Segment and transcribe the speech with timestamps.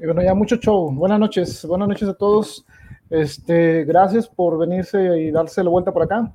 [0.00, 0.92] Y bueno, ya mucho show.
[0.92, 2.64] Buenas noches, buenas noches a todos.
[3.10, 6.32] Este, gracias por venirse y darse la vuelta por acá.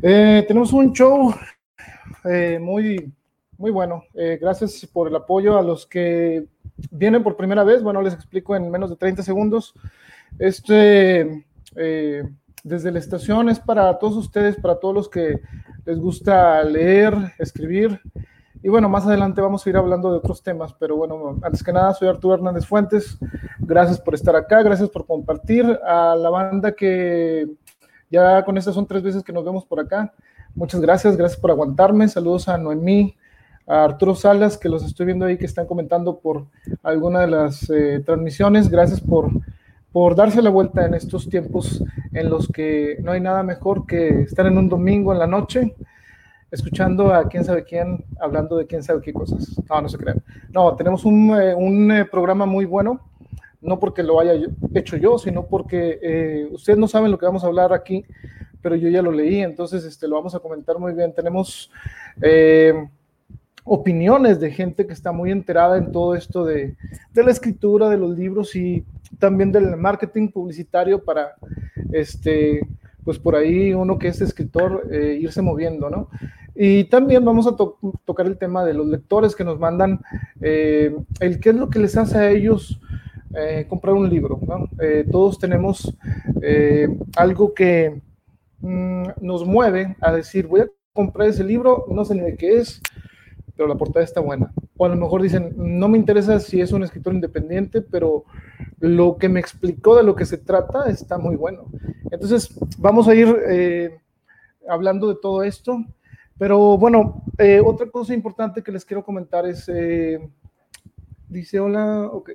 [0.00, 1.34] Eh, tenemos un show
[2.24, 3.12] eh, muy,
[3.58, 4.04] muy bueno.
[4.14, 6.46] Eh, gracias por el apoyo a los que
[6.92, 7.82] vienen por primera vez.
[7.82, 9.74] Bueno, les explico en menos de 30 segundos.
[10.38, 11.44] Este,
[11.74, 15.40] desde la estación es para todos ustedes, para todos los que
[15.84, 18.00] les gusta leer, escribir
[18.62, 21.72] y bueno, más adelante vamos a ir hablando de otros temas, pero bueno, antes que
[21.72, 23.18] nada, soy Arturo Hernández Fuentes.
[23.60, 27.48] Gracias por estar acá, gracias por compartir a la banda que
[28.10, 30.12] ya con estas son tres veces que nos vemos por acá.
[30.54, 32.08] Muchas gracias, gracias por aguantarme.
[32.08, 33.16] Saludos a Noemí,
[33.66, 36.46] a Arturo Salas, que los estoy viendo ahí que están comentando por
[36.82, 38.70] alguna de las eh, transmisiones.
[38.70, 39.30] Gracias por,
[39.92, 44.22] por darse la vuelta en estos tiempos en los que no hay nada mejor que
[44.22, 45.74] estar en un domingo en la noche
[46.50, 49.56] escuchando a quién sabe quién hablando de quién sabe qué cosas.
[49.68, 50.22] No, no se crean.
[50.50, 53.00] No, tenemos un, eh, un eh, programa muy bueno,
[53.60, 54.34] no porque lo haya
[54.74, 58.04] hecho yo, sino porque eh, ustedes no saben lo que vamos a hablar aquí,
[58.62, 61.12] pero yo ya lo leí, entonces este, lo vamos a comentar muy bien.
[61.12, 61.70] Tenemos
[63.64, 66.76] opiniones de gente que está muy enterada en todo esto de,
[67.12, 68.84] de, la escritura, de los libros y
[69.18, 71.34] también del marketing publicitario para
[71.92, 72.60] este
[73.06, 76.08] pues por ahí uno que es escritor, eh, irse moviendo, ¿no?
[76.56, 77.54] Y también vamos a
[78.04, 80.00] tocar el tema de los lectores que nos mandan,
[80.40, 82.80] eh, el qué es lo que les hace a ellos
[83.36, 84.40] eh, comprar un libro,
[85.12, 85.96] todos tenemos
[87.16, 88.02] algo que
[88.58, 92.56] mm, nos mueve a decir, voy a comprar ese libro, no sé ni de qué
[92.56, 92.80] es,
[93.54, 94.52] pero la portada está buena.
[94.76, 98.24] O a lo mejor dicen, no me interesa si es un escritor independiente, pero
[98.78, 101.66] lo que me explicó de lo que se trata está muy bueno.
[102.10, 103.98] Entonces, vamos a ir eh,
[104.68, 105.84] hablando de todo esto.
[106.38, 110.20] Pero bueno, eh, otra cosa importante que les quiero comentar es, eh,
[111.28, 112.30] dice, hola, ok,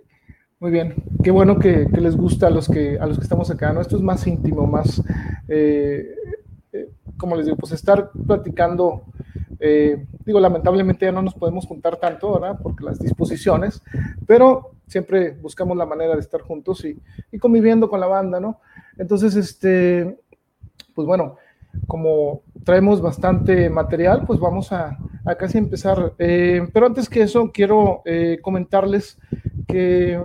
[0.60, 3.72] muy bien, qué bueno que, les gusta a los que, a los que estamos acá,
[3.74, 3.82] ¿no?
[3.82, 5.04] Esto es más íntimo, más,
[7.18, 9.04] como les digo, pues estar platicando
[9.64, 12.60] eh, digo, lamentablemente ya no nos podemos juntar tanto, ¿verdad?
[12.62, 13.84] Porque las disposiciones,
[14.26, 17.00] pero siempre buscamos la manera de estar juntos y,
[17.32, 18.60] y conviviendo con la banda, ¿no?
[18.98, 20.18] Entonces, este,
[20.96, 21.38] pues bueno,
[21.86, 26.14] como traemos bastante material, pues vamos a, a casi empezar.
[26.18, 29.20] Eh, pero antes que eso, quiero eh, comentarles
[29.68, 30.24] que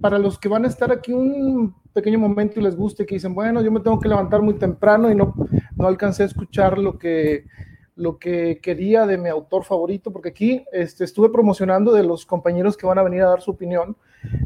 [0.00, 3.34] para los que van a estar aquí un pequeño momento y les guste, que dicen,
[3.34, 5.34] bueno, yo me tengo que levantar muy temprano y no,
[5.74, 7.44] no alcancé a escuchar lo que
[7.96, 12.76] lo que quería de mi autor favorito, porque aquí este, estuve promocionando de los compañeros
[12.76, 13.96] que van a venir a dar su opinión.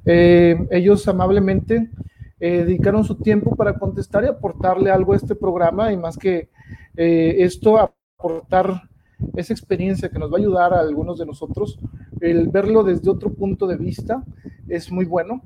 [0.06, 1.91] Eh, ellos amablemente
[2.38, 6.49] eh, dedicaron su tiempo para contestar y aportarle algo a este programa y más que
[6.97, 8.88] eh, esto, aportar
[9.36, 11.78] esa experiencia que nos va a ayudar a algunos de nosotros,
[12.20, 14.22] el verlo desde otro punto de vista
[14.69, 15.42] es muy bueno.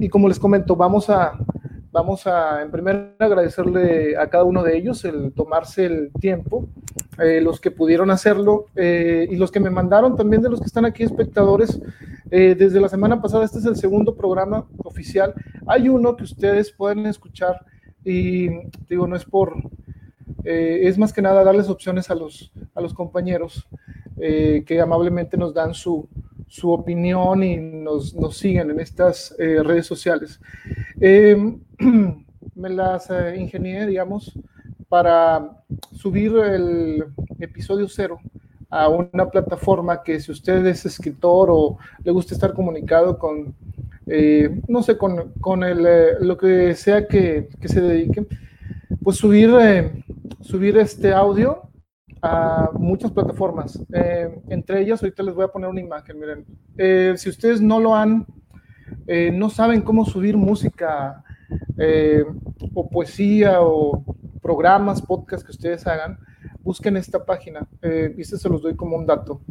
[0.00, 1.38] y como les comento, vamos a,
[1.94, 6.66] Vamos a, en primer lugar, agradecerle a cada uno de ellos el tomarse el tiempo,
[7.22, 10.66] eh, los que pudieron hacerlo eh, y los que me mandaron también de los que
[10.66, 11.80] están aquí espectadores.
[12.32, 15.34] Eh, desde la semana pasada, este es el segundo programa oficial.
[15.68, 17.64] Hay uno que ustedes pueden escuchar
[18.04, 18.48] y
[18.88, 19.54] digo, no es por,
[20.44, 23.66] es más que nada darles opciones a los, a los compañeros
[24.16, 26.08] que amablemente nos dan su,
[26.54, 30.40] su opinión y nos, nos siguen en estas eh, redes sociales.
[31.00, 31.58] Em,
[32.54, 34.32] me las eh, ingenié, digamos,
[34.88, 37.06] para subir el
[37.40, 38.20] episodio cero
[38.70, 43.52] a una plataforma que si usted es escritor o le gusta estar comunicado con,
[44.06, 45.84] eh, no sé, con, con el,
[46.20, 48.26] lo que sea que, que se dedique,
[49.04, 49.50] pues subir,
[50.40, 51.68] subir este audio
[52.22, 53.78] a muchas plataformas.
[53.92, 56.18] Eh, entre ellas, ahorita les voy a poner una imagen.
[56.18, 56.46] Miren,
[56.78, 58.26] eh, si ustedes no lo han,
[59.06, 61.22] eh, no saben cómo subir música
[62.72, 64.02] o poesía o
[64.40, 66.18] programas, podcasts que ustedes hagan,
[66.62, 67.68] busquen esta página.
[67.82, 69.42] y este se los doy como un dato.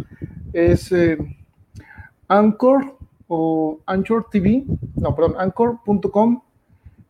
[0.52, 0.92] Es
[2.28, 2.98] Anchor
[3.28, 4.66] o Anchor TV,
[4.96, 6.42] no, perdón, anchor.com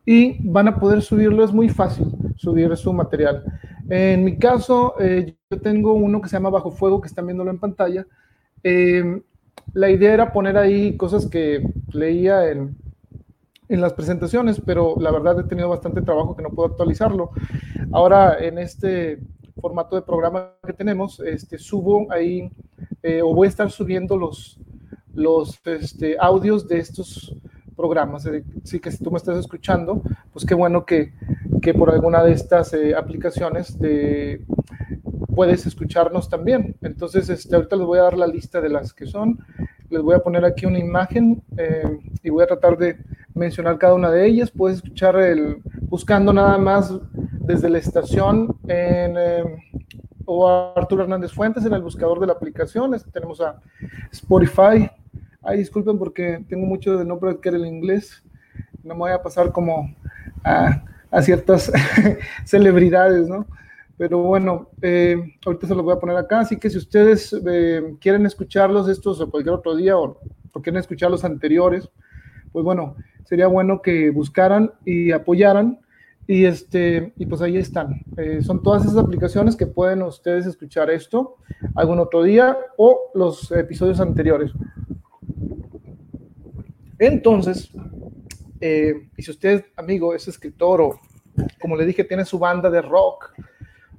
[0.06, 1.44] y van a poder subirlo.
[1.44, 2.06] Es muy fácil
[2.36, 3.44] subir su material.
[3.88, 7.50] En mi caso, eh, yo tengo uno que se llama Bajo Fuego, que están viéndolo
[7.50, 8.06] en pantalla.
[8.62, 9.22] Em,
[9.72, 11.62] la idea era poner ahí cosas que
[11.92, 12.76] leía en,
[13.68, 17.30] en, las presentaciones, pero la verdad he tenido bastante trabajo que no puedo actualizarlo.
[17.92, 19.20] Ahora, en este
[19.60, 22.50] formato de programa que tenemos, este, subo ahí,
[23.02, 24.58] eh, o voy a estar subiendo los,
[25.14, 27.36] los este, audios de estos
[27.74, 28.26] programas.
[28.62, 31.12] Así que si tú me estás escuchando, pues qué bueno que,
[31.62, 34.44] que por alguna de estas eh, aplicaciones de,
[35.34, 36.76] puedes escucharnos también.
[36.82, 39.38] Entonces, este, ahorita les voy a dar la lista de las que son.
[39.90, 42.96] les voy a poner aquí una imagen eh, y voy a tratar de
[43.34, 44.50] mencionar cada una de ellas.
[44.50, 46.92] Puedes escuchar el, buscando nada más
[47.40, 49.44] desde la estación en, eh,
[50.24, 52.96] o a Arturo Hernández Fuentes en el buscador de la aplicación.
[53.12, 53.60] Tenemos a
[54.10, 54.90] Spotify.
[55.44, 58.22] Ay, disculpen porque tengo mucho de no practicar el inglés.
[58.82, 59.94] No me voy a pasar como
[60.42, 61.70] a, a ciertas
[62.44, 63.46] celebridades, ¿no?
[63.96, 67.94] Pero bueno, eh, ahorita se los voy a poner acá, así que si ustedes eh,
[68.00, 70.18] quieren escucharlos estos o cualquier otro día o,
[70.62, 71.88] quieren escuchar los anteriores,
[72.52, 75.80] pues bueno, sería bueno que buscaran y apoyaran
[76.26, 78.02] y, este, y pues ahí están.
[78.16, 81.36] Eh, son todas esas aplicaciones que pueden ustedes escuchar esto
[81.74, 84.52] algún otro día o los episodios anteriores.
[86.98, 87.70] Entonces,
[88.60, 91.00] y si usted, amigo, es escritor o,
[91.60, 93.34] como le dije, tiene su banda de rock,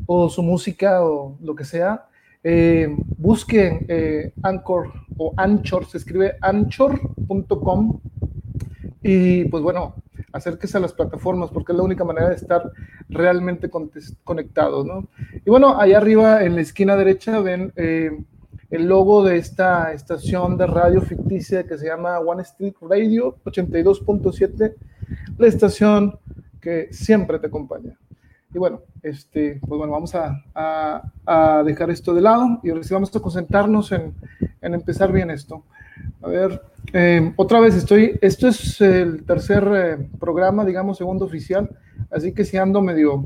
[0.06, 2.08] o su música o lo que sea,
[2.44, 8.00] eh, busquen eh, Anchor o Anchor, se escribe anchor.com
[9.02, 9.96] y pues bueno,
[10.32, 12.72] acérquese a las plataformas porque es la única manera de estar
[13.10, 13.70] realmente
[14.24, 15.08] conectados, ¿no?
[15.46, 18.12] Y bueno, ahí arriba en la esquina derecha ven eh,
[18.76, 24.74] el logo de esta estación de radio ficticia que se llama One Street Radio 82.7,
[25.38, 26.20] la estación
[26.60, 27.98] que siempre te acompaña.
[28.54, 30.44] Y bueno, este, pues bueno, vamos a,
[31.26, 34.14] a, dejar esto de lado y ahora sí vamos a concentrarnos en,
[34.62, 35.64] en empezar bien esto.
[36.22, 36.62] A ver,
[36.94, 41.70] eh, otra vez estoy, esto es el tercer eh, programa, digamos, segundo oficial,
[42.12, 43.24] así que si ando medio,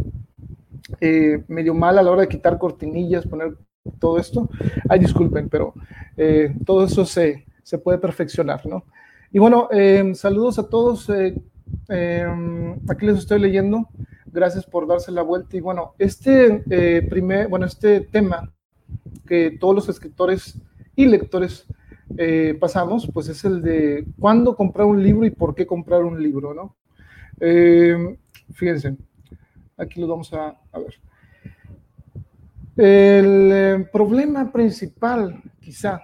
[1.00, 3.56] eh, medio mal a la hora de quitar cortinillas, poner
[4.00, 4.50] todo esto,
[4.90, 5.74] ay, disculpen, pero
[6.66, 8.84] todo eso se, se, puede perfeccionar, ¿no?
[9.32, 9.70] Y bueno,
[10.14, 11.10] saludos a todos.
[11.10, 13.88] aquí les estoy leyendo
[14.32, 15.58] Gracias por darse la vuelta.
[15.58, 18.52] Y bueno, este eh, primer, bueno, este tema
[19.28, 20.60] que todos los escritores
[20.96, 21.66] y lectores
[22.18, 26.22] eh, pasamos, pues es el de cuándo comprar un libro y por qué comprar un
[26.22, 26.76] libro, ¿no?
[27.40, 28.18] Eh,
[28.54, 28.98] fíjense,
[29.78, 30.96] aquí lo vamos a, a ver.
[32.82, 36.00] El problema principal, quizá,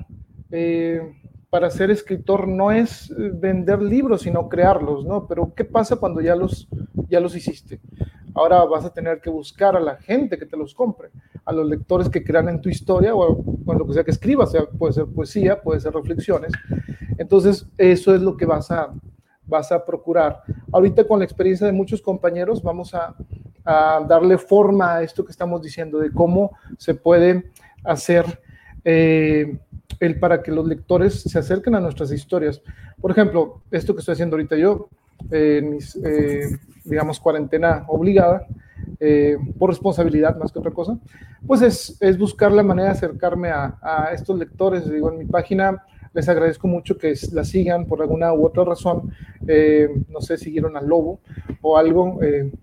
[1.49, 5.25] para ser escritor no es vender libros, sino crearlos, ¿no?
[5.25, 6.67] Pero ¿qué pasa cuando ya los,
[7.07, 7.79] ya los hiciste?
[8.33, 11.11] Ahora vas a tener que buscar a la gente que te los compre,
[11.45, 13.41] a los lectores que crean en tu historia o,
[13.71, 16.51] en lo que sea que escribas, sea, puede ser poesía, puede ser reflexiones.
[17.17, 18.93] Entonces, eso es lo que vas a,
[19.45, 20.41] vas a procurar.
[20.73, 23.15] Ahorita con la experiencia de muchos compañeros vamos a,
[23.65, 27.51] darle forma a esto que estamos diciendo, de cómo se puede
[27.83, 28.39] hacer
[28.83, 29.57] eh,
[29.99, 32.61] el para que los lectores se acerquen a nuestras historias.
[33.01, 34.89] Por ejemplo, esto que estoy haciendo ahorita yo,
[35.31, 38.45] en mis, eh, digamos, cuarentena obligada,
[38.99, 40.97] eh, por responsabilidad más que otra cosa,
[41.47, 44.89] pues es, es buscar la manera de acercarme a, a, estos lectores.
[44.89, 45.83] Digo, en mi página
[46.15, 49.11] les agradezco mucho que la sigan por alguna u otra razón.
[49.47, 51.19] Eh, no sé, siguieron al Lobo
[51.61, 52.19] o algo,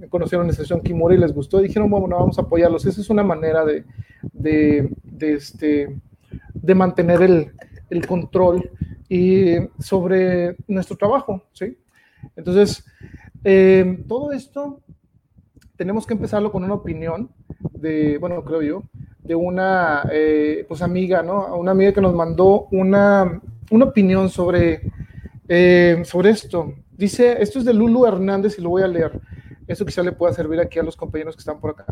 [0.09, 2.87] conocieron la estación Kimura y les gustó dijeron, bueno, vamos a apoyarlos.
[2.87, 3.85] Esa es una manera de,
[4.33, 6.01] de, este,
[6.55, 7.53] de mantener el,
[7.91, 8.71] el control
[9.09, 11.77] y sobre nuestro trabajo, ¿sí?
[12.37, 12.85] Entonces,
[13.45, 14.81] eh, todo esto
[15.77, 17.31] tenemos que empezarlo con una opinión
[17.73, 18.83] de, bueno, creo yo,
[19.23, 21.57] de una eh, pues amiga, ¿no?
[21.57, 23.41] Una amiga que nos mandó una,
[23.71, 24.83] una opinión sobre,
[25.49, 26.75] eh, sobre esto.
[26.91, 29.21] Dice, esto es de Lulu Hernández y lo voy a leer.
[29.67, 31.87] Eso quizá le pueda servir aquí a los compañeros que están por acá.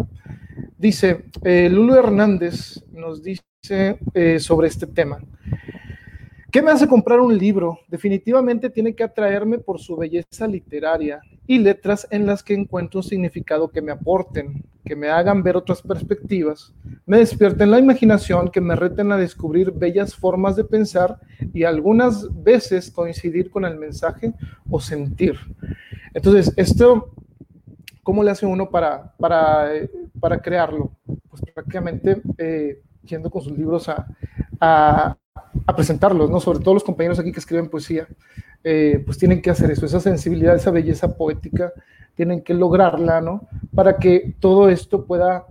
[0.77, 3.99] Dice, Lulu Hernández nos dice
[4.39, 5.19] sobre este tema.
[6.53, 7.79] ¿Qué me hace comprar un libro?
[7.87, 13.05] Definitivamente tiene que atraerme por su belleza literaria y letras en las que encuentro un
[13.05, 16.75] significado que me aporten, que me hagan ver otras perspectivas,
[17.07, 21.21] me despierten la imaginación, que me reten a descubrir bellas formas de pensar
[21.55, 24.33] y algunas veces coincidir con el mensaje
[24.69, 25.37] o sentir.
[26.15, 27.15] Entonces, esto,
[28.03, 29.89] ¿cómo le hace uno para, para, eh,
[30.19, 30.91] para crearlo?
[31.29, 34.05] Pues prácticamente eh, yendo con sus libros a
[34.61, 35.17] a
[35.75, 36.41] presentarlos, ¿no?
[36.41, 38.07] Sobre todo los compañeros aquí que escriben poesía,
[38.63, 41.73] eh, pues tienen que hacer eso, esa sensibilidad, esa belleza poética,
[42.15, 43.49] tienen que lograrla, ¿no?
[43.75, 45.47] Para que todo esto pueda,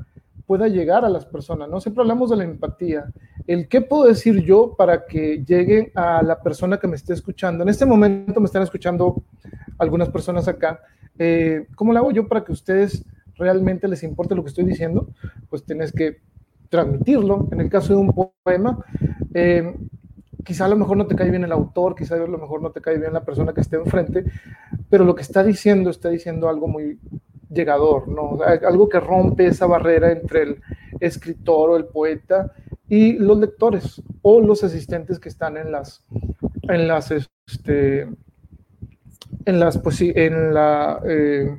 [0.45, 1.81] pueda llegar a las personas, ¿no?
[1.81, 3.05] Siempre hablamos de la empatía.
[3.47, 7.63] El qué puedo decir yo para que llegue a la persona que me esté escuchando.
[7.63, 9.23] En este momento me están escuchando
[9.79, 10.79] algunas personas acá.
[11.17, 13.03] Eh, ¿Cómo lo hago yo para que ustedes
[13.35, 15.07] realmente les importe lo que estoy diciendo?
[15.49, 16.19] Pues tienes que
[16.69, 17.47] transmitirlo.
[17.51, 18.83] En el caso de un poema,
[19.33, 19.75] eh,
[20.43, 22.71] quizá a lo mejor no te cae bien el autor, quizá a lo mejor no
[22.71, 24.25] te cae bien la persona que esté enfrente,
[24.89, 26.99] pero lo que está diciendo está diciendo algo muy
[27.49, 28.39] llegador, ¿no?
[28.43, 30.61] algo que rompe esa barrera entre el
[30.99, 32.53] escritor o el poeta
[32.87, 36.03] y los lectores o los asistentes que están en las,
[36.63, 38.07] en las, este,
[39.45, 41.57] en las, pues sí, en la, eh,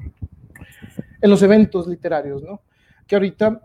[1.21, 2.63] en los eventos literarios, ¿no?
[3.07, 3.61] Que ahorita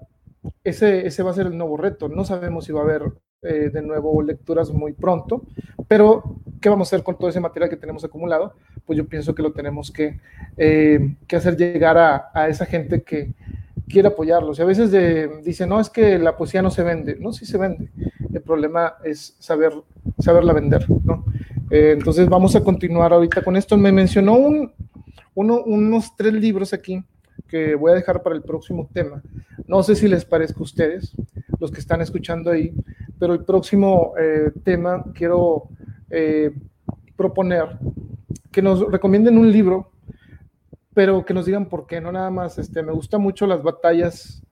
[0.63, 2.09] ese, ese va a ser el nuevo reto.
[2.09, 3.03] No sabemos si va a haber
[3.41, 5.43] eh, de nuevo lecturas muy pronto,
[5.87, 6.23] pero
[6.59, 8.55] ¿qué vamos a hacer con todo ese material que tenemos acumulado?
[8.85, 10.19] Pues yo pienso que lo tenemos que,
[10.57, 13.33] eh, que hacer llegar a, a, esa gente que
[13.87, 14.57] quiere apoyarlos.
[14.57, 17.17] Y a veces de, dicen, no, es que la poesía no se vende.
[17.19, 17.91] No, sí se vende.
[18.33, 19.73] El problema es saber,
[20.17, 21.25] saberla vender, ¿no?
[21.69, 23.77] Eh, entonces vamos a continuar ahorita con esto.
[23.77, 24.71] Me mencionó un,
[25.35, 27.03] uno, unos tres libros aquí
[27.47, 29.21] que voy a dejar para el próximo tema.
[29.67, 31.15] No sé si les parezca a ustedes,
[31.59, 32.73] los que están escuchando ahí,
[33.19, 35.69] pero el próximo eh, tema quiero
[36.09, 36.51] eh,
[37.15, 37.77] proponer
[38.51, 39.91] que nos recomienden un libro,
[40.93, 44.43] pero que nos digan por qué, no nada más, este, me gustan mucho las batallas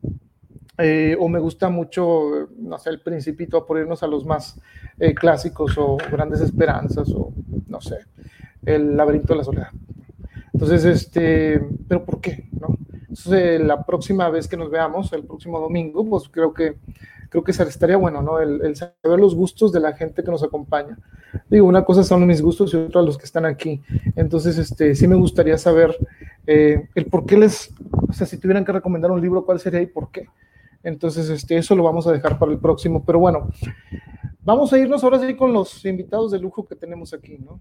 [0.78, 4.60] eh, o me gusta mucho, no sé, el principito, por irnos a los más
[5.16, 7.34] clásicos o grandes esperanzas o,
[7.68, 7.98] no sé,
[8.66, 9.70] el laberinto de la soledad.
[10.54, 12.50] Entonces, este, pero ¿por qué?
[12.52, 12.78] No?
[13.02, 16.78] Entonces, la próxima vez que nos veamos, el próximo domingo, pues creo que
[17.34, 18.40] creo que estaría bueno, ¿no?
[18.40, 21.00] El, saber los gustos de la gente que nos acompaña.
[21.50, 23.82] Digo, una cosa son mis gustos y otra los que están aquí.
[24.16, 25.98] Entonces, este, sí me gustaría saber
[26.46, 27.74] eh, el por qué les,
[28.08, 30.28] o sea, si tuvieran que recomendar un libro, ¿cuál sería y por qué?
[30.84, 33.04] Entonces, este, eso lo vamos a dejar para el próximo.
[33.04, 33.50] Pero bueno,
[34.44, 37.60] vamos a irnos ahora sí con los invitados de lujo que tenemos aquí, ¿no?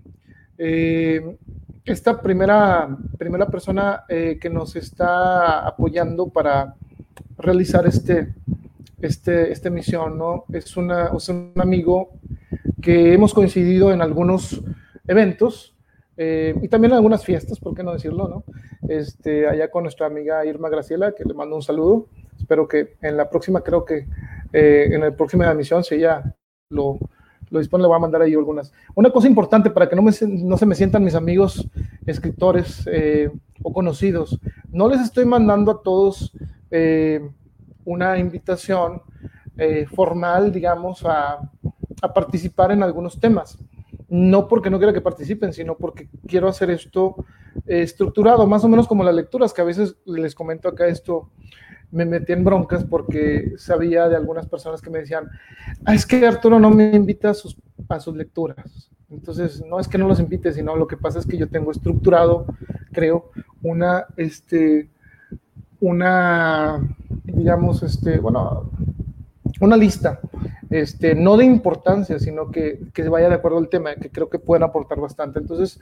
[0.59, 1.37] Eh,
[1.85, 6.77] esta primera, primera persona eh, que nos está apoyando para
[7.39, 8.35] realizar este,
[9.01, 10.45] este, esta misión, ¿no?
[10.53, 12.11] Es, una, es un amigo
[12.81, 14.63] que hemos coincidido en algunos
[15.07, 15.75] eventos
[16.17, 18.45] eh, y también en algunas fiestas, ¿por qué no decirlo, no?
[18.89, 22.07] Este, allá con nuestra amiga Irma Graciela, que le mando un saludo.
[22.39, 24.07] Espero que en la próxima, creo que
[24.53, 26.35] eh, en la próxima misión, si ella
[26.73, 26.99] lo,
[27.51, 28.73] lo dispone, le voy a mandar ahí algunas.
[28.95, 31.69] Una cosa importante para que no, me, no se me sientan mis amigos
[32.07, 33.31] escritores eh,
[33.63, 34.39] o conocidos,
[34.71, 36.33] no les estoy mandando a todos
[37.85, 39.03] una invitación
[39.59, 41.39] eh, formal, digamos, a,
[42.01, 43.59] a, participar en algunos temas.
[44.09, 47.17] No porque no quiera que participen, sino porque quiero hacer esto
[47.67, 51.31] eh, estructurado, más o menos como las lecturas, que a veces les comento acá esto,
[51.93, 55.29] me metí en broncas porque sabía de algunas personas que me decían,
[55.85, 57.57] ah, es que Arturo no me invita a sus,
[57.89, 58.91] a sus lecturas.
[59.11, 61.71] Entonces, no es que no los invite, sino lo que pasa es que yo tengo
[61.71, 62.47] estructurado,
[62.93, 63.31] creo,
[63.63, 64.89] una, este,
[65.81, 66.81] una,
[67.25, 68.71] digamos, este, bueno,
[69.61, 70.19] una lista,
[70.73, 74.39] este, no de importancia, sino que, que vaya de acuerdo al tema, que creo que
[74.39, 75.39] pueden aportar bastante.
[75.39, 75.79] Entonces,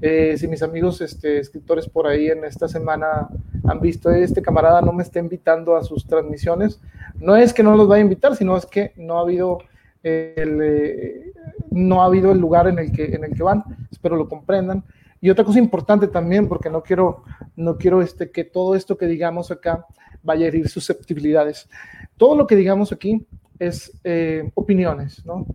[0.00, 3.28] eh, si mis amigos este, escritores por ahí en esta semana
[3.62, 6.80] han visto, este camarada no me está invitando a sus transmisiones,
[7.14, 9.58] no es que no los vaya a invitar, sino es que no ha habido
[10.02, 11.32] el, eh,
[11.70, 13.62] no ha habido el lugar en el que, en el que van,
[13.92, 14.82] espero lo comprendan.
[15.20, 17.22] Y otra cosa importante también, porque no quiero,
[17.54, 19.86] no quiero este, que todo esto que digamos acá
[20.24, 21.68] vaya a herir susceptibilidades.
[22.16, 23.24] Todo lo que digamos aquí
[23.58, 25.46] es eh, opiniones, ¿no?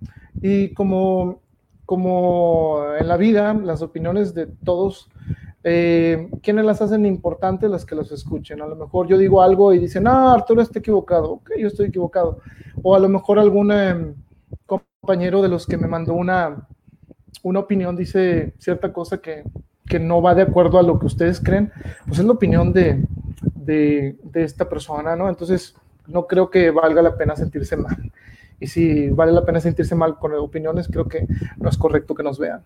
[0.42, 1.42] Y como,
[1.86, 5.10] como en la vida, las opiniones de todos,
[5.64, 7.70] eh, ¿quiénes las hacen importantes?
[7.70, 8.62] Las que los escuchen.
[8.62, 11.32] A lo mejor yo digo algo y dicen, ah, Arturo está equivocado.
[11.32, 12.40] Ok, yo estoy equivocado.
[12.82, 14.16] O a lo mejor algún em,
[14.66, 16.68] compañero de los que me mandó una,
[17.44, 19.44] una opinión dice cierta cosa que,
[19.86, 21.72] que, no va de acuerdo a lo que ustedes creen,
[22.08, 23.04] pues es la opinión de,
[23.56, 25.30] de, de, esta persona, ¿no?
[25.30, 25.76] Entonces,
[26.10, 28.12] no creo que valga la pena sentirse mal.
[28.60, 31.26] Y si vale la pena sentirse mal con opiniones, creo que
[31.58, 32.62] no es correcto que nos vean.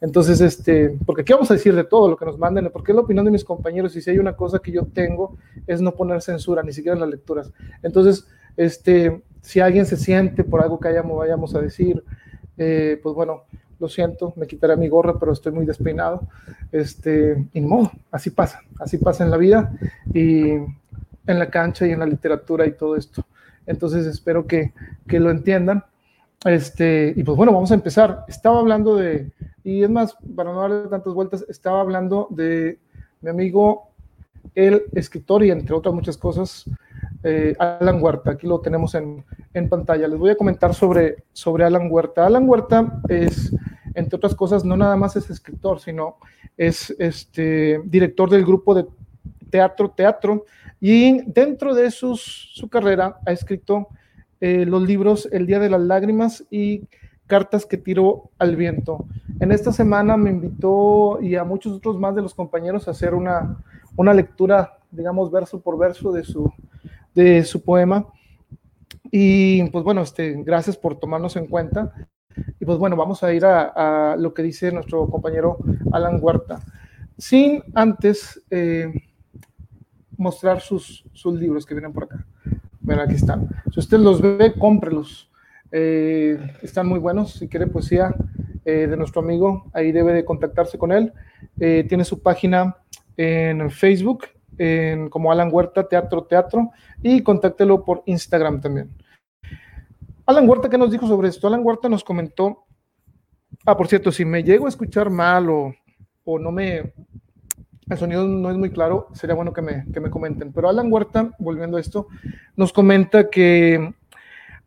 [0.00, 2.70] Entonces, este, porque ¿qué vamos a decir de todo lo que nos manden?
[2.72, 5.36] Porque es la opinión de mis compañeros y si hay una cosa que yo tengo
[5.66, 7.52] es no poner censura, ni siquiera en las lecturas.
[7.82, 12.04] Entonces, este, si alguien se siente por algo que hayamos, vayamos a decir,
[12.56, 13.44] eh, pues bueno,
[13.80, 16.22] lo siento, me quitaré mi gorra, pero estoy muy despeinado.
[16.70, 19.72] Este, y modo, así pasa, así pasa en la vida
[20.12, 20.58] y
[21.28, 23.24] en la cancha y en la literatura y todo esto.
[23.66, 24.72] Entonces espero que,
[25.06, 25.84] que lo entiendan.
[26.44, 28.24] Este, y pues bueno, vamos a empezar.
[28.28, 29.30] Estaba hablando de,
[29.62, 32.78] y es más, para no darle tantas vueltas, estaba hablando de
[33.20, 33.90] mi amigo,
[34.54, 36.64] el escritor y entre otras muchas cosas,
[37.22, 38.32] eh, Alan Huerta.
[38.32, 40.08] Aquí lo tenemos en, en, pantalla.
[40.08, 42.26] Les voy a comentar sobre, sobre Alan Huerta.
[42.26, 43.54] Alan Huerta es,
[43.94, 46.16] entre otras cosas, no nada más es escritor, sino
[46.56, 48.86] es este, director del grupo de
[49.50, 50.44] teatro Teatro.
[50.80, 53.88] Y dentro de sus, su carrera ha escrito
[54.40, 56.82] eh, los libros El Día de las Lágrimas y
[57.26, 59.06] Cartas que tiro al viento.
[59.40, 63.14] En esta semana me invitó y a muchos otros más de los compañeros a hacer
[63.14, 63.62] una,
[63.96, 66.50] una lectura, digamos, verso por verso de su,
[67.14, 68.06] de su poema.
[69.10, 71.92] Y pues bueno, este, gracias por tomarnos en cuenta.
[72.60, 75.58] Y pues bueno, vamos a ir a, lo que dice nuestro compañero
[75.92, 76.60] Alan Huerta,
[77.16, 78.92] sin antes eh,
[80.18, 82.26] mostrar sus, sus libros que vienen por acá.
[82.80, 83.48] Ven, aquí están.
[83.72, 85.30] Si usted los ve, cómprelos.
[85.70, 87.32] Eh, están muy buenos.
[87.34, 88.14] Si quiere poesía
[88.64, 91.12] eh, de nuestro amigo, ahí debe de contactarse con él.
[91.56, 92.76] tiene su página
[93.16, 94.26] en Facebook,
[95.10, 96.70] como Alan Huerta Teatro Teatro,
[97.02, 98.90] y contáctelo por Instagram también.
[100.28, 101.46] Alan Huerta, ¿qué nos dijo sobre esto?
[101.46, 102.66] Alan Huerta nos comentó,
[103.64, 105.74] ah, por cierto, si me llego a escuchar mal o,
[106.24, 106.92] o no me,
[107.88, 110.52] el sonido no es muy claro, sería bueno que me, que me comenten.
[110.52, 112.08] Pero Alan Huerta, volviendo a esto,
[112.56, 113.94] nos comenta que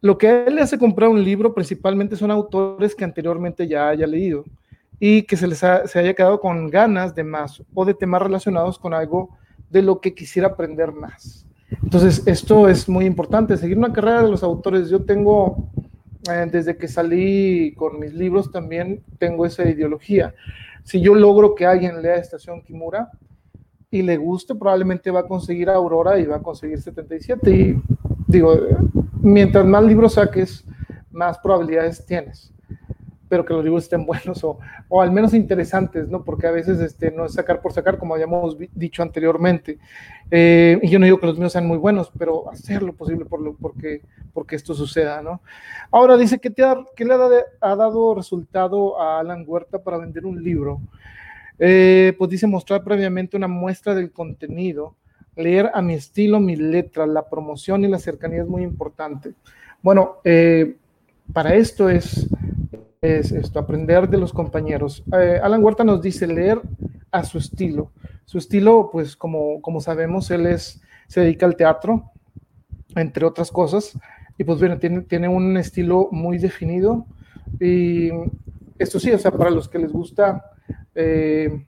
[0.02, 4.44] lo que le hace comprar un libro principalmente son autores que anteriormente ya haya leído
[5.00, 8.80] y que se les se haya quedado con ganas de más o de temas relacionados
[8.80, 9.30] con algo
[9.70, 11.46] de lo que quisiera aprender más.
[11.84, 14.90] Entonces, esto es muy importante, seguir una carrera de los autores.
[14.90, 15.70] Yo tengo,
[16.30, 20.34] eh, desde que salí con mis libros, también tengo esa ideología.
[20.84, 23.10] Si yo logro que alguien lea Estación Kimura
[23.90, 27.52] y le guste, probablemente va a conseguir Aurora y va a conseguir 77.
[27.52, 27.82] Y
[28.28, 28.56] digo,
[29.22, 30.64] mientras más libros saques,
[31.12, 32.52] más probabilidades tienes
[33.32, 34.60] pero que los libros estén buenos o,
[34.90, 36.26] o, al menos interesantes, ¿no?
[36.26, 39.80] Porque a veces este, no es sacar por sacar, como habíamos dicho anteriormente.
[40.30, 43.24] Eh, y yo no digo que los míos sean muy buenos, pero hacer lo posible
[43.24, 44.02] por lo, porque,
[44.34, 45.40] porque esto suceda, ¿no?
[45.92, 50.26] Ahora dice que, te ha, que le ha, dado resultado a Alan Huerta para vender
[50.26, 50.82] un libro.
[51.58, 54.98] Eh, pues dice mostrar previamente una muestra del contenido,
[55.38, 59.32] leer a mi estilo, mi letra, la promoción y la cercanía es muy importante.
[59.82, 60.76] Bueno, eh,
[61.32, 62.28] para esto es
[63.02, 65.04] es esto, aprender de los compañeros.
[65.12, 66.62] Eh, Alan Huerta nos dice leer
[67.10, 67.92] a su estilo.
[68.26, 72.12] Su estilo, pues como, como sabemos, él es, se dedica al teatro,
[72.96, 73.98] entre otras cosas,
[74.38, 77.08] y pues bueno, tiene, tiene un estilo muy definido.
[77.60, 78.12] Y
[78.78, 80.52] esto sí, o sea, para los que les gusta
[80.94, 81.66] eh,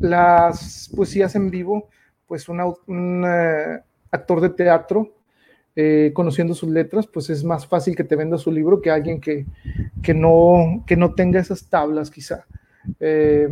[0.00, 1.88] las poesías en vivo,
[2.26, 5.14] pues un eh, actor de teatro
[5.76, 9.20] eh, conociendo sus letras, pues es más fácil que te venda su libro que alguien
[9.20, 9.46] que,
[10.02, 12.46] que, no, que no tenga esas tablas quizá.
[13.00, 13.48] Eh,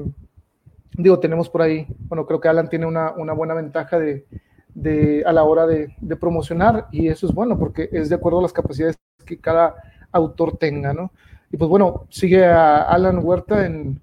[0.96, 4.26] digo, tenemos por ahí, bueno, creo que Alan tiene una, una buena ventaja de,
[4.74, 8.38] de, a la hora de, de, promocionar y eso es bueno porque es de acuerdo
[8.38, 9.74] a las capacidades que cada
[10.12, 11.12] autor tenga, ¿no?
[11.50, 14.00] Y pues bueno, sigue a Alan Huerta en,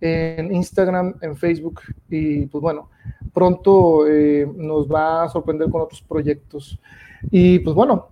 [0.00, 2.90] en Instagram, en Facebook y pues bueno,
[3.32, 6.80] pronto eh, nos va a sorprender con otros proyectos.
[7.30, 8.08] Y pues bueno,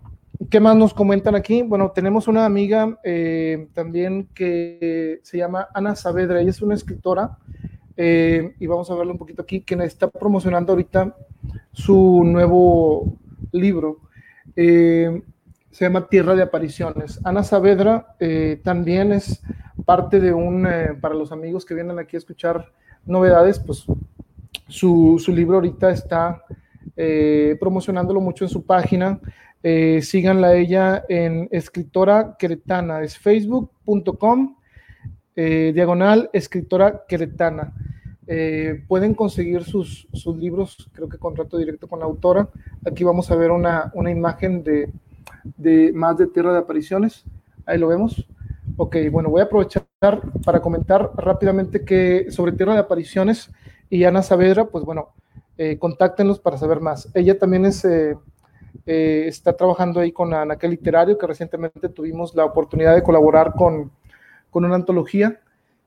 [0.50, 1.62] ¿qué más nos comentan aquí?
[1.62, 7.38] Bueno, tenemos una amiga eh, también que se llama Ana Saavedra, ella es una escritora
[7.96, 11.16] eh, y vamos a verlo un poquito aquí, que está promocionando ahorita
[11.72, 13.16] su nuevo
[13.52, 14.00] libro.
[14.54, 15.22] Eh,
[15.70, 17.20] se llama Tierra de Apariciones.
[17.24, 18.16] Ana Saavedra
[18.64, 19.42] también es
[19.84, 20.66] parte de un,
[21.00, 22.72] para los amigos que vienen aquí a escuchar
[23.06, 23.84] novedades, pues
[24.66, 26.42] su, su libro ahorita está
[26.96, 29.20] eh, promocionándolo mucho en su página.
[29.62, 34.56] Eh, síganla ella en escritora queretana, es facebook.com
[35.34, 37.72] eh, diagonal escritora queretana.
[38.86, 42.48] pueden conseguir sus, sus, libros, creo que contrato directo con la autora.
[42.84, 44.92] Aquí vamos a ver una, una imagen de,
[45.56, 47.24] de, más de Tierra de Apariciones.
[47.64, 48.26] Ahí lo vemos.
[48.76, 49.86] Ok, bueno, voy a aprovechar
[50.44, 53.50] para comentar rápidamente que sobre Tierra de Apariciones
[53.90, 55.14] y Ana Saavedra, pues bueno,
[55.60, 57.10] eh, contáctenlos para saber más.
[57.14, 58.14] Ella también eh,
[58.86, 63.90] eh, está trabajando ahí con Anaquel Literario, que recientemente tuvimos la oportunidad de colaborar con,
[64.50, 65.40] con una antología.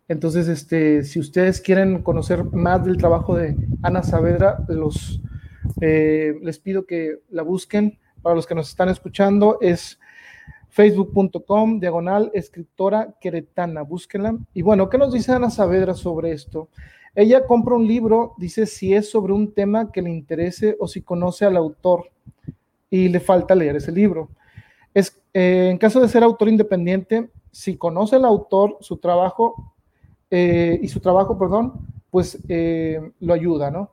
[0.09, 5.21] Entonces, este, si ustedes quieren conocer más del trabajo de Ana Saavedra, los,
[5.79, 7.97] les pido que la busquen.
[8.21, 9.97] Para los que nos están escuchando, es
[10.67, 14.37] facebook.com, diagonal, escritora queretana, búsquenla.
[14.53, 16.67] Y bueno, ¿qué nos dice Ana Saavedra sobre esto?
[17.13, 21.01] Ella compra un libro, dice si es sobre un tema que le interese o si
[21.01, 22.09] conoce al autor
[22.89, 24.29] y le falta leer ese libro.
[24.93, 29.73] Es, eh, en caso de ser autor independiente, si conoce al autor, su trabajo
[30.29, 31.73] eh, y su trabajo, perdón,
[32.09, 33.91] pues eh, lo ayuda, ¿no?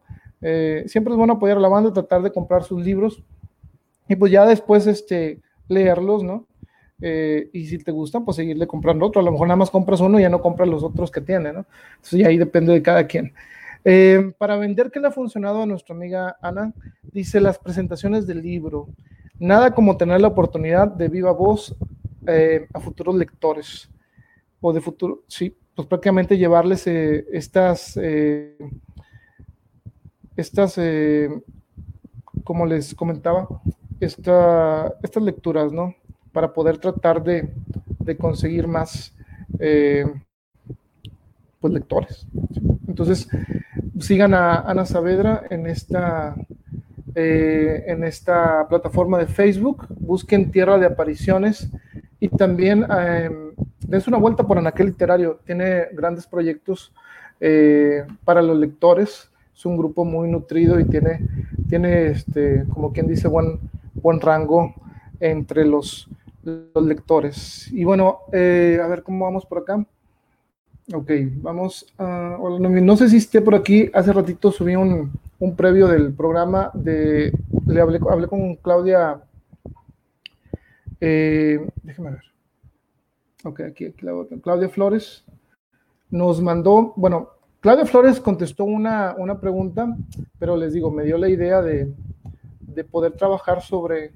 [0.86, 3.20] siempre es bueno apoyar a la banda, tratar de comprar sus libros
[4.08, 6.46] y pues ya después este, leerlos, ¿no?
[7.00, 9.20] Eh, y si te gustan, pues seguirle comprando otro.
[9.20, 11.52] A lo mejor nada más compras uno y ya no compras los otros que tiene,
[11.52, 11.66] ¿no?
[11.96, 13.32] Entonces, ahí depende de cada quien.
[13.84, 16.72] Eh, para vender, ¿qué le ha funcionado a nuestra amiga Ana?
[17.02, 18.88] Dice las presentaciones del libro.
[19.38, 21.76] Nada como tener la oportunidad de viva voz
[22.26, 23.88] eh, a futuros lectores.
[24.60, 27.96] O de futuro, sí, pues prácticamente llevarles estas,
[30.36, 30.80] estas,
[32.42, 33.46] como les comentaba,
[34.00, 35.94] esta, estas lecturas, ¿no?
[36.38, 37.48] Para poder tratar de,
[38.16, 39.12] conseguir más
[39.58, 40.06] eh,
[41.58, 42.28] pues lectores.
[42.86, 43.28] Entonces,
[43.98, 46.36] sigan a Ana Saavedra en esta,
[47.16, 51.72] eh, en esta plataforma de Facebook, busquen Tierra de Apariciones
[52.20, 53.30] y también eh,
[53.80, 56.92] dense una vuelta por Anaquel Literario, tiene grandes proyectos
[57.40, 61.18] eh, para los lectores, es un grupo muy nutrido y tiene,
[61.68, 63.58] tiene este, como quien dice, buen,
[63.94, 64.72] buen rango
[65.20, 66.08] entre los,
[66.42, 67.70] los lectores.
[67.72, 69.84] Y bueno, eh, a ver cómo vamos por acá.
[70.94, 72.38] Ok, vamos a...
[72.38, 77.32] No sé si esté por aquí, hace ratito subí un, un previo del programa de...
[77.66, 79.20] Le hablé, hablé con Claudia...
[81.00, 82.24] Eh, déjeme ver.
[83.44, 85.24] Ok, aquí Claudia Flores
[86.10, 87.28] nos mandó, bueno,
[87.60, 89.96] Claudia Flores contestó una, una pregunta,
[90.38, 91.92] pero les digo, me dio la idea de,
[92.60, 94.12] de poder trabajar sobre,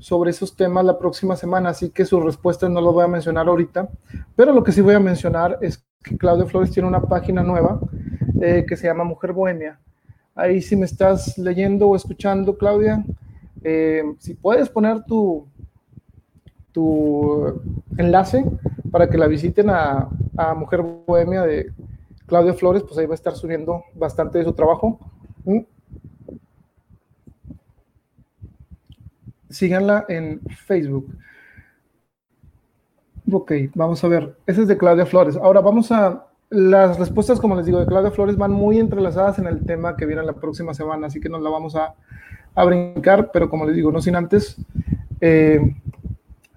[0.00, 3.46] sobre esos temas la próxima semana, así que sus respuestas no las voy a mencionar
[3.46, 3.88] ahorita,
[4.34, 7.78] pero lo que sí voy a mencionar es que Claudia Flores tiene una página nueva
[8.40, 9.78] eh, que se llama Mujer Bohemia.
[10.34, 13.04] Ahí si me estás leyendo o escuchando, Claudia,
[13.62, 15.46] eh, si puedes poner tu,
[16.72, 17.60] tu
[17.98, 18.44] enlace
[18.90, 21.72] para que la visiten a, a, Mujer Bohemia de
[22.26, 24.98] Claudia Flores, pues ahí va a estar subiendo bastante de su trabajo.
[25.44, 25.60] ¿Mm?
[29.50, 31.14] Síganla en Facebook.
[33.30, 34.36] Ok, vamos a ver.
[34.46, 35.36] Ese es de Claudia Flores.
[35.36, 36.26] Ahora vamos a...
[36.48, 40.04] Las respuestas, como les digo, de Claudia Flores van muy entrelazadas en el tema que
[40.04, 41.94] viene la próxima semana, así que nos la vamos a,
[42.56, 44.56] a brincar, pero como les digo, no sin antes
[45.20, 45.60] eh,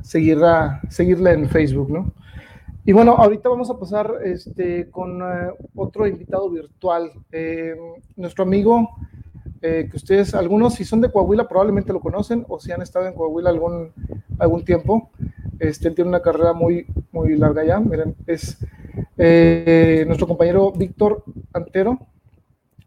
[0.01, 2.11] seguirla, en Facebook, ¿no?
[2.85, 7.11] Y bueno, ahorita vamos a pasar este, con uh, otro invitado virtual.
[7.31, 7.75] Eh,
[8.15, 8.89] nuestro amigo,
[9.65, 13.07] eh, que ustedes, algunos si son de Coahuila probablemente lo conocen o si han estado
[13.07, 13.93] en Coahuila algún,
[14.37, 15.09] algún tiempo.
[15.57, 17.79] Este, él tiene una carrera muy, muy larga ya.
[17.79, 18.57] Miren, es
[19.17, 21.23] eh, nuestro compañero Víctor
[21.53, 21.97] Antero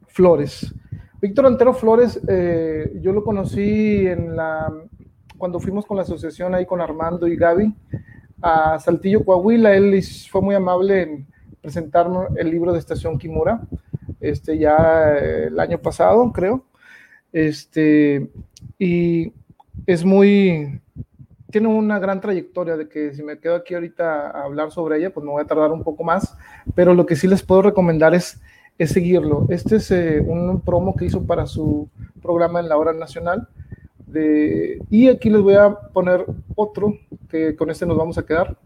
[0.09, 0.75] Flores.
[1.23, 4.71] Víctor Antero Flores, eh, yo lo conocí en la,
[5.39, 7.75] cuando fuimos con la asociación ahí con Armando y Gaby
[8.43, 9.75] a Saltillo, Coahuila.
[9.75, 9.99] Él
[10.31, 11.27] fue muy amable en
[11.63, 13.63] presentarnos el libro de Estación Kimura,
[14.21, 16.65] este, ya el año pasado, creo.
[17.33, 18.31] Este,
[18.79, 19.33] y
[19.87, 20.81] es muy,
[21.51, 25.13] tiene una gran trayectoria de que si me quedo aquí ahorita a hablar sobre ella,
[25.13, 26.37] pues me voy a tardar un poco más,
[26.75, 28.41] pero lo que sí les puedo recomendar es,
[28.79, 29.47] es seguirlo.
[29.49, 31.89] Este es eh, un promo que hizo para su
[32.21, 33.49] programa en la hora nacional.
[34.07, 36.25] De, y aquí les voy a poner
[36.55, 36.99] otro,
[37.29, 38.57] que con este nos vamos a quedar.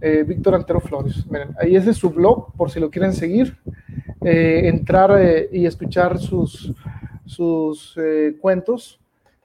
[0.00, 1.26] Eh, Víctor Antero Flores.
[1.30, 3.56] Miren, ahí es su blog, por si lo quieren seguir.
[4.28, 6.74] Eh, entrar eh, y escuchar sus,
[7.26, 8.98] sus eh, cuentos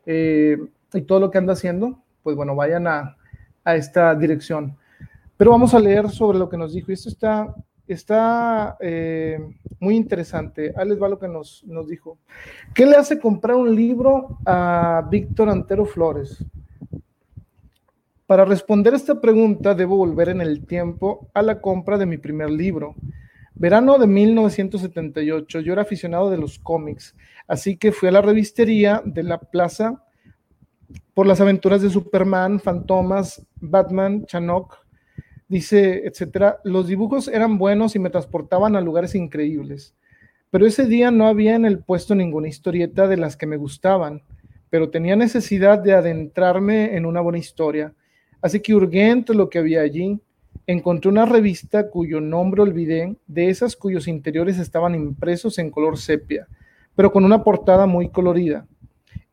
[0.04, 3.16] y todo lo que anda haciendo pues bueno, vayan a,
[3.64, 4.76] esta dirección.
[5.38, 6.90] Pero vamos a leer sobre lo que nos dijo.
[6.90, 7.54] Y esto está,
[7.88, 8.76] está
[9.80, 10.74] muy interesante.
[10.76, 12.18] Ahí les va lo que nos, nos dijo.
[12.74, 16.44] ¿Qué le hace comprar un libro a Víctor Antero Flores?
[18.26, 22.50] Para responder esta pregunta, debo volver en el tiempo a la compra de mi primer
[22.50, 22.96] libro.
[23.62, 27.16] Verano de 1978, yo era aficionado de los cómics,
[27.48, 30.04] así que fui a la revistería de la Plaza
[31.14, 34.78] por las aventuras de Superman, Fantomas, Batman, Chanok,
[35.48, 36.60] dice, etcétera.
[36.64, 39.94] Los dibujos eran buenos y me transportaban a lugares increíbles.
[40.50, 44.24] Pero ese día no había en el puesto ninguna historieta de las que me gustaban,
[44.72, 47.94] pero tenía necesidad de adentrarme en una buena historia.
[48.42, 50.20] Así que hurgué entre lo que había allí.
[50.72, 56.48] Encontré una revista cuyo nombre olvidé, de esas cuyos interiores estaban impresos en color sepia,
[56.96, 58.66] pero con una portada muy colorida.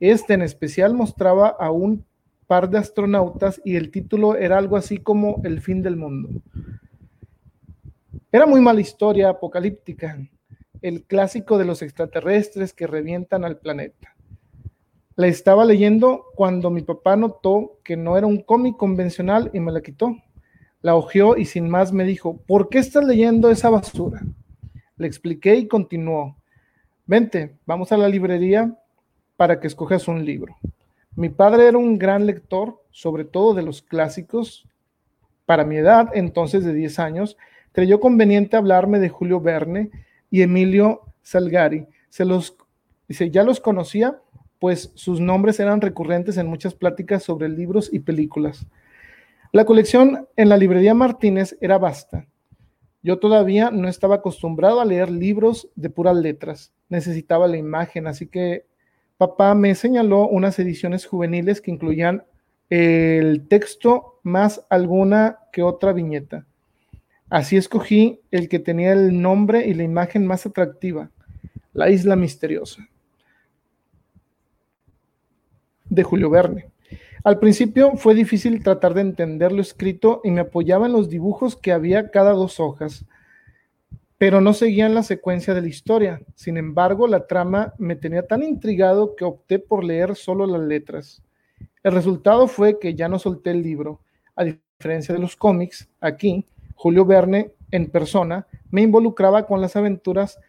[0.00, 2.04] Este en especial mostraba a un
[2.48, 6.28] par de astronautas y el título era algo así como El fin del mundo.
[8.32, 10.18] Era muy mala historia apocalíptica,
[10.82, 14.16] el clásico de los extraterrestres que revientan al planeta.
[15.14, 19.70] La estaba leyendo cuando mi papá notó que no era un cómic convencional y me
[19.70, 20.16] la quitó.
[20.80, 24.22] La hojeó y sin más me dijo, ¿por qué estás leyendo esa basura?
[24.96, 26.36] Le expliqué y continuó.
[27.06, 28.76] Vente, vamos a la librería
[29.36, 30.56] para que escojas un libro.
[31.16, 34.68] Mi padre era un gran lector, sobre todo de los clásicos.
[35.46, 37.36] Para mi edad, entonces de 10 años,
[37.72, 39.90] creyó conveniente hablarme de Julio Verne
[40.30, 41.86] y Emilio Salgari.
[42.08, 42.56] Se los,
[43.08, 44.20] dice, ya los conocía,
[44.58, 48.66] pues sus nombres eran recurrentes en muchas pláticas sobre libros y películas.
[49.50, 52.26] La colección en la librería Martínez era vasta.
[53.02, 56.72] Yo todavía no estaba acostumbrado a leer libros de puras letras.
[56.90, 58.66] Necesitaba la imagen, así que
[59.16, 62.24] papá me señaló unas ediciones juveniles que incluían
[62.68, 66.46] el texto más alguna que otra viñeta.
[67.30, 71.10] Así escogí el que tenía el nombre y la imagen más atractiva,
[71.72, 72.86] La Isla Misteriosa,
[75.86, 76.66] de Julio Verne.
[77.28, 81.56] Al principio fue difícil tratar de entender lo escrito y me apoyaba en los dibujos
[81.56, 83.04] que había cada dos hojas,
[84.16, 86.22] pero no seguían la secuencia de la historia.
[86.36, 91.22] Sin embargo, la trama me tenía tan intrigado que opté por leer solo las letras.
[91.82, 94.00] El resultado fue que ya no solté el libro.
[94.34, 100.40] A diferencia de los cómics, aquí Julio Verne en persona me involucraba con las aventuras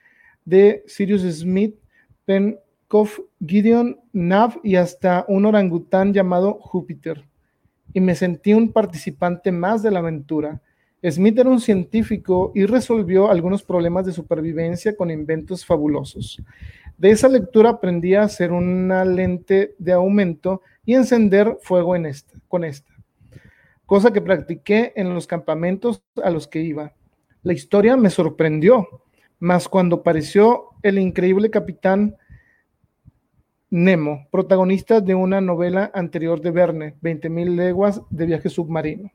[0.46, 1.76] de Sirius Smith,
[3.46, 7.26] Gideon, Nav y hasta un orangután llamado Júpiter.
[7.94, 10.62] Y me sentí un participante más de la aventura.
[11.04, 16.42] Smith era un científico y resolvió algunos problemas de supervivencia con inventos fabulosos.
[16.98, 21.96] De esa lectura aprendí a hacer una lente de aumento y encender fuego
[22.48, 23.00] con esta
[23.90, 26.94] cosa que practiqué en los campamentos a los que iba.
[27.42, 28.88] La historia me sorprendió,
[29.40, 32.16] mas cuando apareció el increíble capitán
[33.72, 39.12] Nemo, protagonista de una novela anterior de Verne, 20.000 leguas de viaje submarino.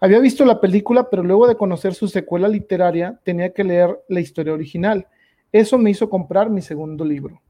[0.00, 4.20] Había visto la película, pero luego de conocer su secuela literaria, tenía que leer la
[4.20, 5.06] historia original.
[5.52, 7.40] Eso me hizo comprar mi segundo libro.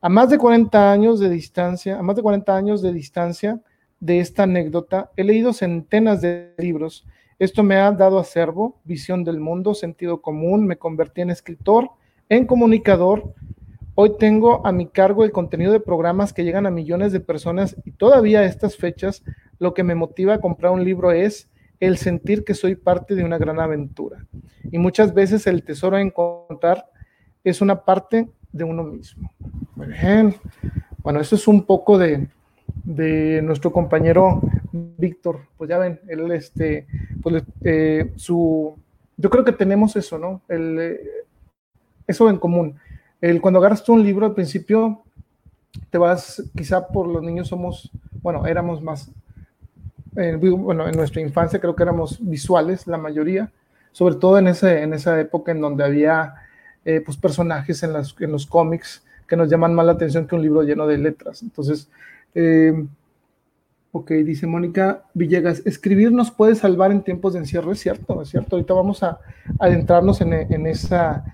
[0.00, 3.60] A más de 40 años de distancia, a más de 40 años de distancia,
[3.98, 7.06] de esta anécdota, he leído centenas de libros.
[7.38, 11.90] Esto me ha dado acervo, visión del mundo, sentido común, me convertí en escritor,
[12.28, 13.34] en comunicador.
[13.96, 17.76] Hoy tengo a mi cargo el contenido de programas que llegan a millones de personas
[17.84, 19.22] y todavía a estas fechas
[19.60, 23.22] lo que me motiva a comprar un libro es el sentir que soy parte de
[23.22, 24.26] una gran aventura.
[24.72, 26.86] Y muchas veces el tesoro a encontrar
[27.44, 29.30] es una parte de uno mismo.
[29.76, 29.94] Muy.
[30.98, 32.26] Bueno, eso es un poco de,
[32.82, 34.40] de nuestro compañero
[34.72, 35.42] Víctor.
[35.56, 36.88] Pues ya ven, él, este,
[37.22, 38.76] pues eh, su,
[39.16, 40.42] yo creo que tenemos eso, ¿no?
[40.48, 41.00] El, eh,
[42.08, 42.76] eso en común.
[43.20, 45.02] El, cuando agarras un libro al principio,
[45.90, 47.90] te vas, quizá por los niños somos,
[48.22, 49.10] bueno, éramos más,
[50.16, 53.50] eh, bueno, en nuestra infancia creo que éramos visuales, la mayoría,
[53.92, 56.34] sobre todo en, ese, en esa época en donde había
[57.06, 60.42] pues personajes en, las, en los cómics que nos llaman más la atención que un
[60.42, 61.42] libro lleno de letras.
[61.42, 61.88] Entonces,
[62.34, 62.86] eh,
[63.92, 68.28] ok, dice Mónica Villegas, escribir nos puede salvar en tiempos de encierro, es cierto, es
[68.28, 68.56] cierto.
[68.56, 69.18] Ahorita vamos a
[69.58, 71.24] adentrarnos en, esa,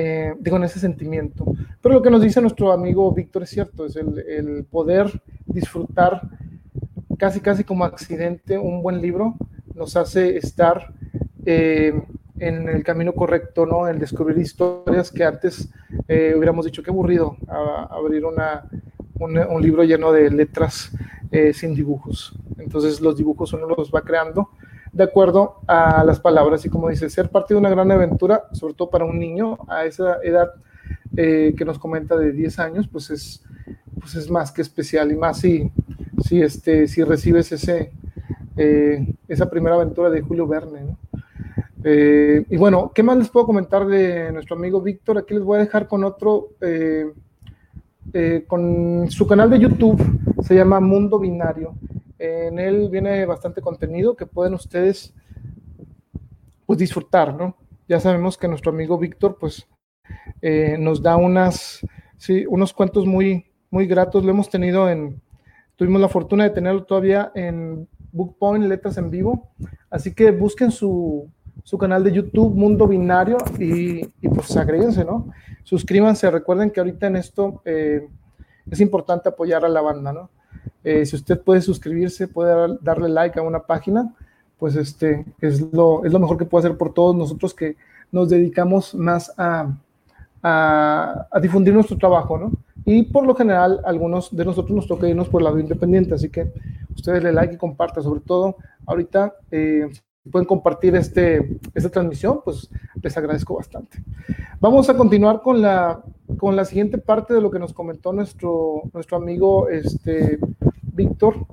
[0.00, 1.44] eh, digo, en ese sentimiento.
[1.80, 6.22] Pero lo que nos dice nuestro amigo Víctor es cierto, es el, poder disfrutar
[7.18, 9.34] casi, casi como accidente un buen libro,
[9.74, 10.92] nos hace estar
[11.44, 12.00] eh,
[12.38, 13.88] en el camino correcto, ¿no?
[13.88, 15.68] El descubrir historias que antes
[16.06, 17.36] hubiéramos dicho que aburrido
[17.90, 18.64] abrir una
[19.18, 20.92] un, libro lleno de letras
[21.30, 22.34] eh, sin dibujos.
[22.58, 24.50] Entonces los dibujos uno los va creando
[24.98, 28.74] de acuerdo a las palabras y como dice, ser parte de una gran aventura, sobre
[28.74, 30.50] todo para un niño a esa edad
[31.16, 33.44] eh, que nos comenta de 10 años, pues es,
[34.00, 35.70] pues es más que especial y más si,
[36.24, 37.92] si, este, si recibes ese,
[38.56, 40.96] eh, esa primera aventura de Julio Verne.
[42.50, 45.18] y bueno, ¿qué más les puedo comentar de nuestro amigo Víctor?
[45.18, 46.48] Aquí les voy a dejar con otro
[48.12, 50.02] eh, con su canal de YouTube,
[50.42, 51.74] se llama Mundo Binario.
[52.18, 55.14] En él viene bastante contenido que pueden ustedes
[56.66, 57.56] pues disfrutar, ¿no?
[57.88, 59.66] Ya sabemos que nuestro amigo Víctor pues
[60.42, 61.80] eh, nos da unas,
[62.16, 64.24] sí, unos cuentos muy, muy gratos.
[64.24, 65.20] Lo hemos tenido en,
[65.76, 69.50] tuvimos la fortuna de tenerlo todavía en Bookpoint, Letras en Vivo.
[69.90, 71.30] Así que busquen su,
[71.64, 75.30] su canal de YouTube, Mundo Binario, y, pues agréguense, ¿no?
[75.64, 78.08] Suscríbanse, recuerden que ahorita en esto eh,
[78.70, 80.30] es importante apoyar a la banda, ¿no?
[80.88, 84.14] Eh, si usted puede suscribirse, puede darle like a una página,
[84.58, 87.76] pues este es lo, es lo mejor que puede hacer por todos nosotros que
[88.10, 89.76] nos dedicamos más a,
[90.42, 92.52] a, difundir nuestro trabajo, ¿no?
[92.86, 96.30] Y por lo general, algunos de nosotros nos toca irnos por el lado independiente, así
[96.30, 96.50] que
[96.96, 99.90] ustedes le like y compartan, sobre todo ahorita, eh,
[100.32, 102.70] pueden compartir este, esta transmisión, pues
[103.02, 104.02] les agradezco bastante.
[104.58, 106.02] Vamos a continuar con la,
[106.38, 110.38] con la siguiente parte de lo que nos comentó nuestro, nuestro amigo este,
[110.98, 111.46] Víctor.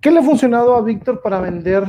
[0.00, 1.82] ¿Qué le ha funcionado a Víctor para vender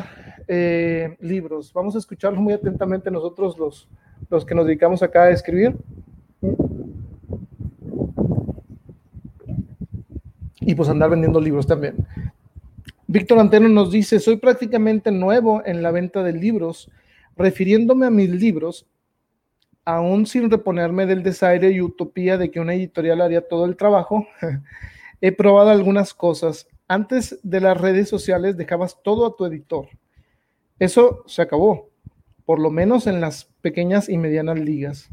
[0.48, 1.72] eh, libros?
[1.72, 3.88] Vamos a escucharlo muy atentamente nosotros los,
[4.32, 5.78] los que nos dedicamos acá a escribir.
[10.62, 11.96] Y pues andar vendiendo libros también.
[13.06, 16.90] Víctor Anteno nos dice, soy prácticamente nuevo en la venta de libros,
[17.38, 18.88] refiriéndome a mis libros,
[19.86, 24.26] aún sin reponerme del desaire y utopía de que una editorial haría todo el trabajo,
[25.22, 26.68] he probado algunas cosas.
[26.88, 29.88] Antes de las redes sociales dejabas todo a tu editor.
[30.80, 31.90] Eso se acabó,
[32.46, 35.10] por lo menos en las pequeñas y medianas ligas.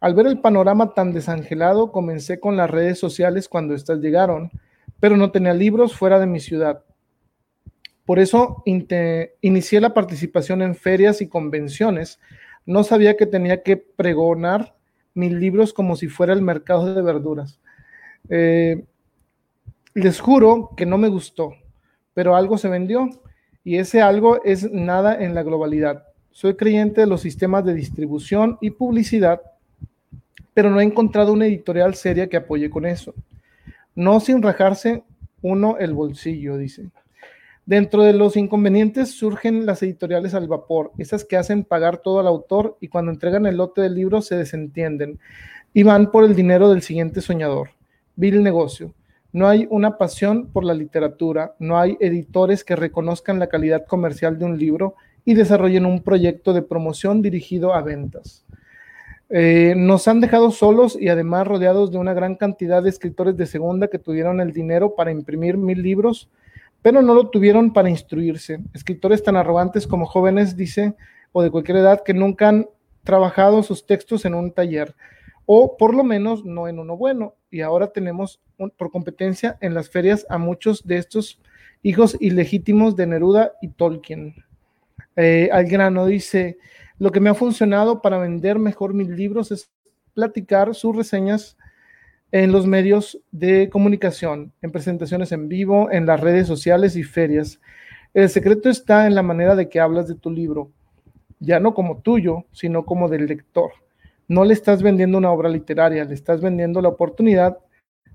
[0.00, 4.50] Al ver el panorama tan desangelado, comencé con las redes sociales cuando éstas llegaron,
[4.98, 6.84] pero no tenía libros fuera de mi ciudad.
[8.06, 12.18] Por eso inicié la participación en ferias y convenciones.
[12.66, 14.74] No sabía que tenía que pregonar
[15.14, 17.60] mis libros como si fuera el mercado de verduras.
[18.28, 18.84] Eh,
[19.94, 21.54] les juro que no me gustó,
[22.14, 23.08] pero algo se vendió
[23.64, 26.04] y ese algo es nada en la globalidad.
[26.30, 29.42] Soy creyente de los sistemas de distribución y publicidad,
[30.54, 33.14] pero no he encontrado una editorial seria que apoye con eso.
[33.94, 35.02] No sin rajarse
[35.42, 36.90] uno el bolsillo, dice.
[37.66, 42.26] Dentro de los inconvenientes surgen las editoriales al vapor, esas que hacen pagar todo al
[42.26, 45.20] autor y cuando entregan el lote del libro se desentienden
[45.72, 47.70] y van por el dinero del siguiente soñador.
[48.16, 48.92] Vil negocio.
[49.32, 54.38] No hay una pasión por la literatura, no hay editores que reconozcan la calidad comercial
[54.38, 58.44] de un libro y desarrollen un proyecto de promoción dirigido a ventas.
[59.32, 63.46] Eh, nos han dejado solos y además rodeados de una gran cantidad de escritores de
[63.46, 66.28] segunda que tuvieron el dinero para imprimir mil libros,
[66.82, 68.58] pero no lo tuvieron para instruirse.
[68.74, 70.94] Escritores tan arrogantes como jóvenes, dice,
[71.30, 72.66] o de cualquier edad, que nunca han
[73.04, 74.96] trabajado sus textos en un taller,
[75.52, 77.34] o por lo menos no en uno bueno.
[77.50, 78.40] Y ahora tenemos
[78.76, 81.40] por competencia en las ferias a muchos de estos
[81.82, 84.44] hijos ilegítimos de Neruda y Tolkien.
[85.16, 86.58] Eh, al grano dice,
[87.00, 89.72] lo que me ha funcionado para vender mejor mis libros es
[90.14, 91.56] platicar sus reseñas
[92.30, 97.60] en los medios de comunicación, en presentaciones en vivo, en las redes sociales y ferias.
[98.14, 100.70] El secreto está en la manera de que hablas de tu libro,
[101.40, 103.72] ya no como tuyo, sino como del lector.
[104.30, 107.58] No le estás vendiendo una obra literaria, le estás vendiendo la oportunidad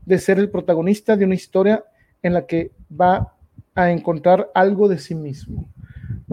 [0.05, 1.83] de ser el protagonista de una historia
[2.23, 3.33] en la que va
[3.73, 5.67] a encontrar algo de sí mismo.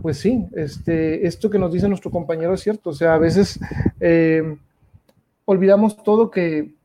[0.01, 2.91] Pues sí, este, esto que nos dice nuestro compañero es cierto.
[2.91, 3.59] O sea, a veces
[3.99, 4.57] eh,
[5.47, 6.77] olvidamos todo que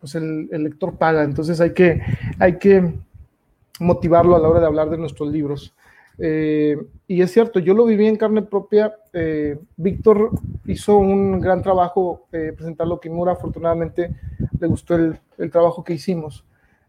[0.00, 1.22] pues el, lector paga.
[1.22, 2.02] Entonces hay que,
[2.40, 2.92] hay que
[3.78, 5.76] motivarlo a la hora de hablar de nuestros libros.
[6.18, 8.94] Eh, y es cierto, yo lo viví en carne propia.
[9.12, 10.30] Eh, Víctor
[10.66, 13.32] hizo un gran trabajo eh, presentarlo Kimura.
[13.32, 14.14] Afortunadamente
[14.58, 15.18] le gustó el,
[15.50, 16.44] trabajo que hicimos.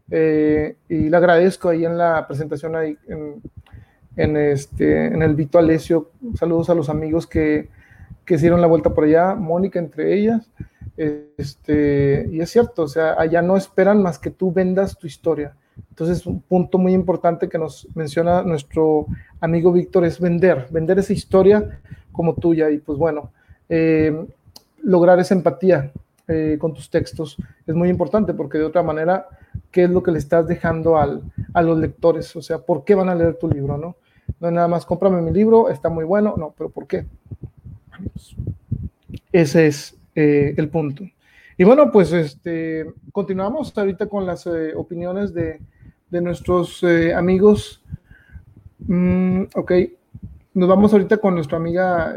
[0.08, 2.96] y le agradezco ahí en la presentación ahí
[4.16, 6.10] este, en el Vito Alessio.
[6.38, 7.68] Saludos a los amigos que,
[8.24, 10.48] que hicieron la vuelta por allá, Mónica entre ellas.
[10.96, 15.56] Este, y es cierto, o sea, allá no esperan más que tú vendas tu historia.
[15.90, 19.06] Entonces, un punto muy importante que nos menciona nuestro
[19.40, 21.80] amigo Víctor es vender, vender esa historia
[22.12, 22.70] como tuya.
[22.70, 23.30] Y pues bueno,
[23.68, 24.26] eh,
[24.82, 25.92] lograr esa empatía
[26.26, 29.26] eh, con tus textos es muy importante porque de otra manera,
[29.70, 32.34] ¿qué es lo que le estás dejando al, a los lectores?
[32.36, 33.76] O sea, ¿por qué van a leer tu libro?
[33.76, 33.96] No,
[34.40, 37.06] no es nada más, cómprame mi libro, está muy bueno, no, pero ¿por qué?
[39.32, 41.04] Ese es eh, el punto.
[41.56, 45.60] Y bueno, pues este, continuamos ahorita con las eh, opiniones de,
[46.10, 47.82] de nuestros eh, amigos.
[48.80, 49.72] Mm, ok,
[50.54, 52.14] nos vamos ahorita con nuestra amiga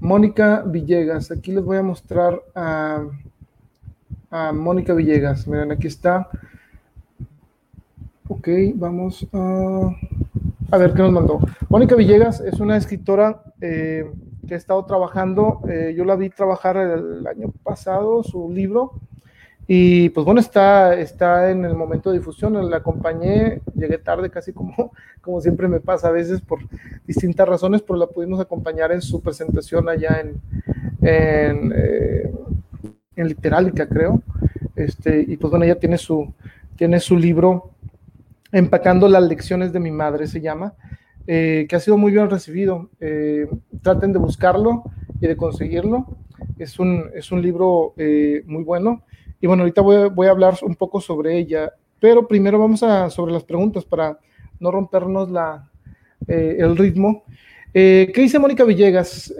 [0.00, 1.30] Mónica Villegas.
[1.30, 3.04] Aquí les voy a mostrar a,
[4.30, 5.46] a Mónica Villegas.
[5.46, 6.28] Miren, aquí está.
[8.28, 9.90] Ok, vamos a,
[10.72, 11.38] a ver qué nos mandó.
[11.68, 14.10] Mónica Villegas es una escritora eh,
[14.46, 15.60] que ha estado trabajando.
[15.68, 18.92] Eh, yo la vi trabajar el año pasado, su libro.
[19.66, 22.70] Y pues bueno, está, está en el momento de difusión.
[22.70, 26.60] La acompañé, llegué tarde, casi como, como siempre me pasa a veces por
[27.06, 30.40] distintas razones, pero la pudimos acompañar en su presentación allá en,
[31.06, 32.32] en, eh,
[33.16, 34.22] en Literálica, creo.
[34.74, 36.32] Este, y pues bueno, ella tiene su,
[36.76, 37.72] tiene su libro
[38.52, 40.74] Empacando las lecciones de mi madre se llama,
[41.26, 42.90] eh, que ha sido muy bien recibido.
[43.00, 43.46] Eh,
[43.82, 44.84] traten de buscarlo
[45.20, 46.06] y de conseguirlo.
[46.58, 49.04] Es un, es un libro eh, muy bueno.
[49.40, 53.10] Y bueno, ahorita voy, voy, a hablar un poco sobre ella, pero primero vamos a
[53.10, 54.18] sobre las preguntas para
[54.60, 55.68] no rompernos la,
[56.28, 57.24] el ritmo.
[57.72, 59.34] ¿Qué dice Mónica Villegas?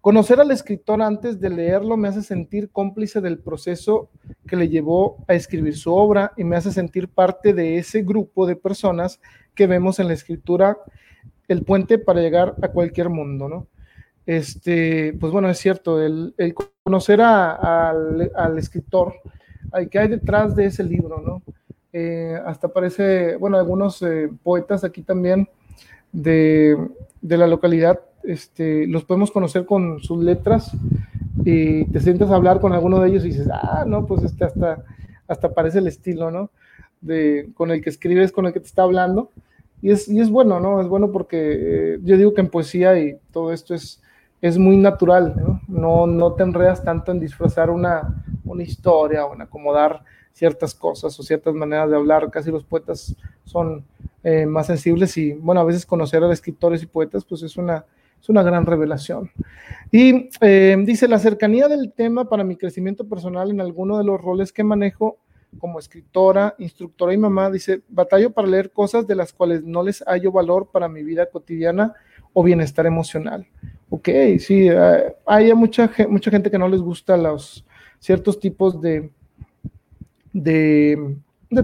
[0.00, 4.08] Conocer al escritor antes de leerlo me hace sentir cómplice del proceso
[4.46, 8.46] que le llevó a escribir su obra y me hace sentir parte de ese grupo
[8.46, 9.20] de personas
[9.54, 10.78] que vemos en la escritura
[11.48, 13.66] el puente para llegar a cualquier mundo, ¿no?
[14.24, 16.32] Este, pues bueno, es cierto, el,
[16.82, 19.14] conocer al, escritor,
[19.90, 21.42] que hay detrás de ese libro, ¿no?
[21.92, 25.48] Eh, hasta parece, bueno, algunos eh, poetas aquí también
[26.12, 26.76] de,
[27.20, 30.72] de la localidad este, los podemos conocer con sus letras
[31.44, 34.44] y te sientas a hablar con alguno de ellos y dices, ah, no, pues este
[34.44, 34.84] hasta,
[35.26, 36.50] hasta parece el estilo, ¿no?
[37.00, 39.30] De, con el que escribes, con el que te está hablando.
[39.80, 40.80] y es, y es bueno, ¿no?
[40.80, 44.02] Es bueno porque eh, yo digo que en poesía y todo esto es,
[44.42, 45.60] es muy natural, ¿no?
[45.68, 50.02] No, no te enredas tanto en disfrazar una, una historia o en acomodar
[50.32, 52.30] ciertas cosas o ciertas maneras de hablar.
[52.30, 53.84] Casi los poetas son
[54.22, 57.84] eh, más sensibles y, bueno, a veces conocer a escritores y poetas, pues es una,
[58.20, 59.30] es una gran revelación.
[59.90, 64.20] Y eh, dice, la cercanía del tema para mi crecimiento personal en alguno de los
[64.20, 65.18] roles que manejo
[65.58, 70.04] como escritora, instructora y mamá, dice, batallo para leer cosas de las cuales no les
[70.06, 71.94] hallo valor para mi vida cotidiana
[72.32, 73.46] o bienestar emocional.
[73.88, 74.08] Ok,
[74.38, 77.64] sí, eh, hay mucha, mucha gente que no les gusta los
[77.98, 79.10] ciertos tipos de,
[80.32, 81.16] de,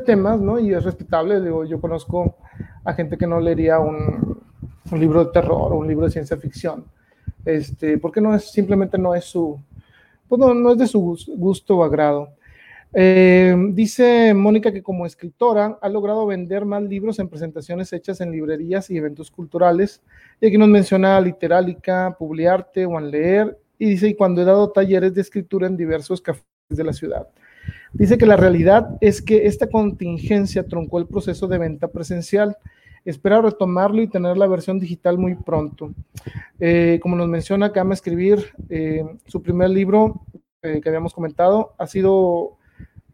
[0.05, 0.59] temas, ¿no?
[0.59, 2.37] Y es respetable, digo, yo conozco
[2.85, 4.41] a gente que no leería un,
[4.91, 6.85] un libro de terror o un libro de ciencia ficción,
[7.45, 9.61] este, porque no es, simplemente no es su,
[10.29, 11.01] pues no, no es de su
[11.37, 12.31] gusto o agrado.
[12.99, 18.31] Eh, dice Mónica que como escritora ha logrado vender más libros en presentaciones hechas en
[18.31, 20.03] librerías y eventos culturales.
[20.41, 23.59] Y aquí nos menciona Literálica, Publiarte, Juan Leer.
[23.79, 27.29] Y dice, y cuando he dado talleres de escritura en diversos cafés de la ciudad.
[27.93, 32.57] Dice que la realidad es que esta contingencia truncó el proceso de venta presencial.
[33.07, 35.93] Espera retomarlo y tener la versión digital muy pronto.
[36.61, 40.27] Eh, como nos menciona, acaba de escribir eh, su primer libro
[40.61, 41.75] que habíamos comentado.
[41.79, 42.59] Ha sido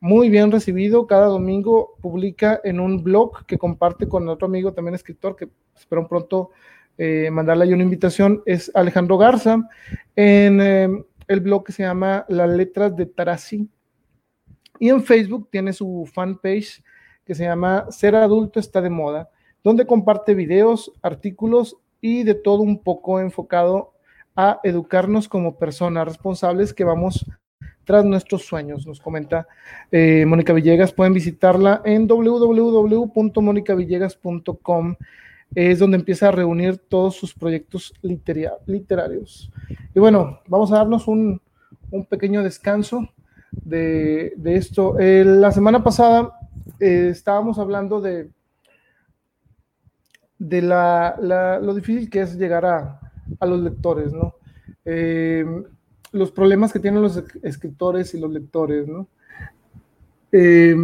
[0.02, 1.06] muy bien recibido.
[1.06, 6.08] Cada domingo publica en un blog que comparte con otro amigo, también escritor, que espero
[6.08, 6.50] pronto
[6.98, 8.42] eh, mandarle ahí una invitación.
[8.44, 9.68] Es Alejandro Garza,
[10.16, 13.68] en eh, el blog que se llama Las Letras de Tarasi.
[14.80, 16.82] Y en Facebook tiene su fanpage
[17.24, 19.30] que se llama Ser Adulto está de moda,
[19.64, 23.92] donde comparte videos, artículos y de todo un poco enfocado
[24.34, 27.24] a educarnos como personas responsables que vamos
[27.84, 29.48] tras nuestros sueños, nos comenta
[29.90, 30.92] eh, Mónica Villegas.
[30.92, 34.94] Pueden visitarla en www.monicavillegas.com.
[35.54, 39.50] Es donde empieza a reunir todos sus proyectos literarios.
[39.94, 41.42] Y bueno, vamos a darnos un,
[42.08, 43.06] pequeño descanso
[43.50, 44.96] de, esto.
[44.98, 46.32] la semana pasada
[46.80, 48.30] eh, estábamos hablando de,
[50.42, 53.00] de la, lo difícil que es llegar a,
[53.38, 54.34] a los lectores, ¿no?
[54.84, 55.44] Eh,
[56.10, 59.06] los problemas que tienen los escritores y los lectores, ¿no?
[60.32, 60.74] Eh,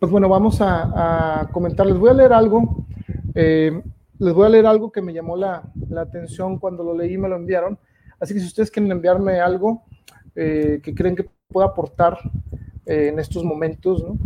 [0.00, 1.86] pues bueno, vamos a, comentar.
[1.86, 2.86] Les voy a leer algo.
[3.34, 3.82] Eh,
[4.18, 5.62] les voy a leer algo que me llamó la,
[5.96, 7.78] atención cuando lo leí y me lo enviaron.
[8.18, 9.84] Así que si ustedes quieren enviarme algo
[10.34, 12.18] que creen que pueda aportar
[12.86, 14.18] en estos momentos, ¿no?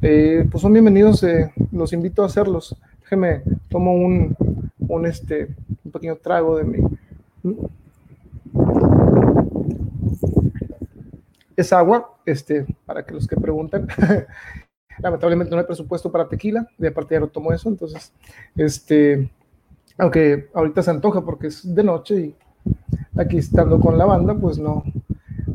[0.00, 1.24] pues son bienvenidos.
[1.72, 2.76] los invito a hacerlos.
[3.06, 4.36] Déjenme, tomo un,
[4.78, 5.54] un, este,
[5.84, 6.78] un pequeño trago de mi
[11.56, 13.86] es agua, este, para que los que preguntan.
[14.98, 18.12] Lamentablemente no hay presupuesto para tequila, de aparte ya no tomo eso, entonces,
[18.56, 19.30] este,
[19.98, 22.36] aunque ahorita se antoja porque es de noche y
[23.16, 24.82] aquí estando con la banda, pues no,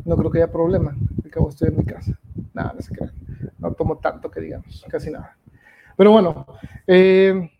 [0.06, 0.96] no creo que haya problema.
[1.22, 2.18] Al cabo estoy en mi casa.
[2.54, 3.12] Nada, no crean.
[3.58, 5.36] No tomo tanto que digamos, casi nada.
[5.96, 6.46] Pero bueno,
[6.86, 7.50] eh,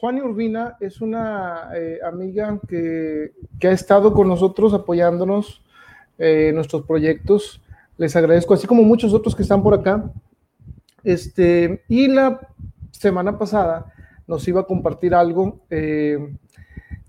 [0.00, 5.62] Juan Urbina es una eh, amiga que, que, ha estado con nosotros apoyándonos
[6.16, 7.60] eh, nuestros proyectos.
[7.98, 10.10] Les agradezco, así como muchos otros que están por acá.
[11.04, 12.40] Este, y la
[12.92, 13.92] semana pasada
[14.26, 16.34] nos iba a compartir algo, eh,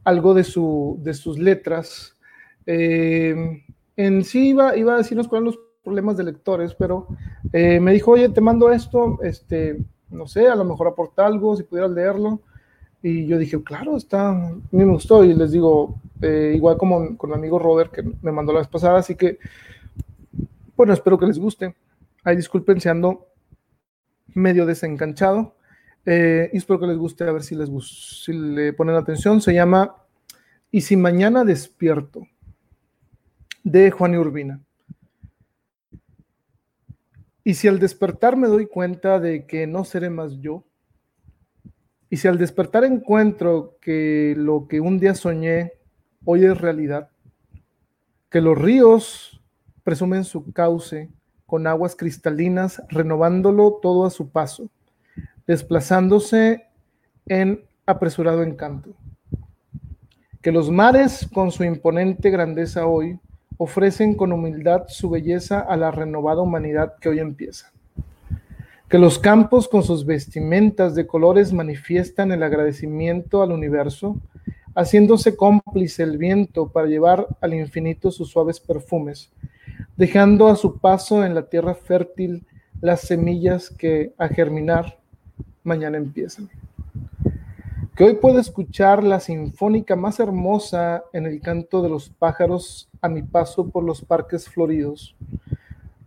[0.04, 2.18] algo de, su, de sus letras.
[2.66, 7.08] En sí iba, iba a decirnos cuáles los problemas de lectores, pero
[7.54, 9.78] me dijo, oye, te mando esto, este,
[10.12, 12.41] no sé, a lo mejor aporta algo, si pudieras leerlo.
[13.01, 15.24] Y yo dije, claro, está, me gustó.
[15.24, 18.68] Y les digo, eh, igual como con mi amigo Robert que me mandó la vez
[18.68, 19.39] pasada, así que,
[20.76, 21.76] bueno, espero que les guste.
[22.24, 23.28] Ahí disculpen si ando
[24.34, 25.55] medio desencanchado.
[26.05, 29.41] Eh, y espero que les guste, a ver si les si le ponen atención.
[29.41, 29.95] Se llama
[30.72, 32.28] Y si mañana despierto,
[33.64, 34.59] de Juan y Urbina.
[37.44, 40.64] Y si al despertar me doy cuenta de que no seré más yo,
[42.10, 45.74] y si al despertar encuentro que lo que un día soñé
[46.26, 47.10] hoy es realidad,
[48.30, 49.42] que los ríos
[49.84, 51.10] presumen su cauce
[51.46, 54.70] con aguas cristalinas, renovándolo todo a su paso,
[55.48, 56.68] desplazándose
[57.26, 58.96] en apresurado encanto.
[60.42, 63.20] Que los mares, con su imponente grandeza hoy,
[63.64, 67.72] ofrecen con humildad su belleza a la renovada humanidad que hoy empieza
[68.91, 74.18] que los campos con sus vestimentas de colores manifiestan el agradecimiento al universo,
[74.76, 79.32] haciéndose cómplice el viento para llevar al infinito sus suaves perfumes,
[79.95, 82.45] dejando a su paso en la tierra fértil
[82.82, 84.97] las semillas que a germinar
[85.64, 86.49] mañana empiezan.
[88.02, 93.08] Que hoy puedo escuchar la sinfónica más hermosa en el canto de los pájaros a
[93.08, 95.16] mi paso por los parques floridos,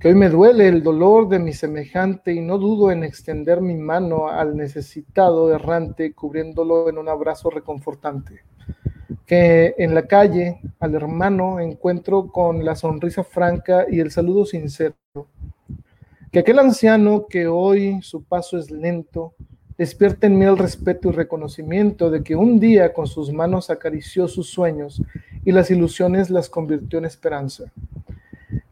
[0.01, 3.77] que hoy me duele el dolor de mi semejante y no dudo en extender mi
[3.77, 8.41] mano al necesitado errante cubriéndolo en un abrazo reconfortante,
[9.25, 14.97] que en la calle al hermano encuentro con la sonrisa franca y el saludo sincero,
[16.33, 19.35] que aquel anciano que hoy su paso es lento,
[19.77, 24.29] despierta en mí el respeto y reconocimiento de que un día con sus manos acarició
[24.29, 25.03] sus sueños
[25.45, 27.65] y las ilusiones las convirtió en esperanza.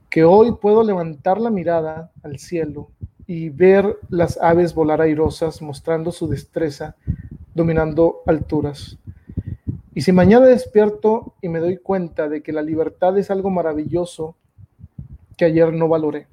[0.08, 2.90] Que hoy puedo levantar la mirada al cielo
[3.26, 6.96] y ver las aves volar airosas mostrando su destreza,
[7.54, 8.98] dominando alturas.
[9.94, 14.36] Y si mañana despierto y me doy cuenta de que la libertad es algo maravilloso
[15.36, 16.26] que ayer no valoré,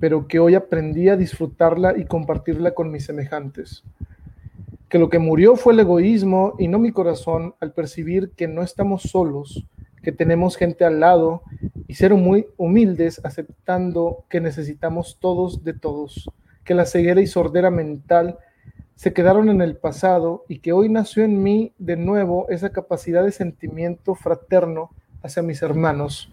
[0.00, 3.84] pero que hoy aprendí a disfrutarla y compartirla con mis semejantes.
[4.88, 8.62] Que lo que murió fue el egoísmo y no mi corazón al percibir que no
[8.62, 9.66] estamos solos,
[10.02, 11.42] que tenemos gente al lado
[11.86, 16.30] y ser muy humildes aceptando que necesitamos todos de todos,
[16.64, 18.38] que la ceguera y sordera mental
[18.94, 23.24] se quedaron en el pasado y que hoy nació en mí de nuevo esa capacidad
[23.24, 24.90] de sentimiento fraterno
[25.22, 26.32] hacia mis hermanos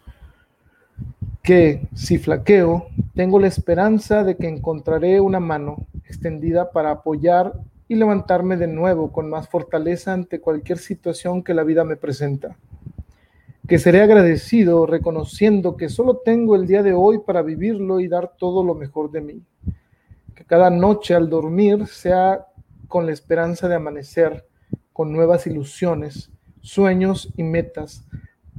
[1.45, 7.53] que si flaqueo, tengo la esperanza de que encontraré una mano extendida para apoyar
[7.87, 12.57] y levantarme de nuevo con más fortaleza ante cualquier situación que la vida me presenta.
[13.67, 18.33] Que seré agradecido reconociendo que solo tengo el día de hoy para vivirlo y dar
[18.39, 19.43] todo lo mejor de mí.
[20.33, 22.47] Que cada noche al dormir sea
[22.87, 24.47] con la esperanza de amanecer,
[24.93, 26.31] con nuevas ilusiones,
[26.61, 28.03] sueños y metas,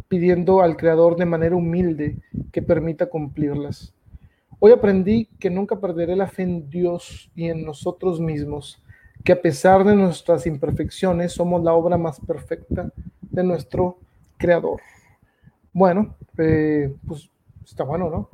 [0.09, 2.19] pidiendo al Creador de manera humilde
[2.53, 3.95] que permita cumplirlas.
[4.59, 8.83] Hoy aprendí que nunca perderé la fe en Dios y en nosotros mismos,
[9.23, 12.91] que a pesar de nuestras imperfecciones somos la obra más perfecta
[13.21, 13.99] de nuestro
[14.39, 14.81] Creador.
[15.73, 17.31] Bueno, eh, pues
[17.65, 18.29] está bueno, ¿no?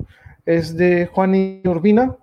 [0.45, 2.15] Es de Juan y Urbina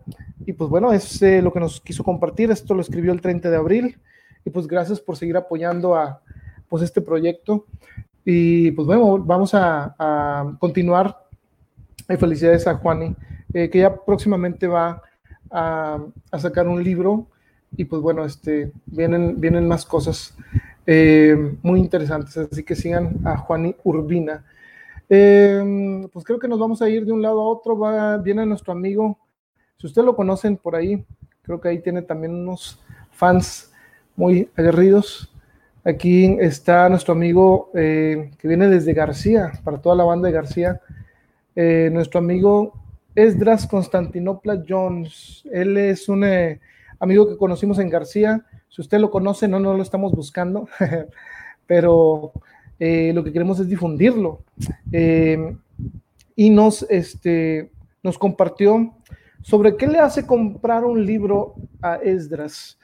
[0.47, 2.51] y pues bueno, es eh, lo que nos quiso compartir.
[2.51, 3.99] Esto lo escribió el 30 de abril
[4.45, 6.23] y pues gracias por seguir apoyando a
[6.69, 7.67] pues este proyecto.
[8.25, 11.27] Y pues bueno, vamos a, continuar.
[12.09, 13.15] Y felicidades a Juani,
[13.55, 15.03] eh, que ya próximamente va
[15.51, 15.99] a,
[16.39, 17.27] sacar un libro.
[17.77, 20.37] Y pues bueno, este, vienen, vienen más cosas
[20.87, 22.37] eh, muy interesantes.
[22.37, 24.45] Así que sigan a Juani Urbina.
[25.09, 27.79] Eh, pues creo que nos vamos a ir de un lado a otro.
[27.79, 29.19] Va, viene nuestro amigo,
[29.81, 31.03] si ustedes lo conocen por ahí,
[31.41, 32.79] creo que ahí tiene también unos
[33.11, 33.73] fans
[34.15, 35.30] muy aguerridos.
[35.83, 40.79] Aquí está nuestro amigo eh, que viene desde García, para toda la banda de García,
[41.57, 42.75] eh, nuestro amigo
[43.15, 45.43] Esdras Constantinopla Jones.
[45.51, 46.61] Él es un eh,
[46.99, 48.45] amigo que conocimos en García.
[48.69, 50.69] Si usted lo conoce, no, no lo estamos buscando,
[51.67, 52.33] pero
[52.79, 54.43] lo que queremos es difundirlo.
[54.93, 57.71] y nos, este,
[58.03, 58.95] nos compartió
[59.43, 62.79] sobre qué le hace comprar un libro a Esdras.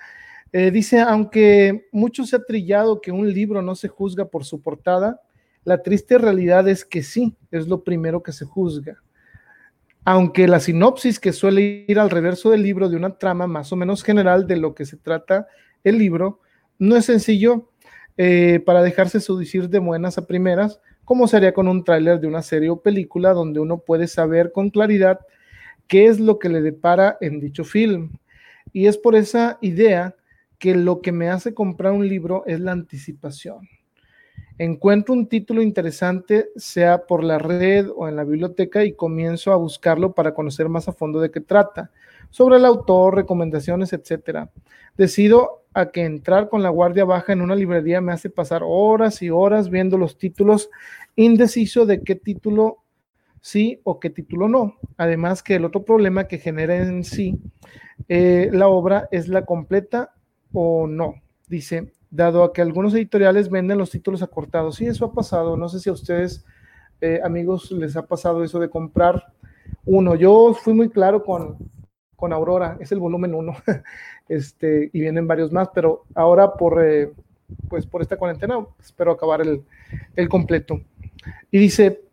[0.53, 4.61] Eh, dice, aunque mucho se ha trillado que un libro no se juzga por su
[4.61, 5.21] portada,
[5.65, 9.03] la triste realidad es que sí, es lo primero que se juzga.
[10.05, 13.77] Aunque la sinopsis que suele ir al reverso del libro de una trama más o
[13.77, 15.49] menos general de lo que se trata
[15.83, 16.41] el libro,
[16.79, 17.71] no es sencillo
[18.17, 22.43] eh, para dejarse seducir de buenas a primeras, como sería con un tráiler de una
[22.43, 25.21] serie o película donde uno puede saber con claridad
[25.89, 28.13] qué es lo que le depara en dicho film.
[28.73, 30.15] Y es por esa idea
[30.59, 33.69] que lo que me hace comprar un libro es la anticipación.
[34.59, 39.57] Encuentro un título interesante, sea por la red o en la biblioteca, y comienzo a
[39.57, 41.91] buscarlo para conocer más a fondo de qué trata,
[42.31, 44.49] sobre el autor, recomendaciones, etc.
[44.97, 49.21] Decido a que entrar con la guardia baja en una librería me hace pasar horas
[49.21, 50.71] y horas viendo los títulos,
[51.17, 52.79] indeciso de qué título
[53.43, 54.77] sí o qué título no.
[54.97, 57.39] Además que el otro problema que genera en sí
[58.09, 60.16] eh, la obra es la completa
[60.53, 61.15] o no.
[61.49, 64.77] Dice, dado a que algunos editoriales venden los títulos acortados.
[64.77, 65.57] Sí, eso ha pasado.
[65.57, 66.45] No sé si a ustedes,
[67.01, 69.33] eh, amigos, les ha pasado eso de comprar
[69.85, 70.15] uno.
[70.15, 71.57] Yo fui muy claro con,
[72.17, 73.55] con Aurora, es el volumen uno,
[74.29, 77.13] este, y vienen varios más, pero ahora por, eh,
[77.69, 79.63] pues por esta cuarentena espero acabar el,
[80.17, 80.81] el completo.
[81.51, 82.06] Y dice,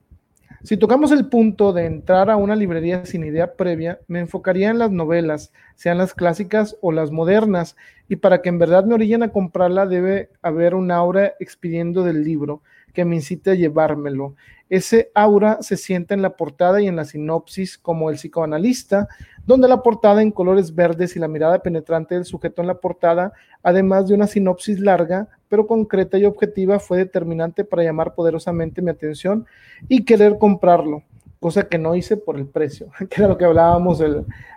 [0.63, 4.79] si tocamos el punto de entrar a una librería sin idea previa, me enfocaría en
[4.79, 7.75] las novelas, sean las clásicas o las modernas,
[8.07, 12.23] y para que en verdad me orillen a comprarla debe haber un aura expidiendo del
[12.23, 12.61] libro,
[12.93, 14.35] que me incite a llevármelo.
[14.69, 19.07] Ese aura se siente en la portada y en la sinopsis como el psicoanalista,
[19.45, 23.33] donde la portada en colores verdes y la mirada penetrante del sujeto en la portada,
[23.61, 28.89] además de una sinopsis larga, pero concreta y objetiva, fue determinante para llamar poderosamente mi
[28.89, 29.45] atención
[29.87, 31.03] y querer comprarlo,
[31.39, 34.01] cosa que no hice por el precio, que era lo que hablábamos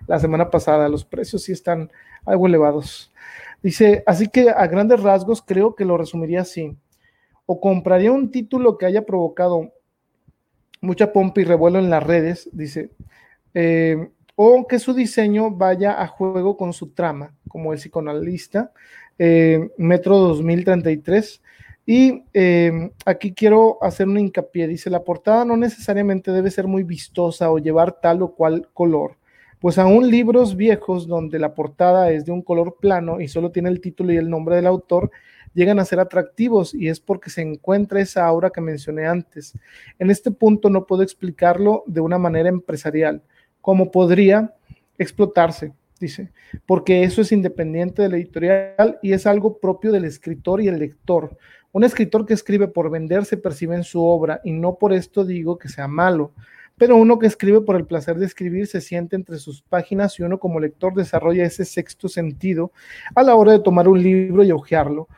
[0.06, 0.88] la semana pasada.
[0.88, 1.90] Los precios sí están
[2.24, 3.12] algo elevados.
[3.62, 6.76] Dice, así que a grandes rasgos creo que lo resumiría así.
[7.46, 9.72] O compraría un título que haya provocado
[10.80, 12.90] mucha pompa y revuelo en las redes, dice,
[13.54, 18.72] eh, o que su diseño vaya a juego con su trama, como el psicoanalista,
[19.18, 21.42] eh, Metro 2033.
[21.86, 26.82] Y eh, aquí quiero hacer un hincapié, dice, la portada no necesariamente debe ser muy
[26.82, 29.16] vistosa o llevar tal o cual color,
[29.60, 33.68] pues aún libros viejos donde la portada es de un color plano y solo tiene
[33.68, 35.12] el título y el nombre del autor,
[35.56, 39.54] llegan a ser atractivos y es porque se encuentra esa aura que mencioné antes.
[39.98, 43.22] En este punto no puedo explicarlo de una manera empresarial,
[43.62, 44.54] como podría
[44.98, 46.30] explotarse, dice,
[46.66, 50.78] porque eso es independiente de la editorial y es algo propio del escritor y el
[50.78, 51.36] lector.
[51.72, 55.24] Un escritor que escribe por vender se percibe en su obra y no por esto
[55.24, 56.32] digo que sea malo,
[56.76, 60.22] pero uno que escribe por el placer de escribir se siente entre sus páginas y
[60.22, 62.72] uno como lector desarrolla ese sexto sentido
[63.14, 65.08] a la hora de tomar un libro y hojearlo,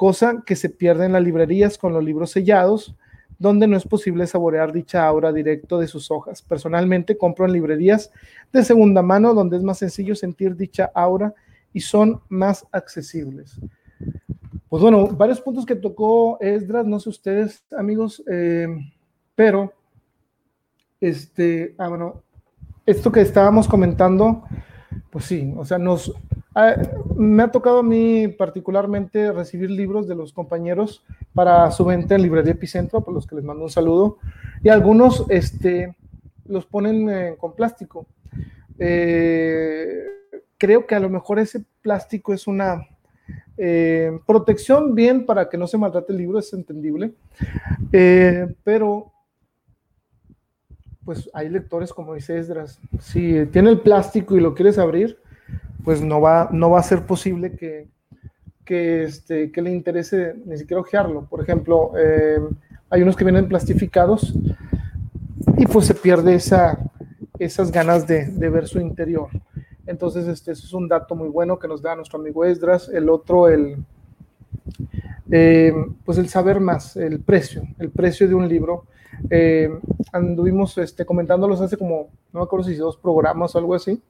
[0.00, 2.96] cosa que se pierde en las librerías con los libros sellados,
[3.38, 6.40] donde no es posible saborear dicha aura directo de sus hojas.
[6.40, 8.10] Personalmente compro en librerías
[8.50, 11.34] de segunda mano, donde es más sencillo sentir dicha aura
[11.74, 13.60] y son más accesibles.
[14.70, 18.68] Pues bueno, varios puntos que tocó Esdras, no sé ustedes, amigos, eh,
[19.34, 19.70] pero
[20.98, 22.22] este, ah, bueno,
[22.86, 24.44] esto que estábamos comentando,
[25.10, 26.12] pues sí, o sea, nos,
[27.16, 32.22] me ha tocado a mí particularmente recibir libros de los compañeros para su venta en
[32.22, 34.18] Librería Epicentro, por los que les mando un saludo,
[34.62, 35.96] y algunos este,
[36.46, 38.06] los ponen eh, con plástico.
[38.78, 40.04] Eh,
[40.58, 42.86] creo que a lo mejor ese plástico es una
[43.56, 47.12] eh, protección bien para que no se maltrate el libro, es entendible,
[48.64, 49.12] pero
[51.04, 55.18] pues hay lectores como dice Esdras, si tiene el plástico y lo quieres abrir,
[55.84, 57.88] pues no va, no va a ser posible que,
[58.64, 61.26] que, este, que le interese ni siquiera ojearlo.
[61.26, 62.38] Por ejemplo, eh,
[62.90, 64.34] hay unos que vienen plastificados
[65.56, 66.78] y pues se pierde esa,
[67.38, 69.28] esas ganas de, de ver su interior.
[69.86, 72.88] Entonces, este, eso es un dato muy bueno que nos da nuestro amigo Esdras.
[72.92, 73.76] El otro, el,
[75.30, 75.72] eh,
[76.04, 78.84] pues el saber más, el precio, el precio de un libro
[79.28, 79.70] eh,
[80.12, 84.02] anduvimos este, comentándolos hace como, no me acuerdo si dos programas o algo así,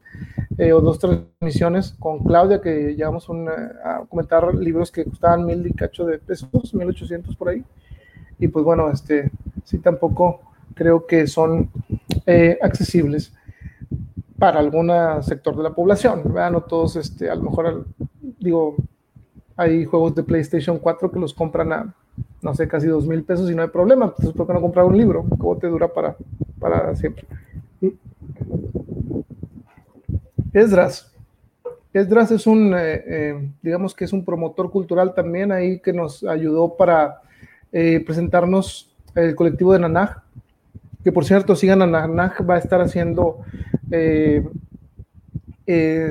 [0.59, 3.29] eh, o dos transmisiones con Claudia, que llevamos
[3.85, 7.65] a comentar libros que costaban mil y cacho de pesos, mil ochocientos por ahí.
[8.39, 9.31] Y pues bueno, este,
[9.65, 10.41] sí tampoco
[10.75, 11.71] creo que son
[12.63, 13.33] accesibles
[14.39, 14.91] para algún
[15.23, 16.53] sector de la población, ¿verdad?
[16.53, 17.87] No todos, este, a lo mejor,
[18.39, 18.77] digo,
[19.61, 21.95] hay juegos de PlayStation 4 que los compran a
[22.43, 24.07] no sé, casi dos mil pesos y no hay problema.
[24.07, 25.25] Entonces, ¿por qué no comprar un libro?
[25.39, 26.17] ¿Cómo te dura para,
[26.59, 27.25] para siempre?
[30.53, 31.13] Esdras.
[31.93, 36.25] Esdras es un, eh, eh, digamos que es un promotor cultural también ahí que nos
[36.25, 37.21] ayudó para
[37.73, 40.23] eh, presentarnos el colectivo de Nanaj,
[41.03, 43.41] que por cierto, sigan a Nanaj, va a estar haciendo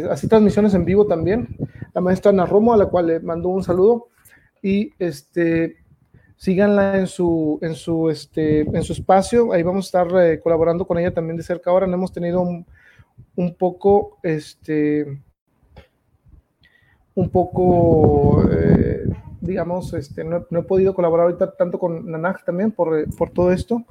[0.09, 1.47] así transmisiones en vivo también.
[1.99, 4.07] La maestra Ana Romo, a la cual le mando un saludo.
[4.63, 5.79] Y este,
[6.37, 10.87] síganla en su, en su, este, en su espacio, ahí vamos a estar eh, colaborando
[10.87, 11.71] con ella también de cerca.
[11.71, 12.65] Ahora no hemos tenido un,
[13.35, 15.21] un poco, este,
[17.15, 19.03] un poco, eh,
[19.41, 23.83] digamos, este, no, he podido colaborar tanto con Nanaj también por, eh, por todo esto.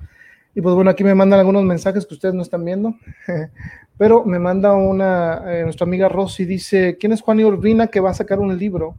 [0.58, 2.96] Y pues bueno, aquí me mandan algunos mensajes que ustedes no están viendo,
[3.96, 8.10] pero me manda una, nuestra amiga Rosy, dice, ¿quién es Juan y Urbina que va
[8.10, 8.96] a sacar un libro?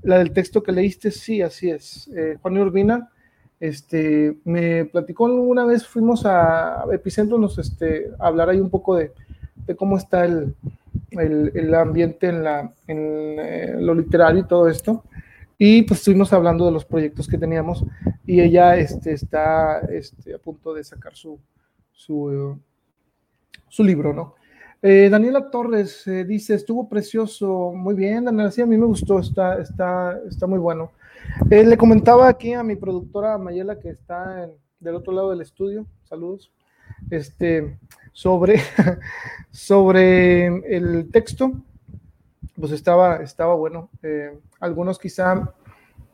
[0.00, 2.08] La del texto que leíste, sí, así es.
[2.16, 3.10] Eh, Juan Urbina,
[3.60, 9.12] este, me platicó una vez, fuimos a Epicentro, nos, este, hablar ahí un poco de,
[9.76, 10.54] cómo está el,
[11.74, 15.04] ambiente en, la, en eh, lo literario y todo esto.
[15.58, 17.84] Y pues estuvimos hablando de los proyectos que teníamos
[18.26, 21.38] y ella este, está este, a punto de sacar su,
[21.92, 22.58] su,
[23.68, 24.34] su libro, ¿no?
[24.82, 29.18] Eh, Daniela Torres eh, dice, estuvo precioso, muy bien, Daniela, sí, a mí me gustó,
[29.18, 30.92] está, está, está muy bueno.
[31.50, 34.48] Eh, le comentaba aquí a mi productora Mayela, que está
[34.78, 36.52] del otro lado del estudio, saludos,
[37.10, 37.78] este,
[38.12, 38.60] sobre,
[39.50, 40.46] sobre
[40.76, 41.52] el texto,
[42.58, 43.90] pues estaba, estaba bueno.
[44.60, 45.52] algunos quizá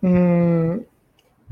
[0.01, 0.79] mm,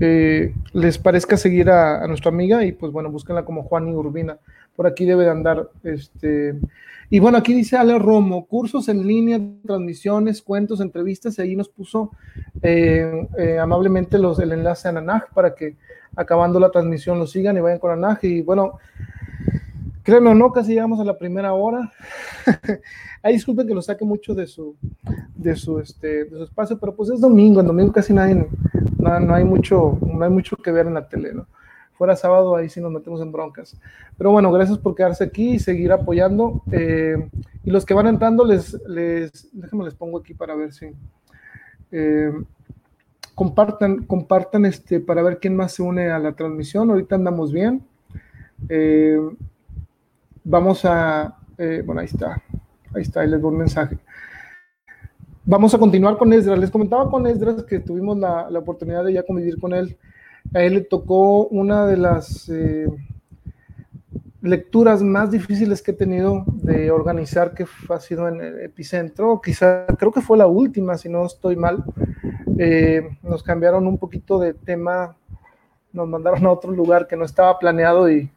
[0.03, 4.39] eh, les parezca seguir a, nuestra amiga y pues bueno, búsquenla como Juan y Urbina.
[4.75, 5.69] Por aquí debe de andar.
[5.85, 6.55] Este,
[7.11, 11.69] y bueno, aquí dice Ale Romo, cursos en línea, transmisiones, cuentos, entrevistas, y ahí nos
[11.69, 12.13] puso
[12.63, 15.77] eh, eh, amablemente los, el enlace a Nanaj para que
[16.17, 18.25] acabando la transmisión lo sigan y vayan con Nanaj.
[18.25, 18.79] Y bueno,
[20.11, 21.93] créanme no, casi llegamos a la primera hora.
[23.23, 24.77] Ahí disculpen que lo saque mucho de su,
[25.37, 28.49] de su, este, de su espacio, pero pues es domingo, en domingo casi nadie,
[28.99, 31.47] no, hay mucho, no hay mucho que ver en la tele, ¿no?
[31.93, 33.77] Fuera sábado, ahí sí nos metemos en broncas.
[34.17, 36.63] Pero bueno, gracias por quedarse aquí y seguir apoyando.
[36.73, 37.29] Eh,
[37.63, 40.87] y los que van entrando, les, les, déjenme les pongo aquí para ver si.
[41.93, 42.33] Eh,
[43.35, 46.91] compartan, compartan este, para ver quién más se une a la transmisión.
[46.91, 47.85] Ahorita andamos bien.
[48.71, 49.21] Eh,
[50.51, 51.37] vamos a,
[51.85, 52.43] bueno, ahí está.
[52.95, 53.99] Ahí está, ahí les doy un mensaje.
[55.45, 56.59] Vamos a continuar con Esdras.
[56.59, 59.97] Les comentaba con Esdras que tuvimos la, oportunidad de ya convivir con él.
[60.53, 62.89] A él le tocó una de las eh,
[64.43, 69.41] lecturas más difíciles que he tenido de organizar, que ha sido en el epicentro.
[69.41, 71.85] Quizá, creo que fue la última, si no estoy mal.
[72.59, 75.17] Eh, nos cambiaron un poquito de tema,
[75.93, 78.31] nos mandaron a otro lugar que no estaba planeado y,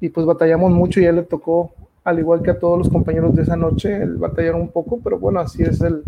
[0.00, 1.72] y pues batallamos mucho y a él le tocó
[2.06, 5.18] al igual que a todos los compañeros de esa noche, el batallar un poco, pero
[5.18, 6.04] bueno, así es el,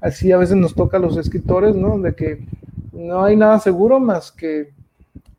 [0.00, 1.98] así a veces nos toca a los escritores, ¿no?
[1.98, 2.46] De que
[2.92, 4.72] no hay nada seguro más que,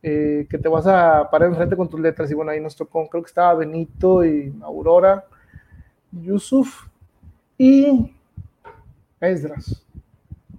[0.04, 2.30] eh, que te vas a parar enfrente con tus letras.
[2.30, 5.26] Y bueno, ahí nos tocó, creo que estaba Benito y Aurora,
[6.12, 6.86] Yusuf
[7.58, 8.14] y
[9.20, 9.84] Esdras.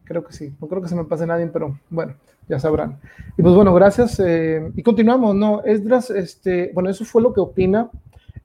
[0.02, 2.14] Creo que sí, no creo que se me pase nadie, pero bueno,
[2.48, 2.98] ya sabrán.
[3.36, 4.20] Y pues bueno, gracias.
[4.20, 5.62] Eh, y continuamos, ¿no?
[5.64, 7.90] Esdras, este, bueno, eso fue lo que opina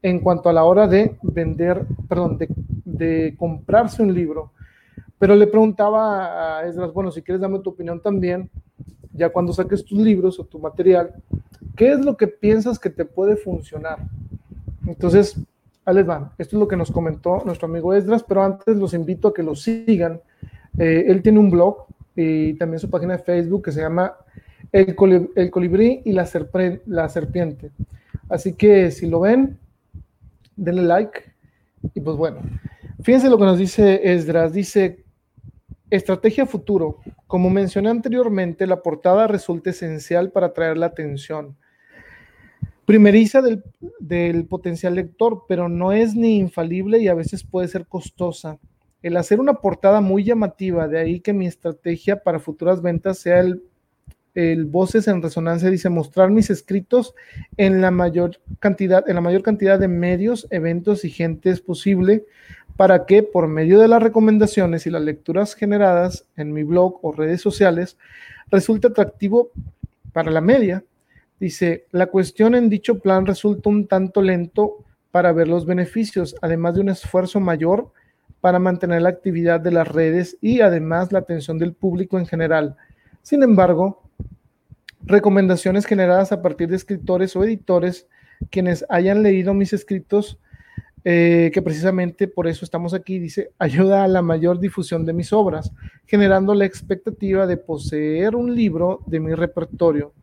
[0.01, 2.37] en cuanto a la hora de vender, perdón,
[2.85, 4.51] de, comprarse un libro.
[5.19, 8.49] Pero le preguntaba a Esdras, bueno, si quieres dame tu opinión también,
[9.13, 11.15] ya cuando saques tus libros o tu material,
[11.75, 13.99] ¿qué es lo que piensas que te puede funcionar?
[14.85, 15.39] Entonces,
[15.85, 16.31] ahí les van.
[16.37, 19.43] Esto es lo que nos comentó nuestro amigo Esdras, pero antes los invito a que
[19.43, 20.21] lo sigan.
[20.77, 21.87] Eh, él tiene un blog
[22.17, 24.13] y también su página de Facebook que se llama
[24.71, 26.27] El, Colibrí y la,
[26.87, 27.71] la Serpiente.
[28.27, 29.57] Así que si lo ven,
[30.55, 31.21] denle like.
[31.93, 32.41] Y pues bueno,
[33.01, 34.51] fíjense lo que nos dice Esdras.
[34.51, 35.05] Dice,
[35.91, 36.97] estrategia futuro.
[37.27, 41.55] Como mencioné anteriormente, la portada resulta esencial para atraer la atención.
[42.85, 43.63] Primeriza del,
[43.99, 48.57] del potencial lector, pero no es ni infalible y a veces puede ser costosa.
[49.07, 53.39] El hacer una portada muy llamativa, de ahí que mi estrategia para futuras ventas sea
[53.39, 53.61] el
[54.37, 57.15] el Voces en Resonancia dice mostrar mis escritos
[57.57, 62.23] en la mayor cantidad, en la mayor cantidad de medios, eventos y gentes posible
[62.75, 67.11] para que por medio de las recomendaciones y las lecturas generadas en mi blog o
[67.11, 67.97] redes sociales
[68.51, 69.49] resulte atractivo
[70.13, 70.83] para la media.
[71.39, 76.75] Dice, la cuestión en dicho plan resulta un tanto lento para ver los beneficios, además
[76.75, 77.91] de un esfuerzo mayor
[78.41, 82.75] para mantener la actividad de las redes y además la atención del público en general.
[83.21, 84.03] Sin embargo,
[85.03, 88.07] recomendaciones generadas a partir de escritores o editores
[88.51, 90.39] quienes hayan leído mis escritos,
[91.03, 95.33] eh, que precisamente por eso estamos aquí, dice, ayuda a la mayor difusión de mis
[95.33, 95.71] obras,
[96.05, 100.13] generando la expectativa de poseer un libro de mi repertorio.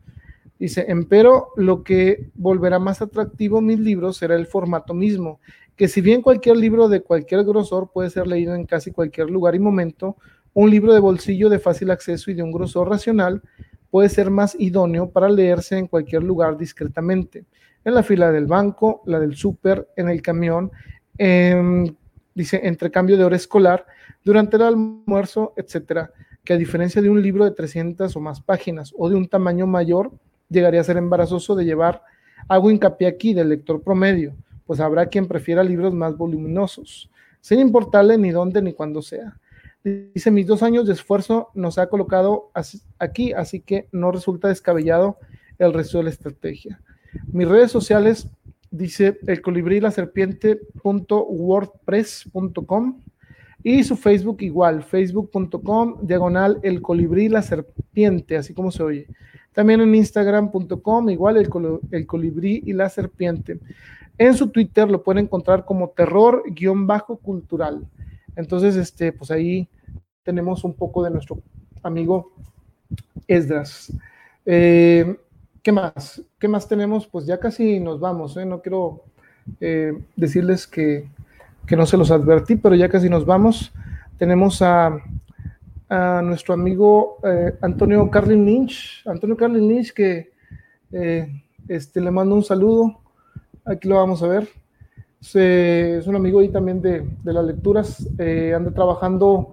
[0.57, 5.41] Dice, empero lo que volverá más atractivo mis libros será el formato mismo,
[5.75, 9.55] que si bien cualquier libro de cualquier grosor puede ser leído en casi cualquier lugar
[9.55, 10.17] y momento,
[10.53, 13.41] un libro de bolsillo de fácil acceso y de un grosor racional
[13.89, 17.45] puede ser más idóneo para leerse en cualquier lugar discretamente,
[17.83, 20.71] en la fila del banco, la del súper, en el camión,
[22.33, 23.85] dice, entre cambio de hora escolar,
[24.23, 26.11] durante el almuerzo, etcétera,
[26.43, 29.67] que a diferencia de un libro de 300 o más páginas o de un tamaño
[29.67, 30.11] mayor,
[30.49, 32.01] llegaría a ser embarazoso de llevar,
[32.47, 34.35] hago hincapié aquí del lector promedio,
[34.65, 37.09] pues habrá quien prefiera libros más voluminosos,
[37.41, 39.37] sin importarle ni dónde ni cuándo sea.
[39.83, 42.49] Dice, mis dos años de esfuerzo nos ha colocado
[42.97, 45.17] aquí, así que no resulta descabellado
[45.59, 46.81] el resto de la estrategia.
[47.31, 48.27] Mis redes sociales,
[48.71, 49.91] dice el colibrí la
[53.63, 59.07] y su Facebook igual, facebook.com, diagonal el colibrí la serpiente, así como se oye.
[59.53, 61.49] También en instagram.com, igual el,
[61.91, 63.59] el colibrí y la serpiente.
[64.17, 67.85] En su Twitter lo pueden encontrar como terror-cultural.
[68.35, 69.67] Entonces, este, pues ahí
[70.23, 71.41] tenemos un poco de nuestro
[71.83, 72.31] amigo
[73.27, 73.93] Esdras.
[74.45, 75.17] Eh,
[75.61, 76.21] ¿Qué más?
[76.39, 77.07] ¿Qué más tenemos?
[77.07, 78.45] Pues ya casi nos vamos, ¿eh?
[78.45, 79.03] no quiero
[79.59, 81.09] eh, decirles que,
[81.71, 83.73] no se los advertí, pero ya casi nos vamos.
[84.17, 84.99] Tenemos a
[85.87, 87.19] a nuestro amigo
[87.61, 89.03] Antonio Carlin Lynch.
[89.05, 90.31] Antonio Carlin Lynch, que
[91.67, 93.04] este, le mando un saludo.
[93.65, 94.47] Aquí lo vamos a ver.
[95.19, 98.07] es un amigo ahí también de, de las lecturas.
[98.55, 99.51] anda trabajando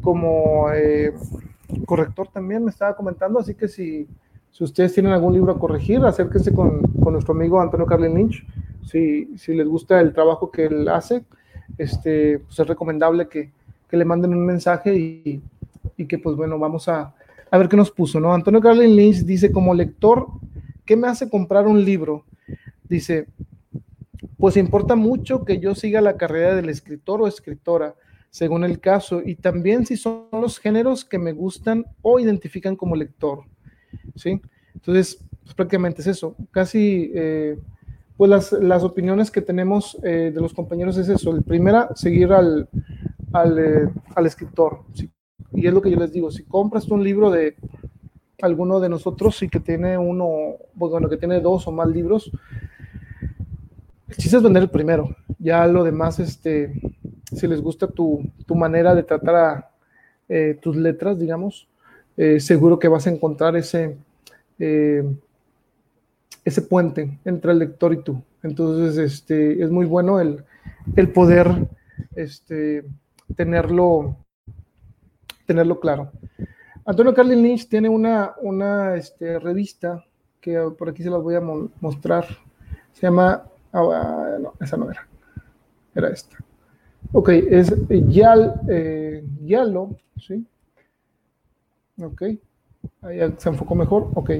[0.00, 0.68] como
[1.84, 3.40] corrector también, me estaba comentando.
[3.40, 4.06] Así que si,
[4.50, 8.46] si ustedes tienen algún libro a corregir, acérquense con, con nuestro amigo Antonio Carlin Lynch.
[8.84, 11.24] Si, si les gusta el trabajo que él hace,
[11.76, 13.50] este, pues es recomendable que,
[13.88, 15.42] que le manden un mensaje y,
[15.96, 17.14] y, que pues bueno, vamos a,
[17.50, 18.32] a ver qué nos puso, ¿no?
[18.32, 20.28] Antonio Carlin Lynch dice, como lector,
[20.84, 22.24] ¿qué me hace comprar un libro?
[22.90, 23.28] Dice,
[24.36, 27.94] pues importa mucho que yo siga la carrera del escritor o escritora,
[28.28, 32.94] según el caso, y también si son los géneros que me gustan o identifican como
[32.94, 33.44] lector,
[34.14, 34.42] ¿sí?
[34.74, 37.10] Entonces, pues prácticamente es eso, casi...
[37.14, 37.58] Eh,
[38.16, 41.34] pues las, las opiniones que tenemos eh, de los compañeros es eso.
[41.34, 42.68] El primera, seguir al,
[43.32, 44.80] al, eh, al escritor.
[45.54, 47.56] Y es lo que yo les digo, si compras un libro de
[48.42, 50.28] alguno de nosotros y que tiene uno,
[50.78, 52.30] pues, bueno, que tiene dos o más libros,
[54.10, 55.16] el chiste es vender el primero.
[55.38, 56.72] Ya lo demás, este,
[57.34, 59.70] si les gusta tu, tu manera de tratar
[60.28, 61.66] eh, tus letras, digamos,
[62.38, 63.96] seguro que vas a encontrar ese
[66.44, 68.22] ese puente entre el lector y tú.
[68.42, 70.44] Entonces, este, es muy bueno el,
[70.96, 71.68] el poder
[72.14, 72.84] este,
[73.36, 74.16] tenerlo,
[75.46, 76.10] tenerlo claro.
[76.84, 80.04] Antonio Carlin Lynch tiene una, una este, revista
[80.40, 81.42] que por aquí se las voy a
[81.80, 82.26] mostrar.
[82.92, 85.06] Se llama, ah, no, esa no era,
[85.94, 86.36] era esta.
[87.12, 90.46] Ok, es Yal, eh, Yalo, ¿sí?
[92.00, 92.22] Ok,
[93.02, 94.30] ahí se enfocó mejor, ok.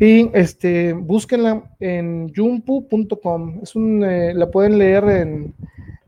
[0.00, 3.60] Y este, búsquenla en jumpu.com.
[3.62, 5.54] Es un, eh, la pueden leer en,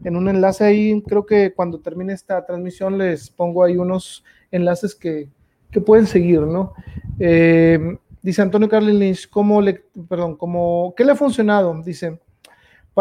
[0.04, 1.02] en, un enlace ahí.
[1.02, 5.28] Creo que cuando termine esta transmisión les pongo ahí unos enlaces que,
[5.70, 6.72] que pueden seguir, ¿no?
[7.18, 11.80] Eh, dice Antonio Carlin Lynch, ¿cómo le, perdón, cómo, ¿qué le ha funcionado?
[11.84, 12.18] Dice,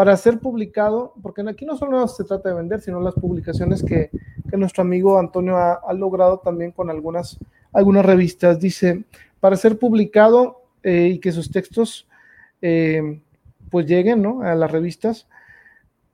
[0.00, 4.08] para ser publicado, porque aquí no solo se trata de vender, sino las publicaciones que,
[4.56, 7.38] nuestro amigo Antonio ha, ha, logrado también con algunas,
[7.70, 8.58] algunas revistas.
[8.58, 9.04] Dice,
[9.40, 12.08] para ser publicado eh, y que sus textos
[12.62, 13.20] eh,
[13.70, 14.40] pues lleguen ¿no?
[14.40, 15.28] a las revistas.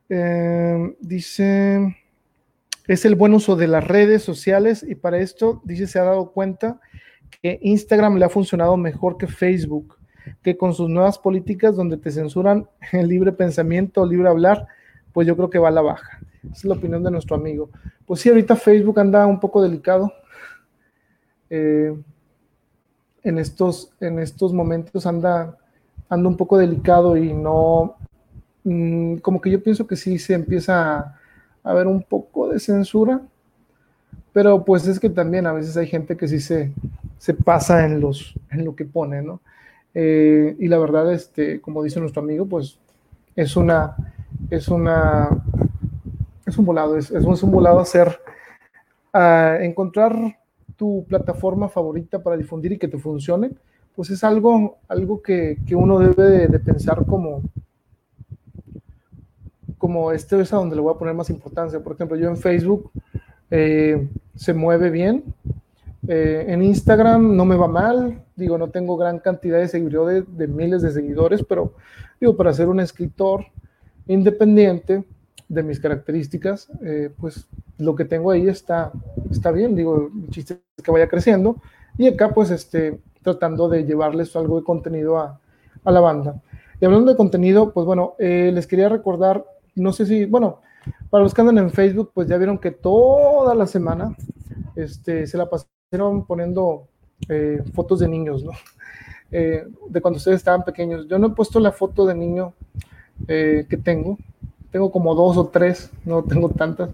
[0.08, 1.96] Eh, dice,
[2.88, 6.32] es el buen uso de las redes sociales y para esto, dice, se ha dado
[6.32, 6.80] cuenta
[7.40, 9.96] que Instagram le ha funcionado mejor que Facebook,
[10.42, 14.66] que con sus nuevas políticas donde te censuran el libre pensamiento, libre hablar,
[15.12, 16.20] pues yo creo que va a la baja.
[16.44, 17.70] Esa es la opinión de nuestro amigo.
[18.04, 20.12] Pues sí, ahorita Facebook anda un poco delicado.
[21.50, 21.94] Eh,
[23.26, 25.56] en estos, en estos momentos anda,
[26.08, 27.96] anda un poco delicado y no,
[28.62, 31.18] mm, como que yo pienso que sí se empieza
[31.64, 33.20] a, ver un poco de censura,
[34.32, 36.72] pero pues es que también a veces hay gente que sí se,
[37.18, 39.40] se pasa en, los, en lo que pone, ¿no?
[39.98, 42.78] Eh, y la verdad, este, como dice nuestro amigo, pues
[43.34, 43.96] es una,
[44.50, 45.30] es una,
[46.44, 48.20] es un volado, es, es un volado hacer,
[49.60, 50.36] encontrar
[50.76, 53.52] tu plataforma favorita para difundir y que te funcione,
[53.94, 57.40] pues es algo, algo que, que uno debe de, pensar como,
[59.78, 61.80] como este es a donde le voy a poner más importancia.
[61.80, 62.90] Por ejemplo, yo en Facebook
[63.50, 65.24] eh, se mueve bien,
[66.08, 70.46] eh, en Instagram no me va mal, digo, no tengo gran cantidad de seguidores, de,
[70.46, 71.74] miles de seguidores, pero
[72.20, 73.46] digo, para ser un escritor
[74.06, 75.04] independiente,
[75.48, 77.46] de mis características, eh, pues
[77.78, 78.92] lo que tengo ahí está,
[79.30, 81.56] está bien, digo, el chiste es que vaya creciendo
[81.96, 85.40] y acá pues este, tratando de llevarles algo de contenido a,
[85.84, 86.42] a la banda.
[86.80, 89.44] Y hablando de contenido, pues bueno, eh, les quería recordar,
[89.74, 90.60] no sé si, bueno,
[91.10, 94.16] para los que andan en Facebook, pues ya vieron que toda la semana
[94.74, 95.75] este, se la pasaron
[96.26, 96.88] poniendo
[97.28, 98.52] eh, fotos de niños, ¿no?
[99.32, 101.08] Eh, de cuando ustedes estaban pequeños.
[101.08, 102.54] Yo no he puesto la foto de niño
[103.26, 104.18] eh, que tengo,
[104.70, 106.90] tengo como dos o tres, no tengo tantas,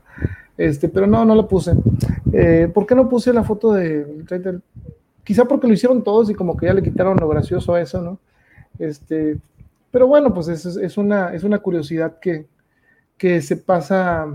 [0.56, 1.74] este, pero no, no la puse.
[2.72, 4.24] ¿Por qué no puse la foto de,
[5.22, 8.00] Quizá porque lo hicieron todos y como que ya le quitaron lo gracioso a eso,
[8.00, 8.18] ¿no?
[8.78, 9.36] Este,
[9.90, 12.46] pero bueno, pues es, es, una, es una curiosidad que,
[13.18, 14.26] que se pasa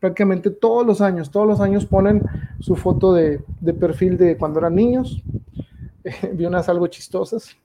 [0.00, 1.30] prácticamente todos los años.
[1.30, 2.22] Todos los años ponen
[2.60, 5.22] su foto de, de perfil de cuando eran niños.
[6.32, 7.56] vi unas algo chistosas.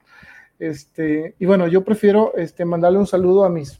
[0.58, 3.80] Este, y bueno, yo prefiero este, mandarle un saludo a mis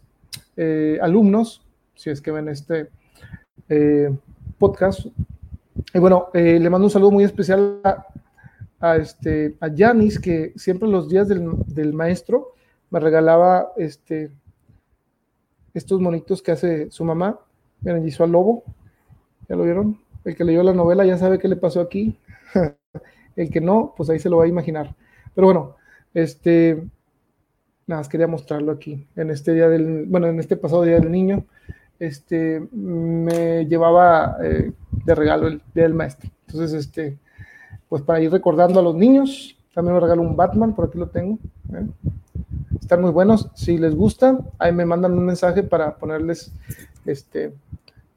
[0.56, 1.62] eh, alumnos,
[1.96, 2.90] si es que ven este
[3.68, 4.10] eh,
[4.58, 5.06] podcast.
[5.94, 8.06] Y bueno, eh, le mando un saludo muy especial a,
[8.80, 12.54] a este, a Yanis, que siempre los días del, del, maestro
[12.90, 14.32] me regalaba este,
[15.74, 17.40] estos monitos que hace su mamá.
[17.82, 18.64] Miren, hizo al lobo,
[19.48, 19.98] ¿ya lo vieron?
[20.26, 22.18] el que leyó la novela ya sabe qué le pasó aquí.
[23.36, 24.96] el que no, pues ahí se lo va a imaginar.
[25.34, 25.76] Pero bueno,
[26.14, 26.84] este,
[27.88, 29.08] nada más quería mostrarlo aquí.
[29.16, 31.46] En este día del, bueno, en este pasado día del niño,
[32.00, 34.72] este, me llevaba eh,
[35.06, 36.30] de regalo el día del maestro.
[36.48, 37.18] Entonces, este,
[37.88, 41.08] pues para ir recordando a los niños, también me regalo un Batman, por aquí lo
[41.08, 41.38] tengo.
[41.74, 41.88] ¿eh?
[42.82, 43.50] Están muy buenos.
[43.56, 46.52] Si les gusta, ahí me mandan un mensaje para ponerles,
[47.06, 47.54] este,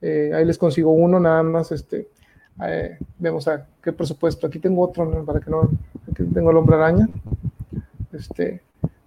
[0.01, 2.09] eh, ahí les consigo uno nada más, este,
[3.19, 4.47] vemos a qué presupuesto.
[4.47, 5.71] Aquí tengo otro para que no,
[6.11, 7.09] aquí tengo el hombre araña.
[8.13, 8.61] Este,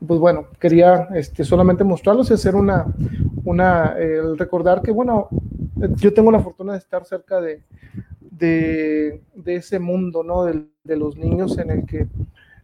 [0.06, 2.86] pues bueno, quería este, solamente mostrarlos y hacer una,
[3.44, 5.30] una el recordar que, bueno,
[5.98, 7.62] yo tengo la fortuna de estar cerca de,
[8.22, 10.46] de, ese mundo, ¿no?
[10.46, 12.08] De, de, los niños en el que,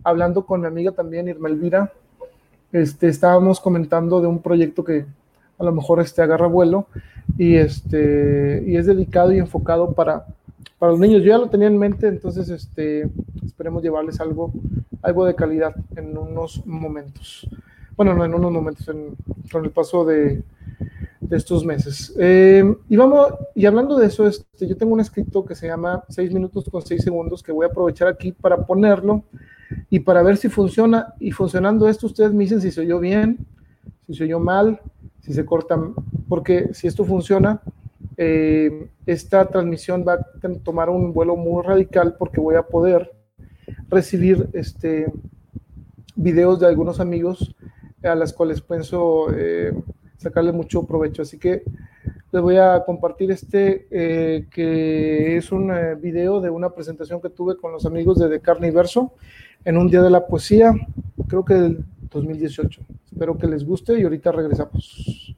[0.04, 1.92] hablando con mi amiga también, Irma Elvira,
[2.72, 5.06] este, estábamos comentando de un proyecto que
[5.62, 6.88] a lo mejor este, agarra vuelo
[7.38, 10.26] y, este, y es dedicado y enfocado para,
[10.80, 11.22] para los niños.
[11.22, 13.10] Yo ya lo tenía en mente, entonces este,
[13.46, 14.52] esperemos llevarles algo,
[15.02, 17.48] algo de calidad en unos momentos.
[17.96, 18.90] Bueno, no en unos momentos,
[19.52, 20.44] con el paso de,
[21.20, 22.14] de estos meses.
[22.20, 26.04] Eh, y vamos, y hablando de eso, este, yo tengo un escrito que se llama
[26.10, 29.24] 6 minutos con 6 segundos que voy a aprovechar aquí para ponerlo
[29.90, 31.14] y para ver si funciona.
[31.20, 33.46] Y funcionando esto, ustedes me dicen si se oyó bien,
[34.08, 34.82] si se oyó mal,
[35.22, 35.80] si se corta,
[36.28, 37.62] porque si esto funciona,
[38.18, 43.12] eh, esta transmisión va a tomar un vuelo muy radical porque voy a poder
[43.90, 45.12] recibir este,
[46.16, 47.56] videos de algunos amigos
[48.04, 49.74] a las cuales pienso eh,
[50.18, 51.22] sacarle mucho provecho.
[51.22, 51.64] Así que
[52.32, 57.58] les voy a compartir este, eh, que es un video de una presentación que tuve
[57.58, 59.14] con los amigos de, de Carne y Verso
[59.66, 60.74] en un día de la poesía,
[61.28, 62.82] creo que del 2018.
[63.12, 65.36] Espero que les guste y ahorita regresamos.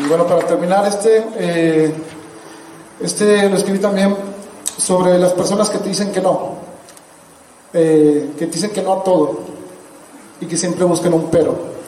[0.00, 1.92] Y bueno, para terminar, este, eh,
[3.00, 4.14] este lo escribí también
[4.76, 6.56] sobre las personas que te dicen que no,
[7.72, 9.40] eh, que te dicen que no a todo
[10.40, 11.78] y que siempre buscan un pero.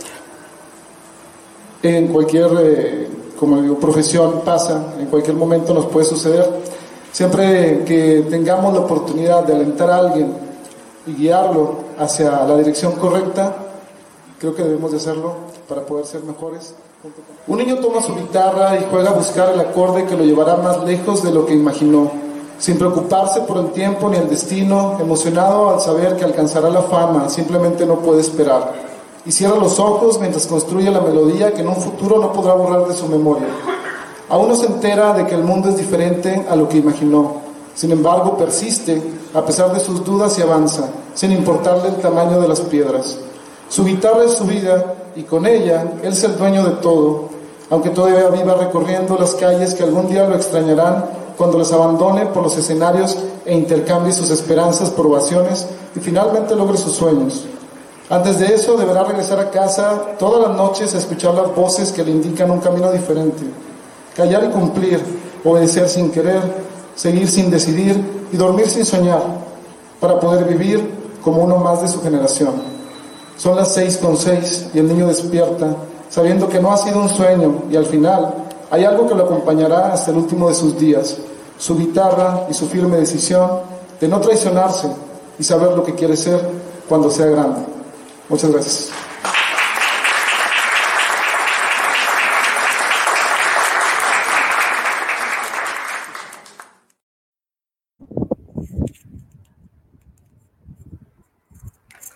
[1.82, 3.08] En cualquier, eh,
[3.40, 6.46] como digo, profesión pasa, en cualquier momento nos puede suceder.
[7.10, 10.30] Siempre que tengamos la oportunidad de alentar a alguien
[11.06, 13.56] y guiarlo hacia la dirección correcta,
[14.38, 15.36] creo que debemos de hacerlo
[15.66, 16.74] para poder ser mejores.
[17.46, 20.84] Un niño toma su guitarra y juega a buscar el acorde que lo llevará más
[20.84, 22.10] lejos de lo que imaginó,
[22.58, 27.30] sin preocuparse por el tiempo ni el destino, emocionado al saber que alcanzará la fama,
[27.30, 28.89] simplemente no puede esperar.
[29.26, 32.86] Y cierra los ojos mientras construye la melodía que en un futuro no podrá borrar
[32.88, 33.48] de su memoria.
[34.28, 37.34] Aún no se entera de que el mundo es diferente a lo que imaginó.
[37.74, 39.02] Sin embargo, persiste
[39.34, 43.18] a pesar de sus dudas y avanza, sin importarle el tamaño de las piedras.
[43.68, 47.28] Su guitarra es su vida y con ella Él es el dueño de todo,
[47.70, 51.04] aunque todavía viva recorriendo las calles que algún día lo extrañarán
[51.36, 56.76] cuando les abandone por los escenarios e intercambie sus esperanzas por ovaciones y finalmente logre
[56.76, 57.44] sus sueños.
[58.10, 62.02] Antes de eso deberá regresar a casa todas las noches a escuchar las voces que
[62.02, 63.44] le indican un camino diferente,
[64.16, 65.00] callar y cumplir,
[65.44, 66.42] obedecer sin querer,
[66.96, 69.22] seguir sin decidir y dormir sin soñar,
[70.00, 70.90] para poder vivir
[71.22, 72.54] como uno más de su generación.
[73.36, 75.68] Son las seis con seis y el niño despierta,
[76.08, 78.34] sabiendo que no ha sido un sueño y al final
[78.72, 81.16] hay algo que lo acompañará hasta el último de sus días,
[81.56, 83.48] su guitarra y su firme decisión
[84.00, 84.88] de no traicionarse
[85.38, 86.40] y saber lo que quiere ser
[86.88, 87.79] cuando sea grande.
[88.30, 88.92] Muchas gracias.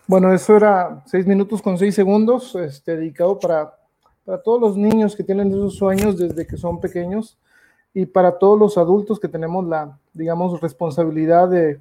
[0.07, 3.75] Bueno, eso era seis minutos con seis segundos, este, dedicado para,
[4.25, 7.37] para todos los niños que tienen esos sueños desde que son pequeños
[7.93, 11.81] y para todos los adultos que tenemos la, digamos, responsabilidad de,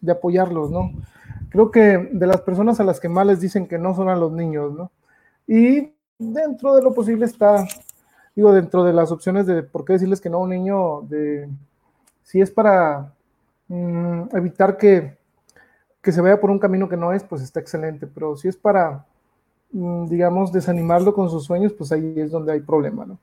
[0.00, 0.90] de apoyarlos, ¿no?
[1.54, 4.16] Creo que de las personas a las que más les dicen que no son a
[4.16, 4.90] los niños, ¿no?
[5.46, 7.64] Y dentro de lo posible está,
[8.34, 11.48] digo, dentro de las opciones de por qué decirles que no a un niño, de
[12.24, 13.14] si es para
[13.68, 15.16] mm, evitar que
[16.02, 18.56] que se vaya por un camino que no es, pues está excelente, pero si es
[18.56, 19.06] para,
[19.72, 23.18] mm, digamos, desanimarlo con sus sueños, pues ahí es donde hay problema, ¿no?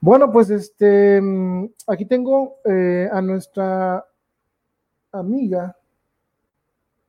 [0.00, 4.04] Bueno, pues este, mm, aquí tengo eh, a nuestra
[5.12, 5.76] amiga,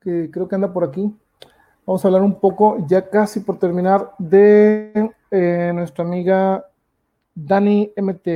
[0.05, 1.13] que creo que anda por aquí.
[1.85, 6.65] Vamos a hablar un poco, ya casi por terminar, de eh, nuestra amiga
[7.33, 8.27] Dani MT.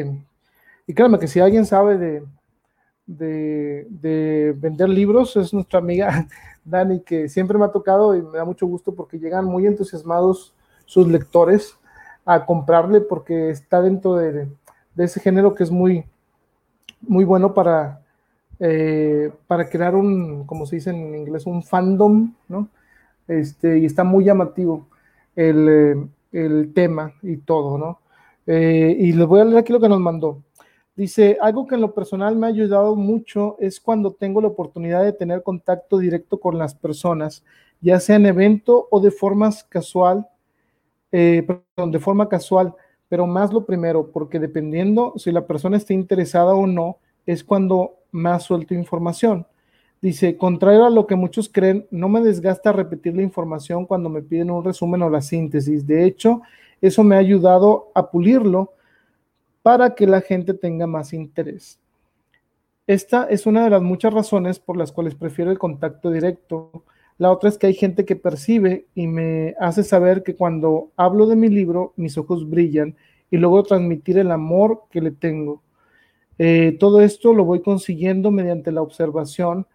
[0.87, 2.23] Y créanme que si alguien sabe de,
[3.05, 6.27] de, vender libros es nuestra amiga
[6.65, 10.53] Dani, que siempre me ha tocado y me da mucho gusto porque llegan muy entusiasmados
[10.85, 11.77] sus lectores
[12.25, 14.47] a comprarle porque está dentro de,
[14.97, 16.05] ese género que es muy,
[17.01, 18.01] muy bueno para,
[18.59, 22.69] eh, para crear un, como se dice en inglés, un fandom, ¿no?
[23.27, 24.87] Este, y está muy llamativo
[25.35, 27.99] el, el tema y todo, ¿no?
[28.47, 30.41] Eh, y les voy a leer aquí lo que nos mandó.
[30.95, 35.03] Dice, algo que en lo personal me ha ayudado mucho es cuando tengo la oportunidad
[35.03, 37.45] de tener contacto directo con las personas,
[37.79, 40.27] ya sea en evento o de forma casual,
[41.11, 42.73] eh, perdón, de forma casual,
[43.07, 46.97] pero más lo primero, porque dependiendo si la persona está interesada o no,
[47.31, 49.45] es cuando más suelto información.
[50.01, 54.21] Dice, contrario a lo que muchos creen, no me desgasta repetir la información cuando me
[54.21, 55.85] piden un resumen o la síntesis.
[55.85, 56.41] De hecho,
[56.81, 58.73] eso me ha ayudado a pulirlo
[59.61, 61.79] para que la gente tenga más interés.
[62.87, 66.83] Esta es una de las muchas razones por las cuales prefiero el contacto directo.
[67.19, 71.27] La otra es que hay gente que percibe y me hace saber que cuando hablo
[71.27, 72.95] de mi libro, mis ojos brillan
[73.29, 75.61] y logro transmitir el amor que le tengo.
[76.39, 79.67] Eh, todo esto lo voy consiguiendo mediante la observación.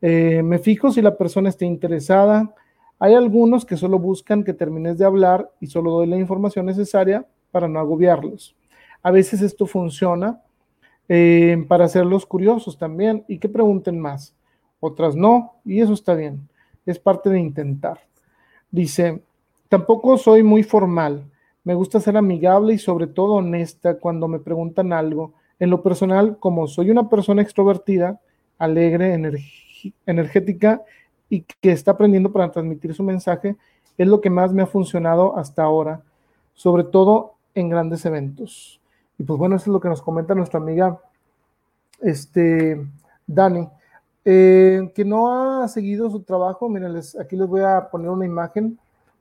[0.00, 2.54] Eh, me fijo si la persona está interesada.
[2.98, 7.26] Hay algunos que solo buscan que termines de hablar y solo doy la información necesaria
[7.50, 8.56] para no agobiarlos.
[9.02, 10.40] A veces esto funciona
[11.08, 14.34] eh, para hacerlos curiosos también y que pregunten más.
[14.80, 16.48] Otras no, y eso está bien.
[16.86, 18.00] Es parte de intentar.
[18.70, 19.22] Dice,
[19.68, 21.30] tampoco soy muy formal.
[21.62, 25.34] Me gusta ser amigable y sobre todo honesta cuando me preguntan algo.
[25.58, 28.20] En lo personal, como soy una persona extrovertida,
[28.58, 29.14] alegre,
[30.06, 30.82] energética
[31.28, 33.56] y que está aprendiendo para transmitir su mensaje,
[33.98, 36.02] es lo que más me ha funcionado hasta ahora,
[36.54, 38.80] sobre todo en grandes eventos.
[39.18, 41.00] Y pues bueno, eso es lo que nos comenta nuestra amiga
[42.00, 42.86] este,
[43.26, 43.68] Dani,
[44.24, 46.68] eh, que no ha seguido su trabajo.
[46.68, 48.78] Miren, aquí les voy a poner una imagen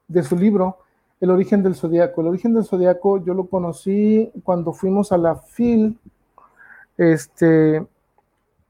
[0.07, 0.79] de su libro,
[1.21, 2.21] El origen del zodiaco.
[2.21, 5.97] El origen del zodiaco yo lo conocí cuando fuimos a la FIL,
[6.97, 7.85] este,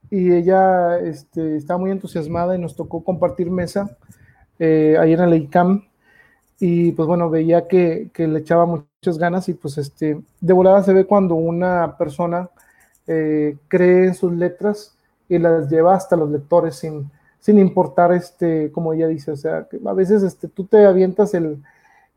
[0.09, 3.97] y ella este, estaba muy entusiasmada y nos tocó compartir mesa
[4.59, 5.83] eh, ahí en la ICAM
[6.59, 10.93] y pues bueno, veía que, le echaba muchas ganas y pues este, de volada se
[10.93, 12.49] ve cuando una persona
[13.07, 14.95] eh, cree en sus letras
[15.27, 19.67] y las lleva hasta los lectores sin, sin importar, este, como ella dice, o sea,
[19.69, 21.61] que a veces este, tú te avientas el,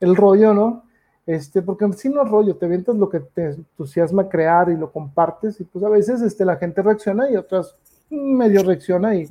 [0.00, 0.84] el rollo, ¿no?
[1.28, 5.60] Este, porque si no rollo, te avientas lo que te entusiasma crear y lo compartes
[5.60, 7.76] y pues a veces este, la gente reacciona y otras
[8.08, 9.28] medio reacciona y,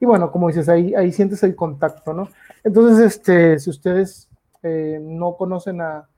[0.00, 2.28] y bueno, como dices, ahí, ahí sientes el contacto, ¿no?
[2.64, 4.28] Entonces, este, si ustedes
[4.64, 6.08] eh, no conocen a,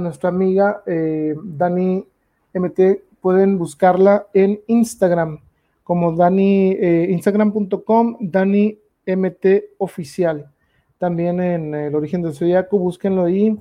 [0.00, 2.04] nuestra amiga eh, Dani
[2.52, 5.40] MT, pueden buscarla en Instagram
[5.84, 9.46] como Dani, eh, instagram.com, Dani MT
[9.78, 10.50] oficial.
[10.98, 13.56] También en el origen del zodiaco, búsquenlo ahí,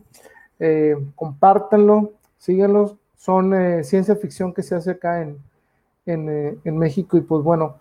[1.16, 2.95] compártanlo, síganlos.
[3.16, 3.53] Son
[3.84, 5.39] ciencia ficción que se hace acá en,
[6.06, 7.78] en, México y pues bueno,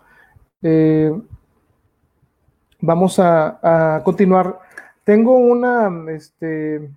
[2.80, 4.58] vamos a, continuar
[5.04, 6.90] tengo una, este,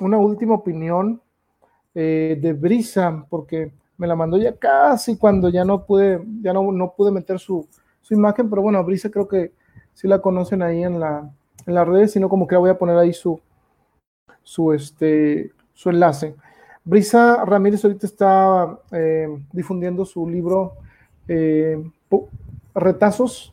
[0.00, 1.20] una última opinión
[1.94, 6.70] eh, de Brisa, porque me la mandó ya casi cuando ya no pude, ya no,
[6.70, 7.68] no pude meter su,
[8.10, 9.52] imagen, pero bueno, Brisa creo que
[9.92, 11.30] sí la conocen ahí en, la,
[11.66, 13.38] en las redes, sino como que voy a poner ahí su,
[14.42, 16.34] su, este, su enlace.
[16.84, 20.74] Brisa Ramírez ahorita está eh, difundiendo su libro
[21.26, 21.82] eh,
[22.74, 23.52] Retazos.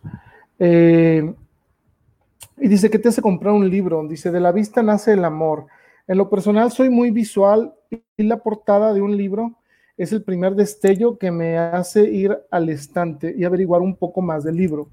[2.57, 4.07] Y dice, ¿qué te hace comprar un libro?
[4.07, 5.65] Dice, de la vista nace el amor.
[6.07, 7.73] En lo personal soy muy visual
[8.17, 9.55] y la portada de un libro
[9.97, 14.43] es el primer destello que me hace ir al estante y averiguar un poco más
[14.43, 14.89] del libro.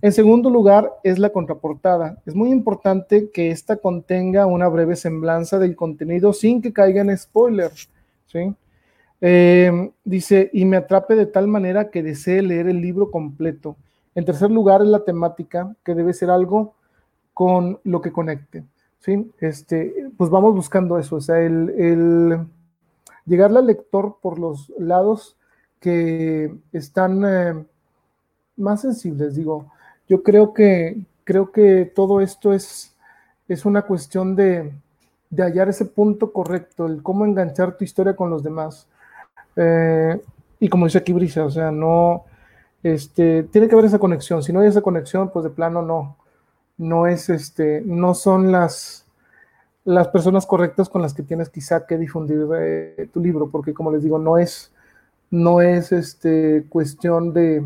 [0.00, 2.18] En segundo lugar es la contraportada.
[2.24, 7.16] Es muy importante que ésta contenga una breve semblanza del contenido sin que caiga en
[7.16, 7.90] spoilers.
[8.26, 8.54] ¿sí?
[9.20, 13.76] Eh, dice, y me atrape de tal manera que desee leer el libro completo.
[14.14, 16.74] En tercer lugar es la temática, que debe ser algo
[17.34, 18.64] con lo que conecte.
[19.00, 19.30] ¿sí?
[19.40, 22.38] Este, pues vamos buscando eso, o sea, el, el
[23.26, 25.36] llegarle al lector por los lados
[25.80, 27.64] que están eh,
[28.56, 29.66] más sensibles, digo.
[30.08, 32.96] Yo creo que, creo que todo esto es,
[33.48, 34.72] es una cuestión de,
[35.30, 38.86] de hallar ese punto correcto, el cómo enganchar tu historia con los demás.
[39.56, 40.20] Eh,
[40.60, 42.24] y como dice aquí Brisa, o sea, no,
[42.82, 44.42] este, tiene que haber esa conexión.
[44.42, 46.16] Si no hay esa conexión, pues de plano no,
[46.78, 49.06] no es este, no son las,
[49.84, 52.46] las personas correctas con las que tienes quizá que difundir
[53.12, 54.72] tu libro, porque como les digo, no es,
[55.30, 57.64] no es este, cuestión de,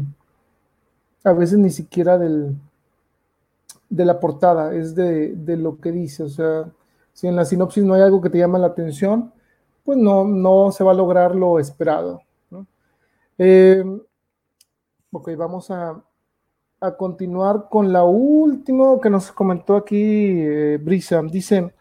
[1.24, 2.56] a veces ni siquiera del,
[3.92, 6.22] de la portada, es de, lo que dice.
[6.22, 6.64] O sea,
[7.12, 9.32] si en la sinopsis no hay algo que te llama la atención,
[9.84, 12.22] pues no, no se va a lograr lo esperado.
[13.36, 13.84] Eh,
[15.10, 16.02] ok, vamos a,
[16.98, 21.22] continuar con la última que nos comentó aquí eh, Brisa.
[21.22, 21.72] Dice,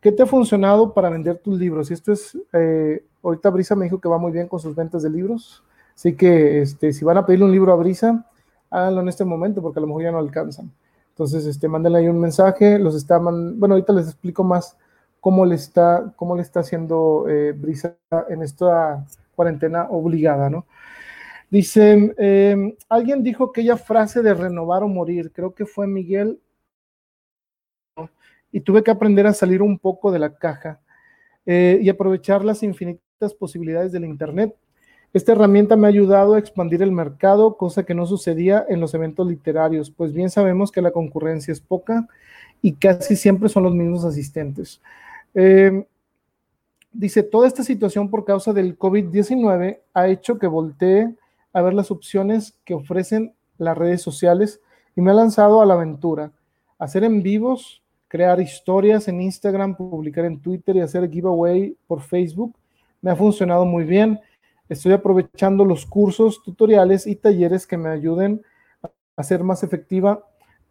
[0.00, 1.90] ¿qué te ha funcionado para vender tus libros?
[1.90, 5.02] Y esto es, eh, ahorita Brisa me dijo que va muy bien con sus ventas
[5.02, 5.62] de libros.
[5.94, 8.24] Así que este, si van a pedirle un libro a Brisa,
[8.70, 10.72] háganlo en este momento porque a lo mejor ya no alcanzan.
[11.10, 14.76] Entonces, este, mándenle ahí un mensaje, los está, bueno, ahorita les explico más
[15.20, 17.96] cómo le está, cómo le está haciendo eh, Brisa
[18.28, 19.04] en esta
[19.34, 20.66] cuarentena obligada, ¿no?
[21.50, 26.40] Dice, em, alguien dijo aquella frase de renovar o morir, creo que fue Miguel,
[28.52, 30.80] y tuve que aprender a salir un poco de la caja
[31.46, 34.54] eh, y aprovechar las infinitas posibilidades del Internet
[35.12, 38.92] esta herramienta me ha ayudado a expandir el mercado, cosa que no sucedía en los
[38.94, 42.06] eventos literarios, pues bien sabemos que la concurrencia es poca
[42.60, 44.82] y casi siempre son los mismos asistentes.
[45.34, 45.84] Em,
[46.92, 51.14] dice, toda esta situación por causa del COVID-19 ha hecho que voltee
[51.52, 54.60] a ver las opciones que ofrecen las redes sociales
[54.94, 56.32] y me ha lanzado a la aventura.
[56.78, 62.54] Hacer en vivos, crear historias en Instagram, publicar en Twitter y hacer giveaway por Facebook
[63.00, 64.20] me ha funcionado muy bien
[64.68, 68.42] Estoy aprovechando los cursos, tutoriales y talleres que me ayuden
[69.16, 70.24] a ser más efectiva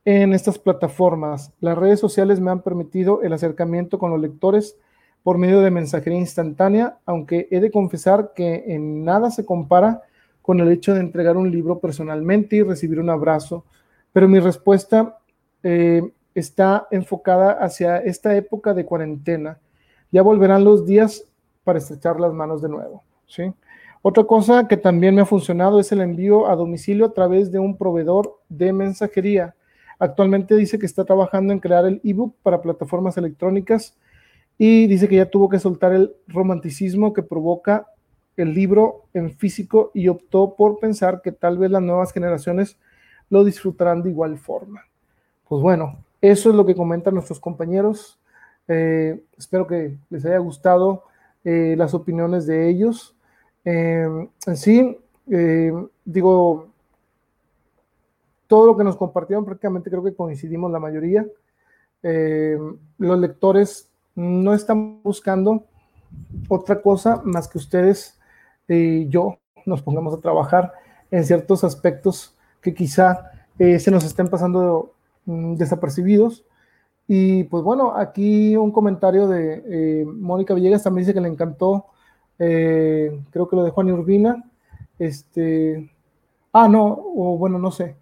[0.06, 1.52] en estas plataformas.
[1.60, 4.78] Las redes sociales me han permitido el acercamiento con los lectores
[5.24, 10.04] por medio de mensajería instantánea, aunque he de confesar que en nada se compara
[10.42, 13.66] con el hecho de entregar un libro personalmente y recibir un abrazo.
[14.14, 15.18] Pero mi respuesta
[15.64, 16.02] eh,
[16.34, 19.60] está enfocada hacia esta época de cuarentena.
[20.12, 21.26] Ya volverán los días
[21.66, 23.04] para estrechar las manos de nuevo.
[23.26, 23.52] ¿sí?
[24.10, 27.60] Otra cosa que también me ha funcionado es el envío a domicilio a través de
[27.60, 29.54] un proveedor de mensajería.
[30.00, 33.98] Actualmente dice que está trabajando en crear el ebook para plataformas electrónicas
[34.58, 37.88] y dice que ya tuvo que soltar el romanticismo que provoca
[38.38, 42.78] el libro en físico y optó por pensar que tal vez las nuevas generaciones
[43.30, 44.86] lo disfrutarán de igual forma.
[45.50, 48.18] Pues bueno, eso es lo que comentan nuestros compañeros.
[48.70, 51.04] Eh, espero que les haya gustado
[51.44, 53.14] eh, las opiniones de ellos.
[53.70, 54.98] Eh, sí,
[55.30, 55.74] eh,
[56.06, 56.70] digo,
[58.48, 61.26] todo lo que nos compartieron prácticamente creo que coincidimos la mayoría.
[62.02, 62.58] Eh,
[62.98, 65.66] los lectores no están buscando
[66.48, 68.18] otra cosa más que ustedes
[68.70, 70.72] y yo nos pongamos a trabajar
[71.12, 74.94] en ciertos aspectos que quizá se nos estén pasando
[75.26, 76.46] mm, desapercibidos.
[77.06, 81.88] Y pues bueno, aquí un comentario de Mónica Villegas también dice que le encantó
[82.40, 84.44] eh, creo que lo de Juan Urbina.
[85.00, 85.92] Este,
[86.54, 87.96] ah, no, o bueno, no sé.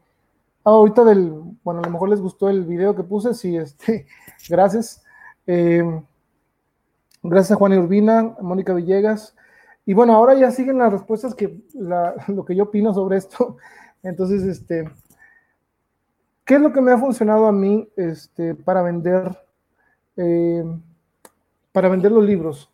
[0.63, 1.31] Ah, ahorita del,
[1.63, 4.07] bueno, a lo mejor les gustó el video que puse, sí, este,
[4.49, 5.03] gracias.
[5.47, 5.83] Eh,
[7.21, 9.35] gracias a Juan Urbina, Mónica Villegas.
[9.85, 13.57] Y bueno, ahora ya siguen las respuestas que lo que yo opino sobre esto.
[14.03, 14.89] Entonces, este,
[16.45, 19.37] ¿qué es lo que me ha funcionado a mí este, para vender,
[20.17, 20.63] eh,
[21.71, 22.71] para vender los libros?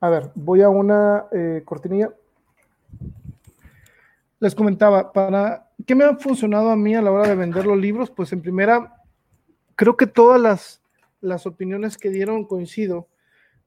[0.00, 2.12] A ver, voy a una eh, cortinilla.
[4.38, 7.78] Les comentaba, para ¿qué me ha funcionado a mí a la hora de vender los
[7.78, 8.10] libros?
[8.10, 9.02] Pues en primera,
[9.74, 10.82] creo que todas las,
[11.20, 13.08] las opiniones que dieron coincido,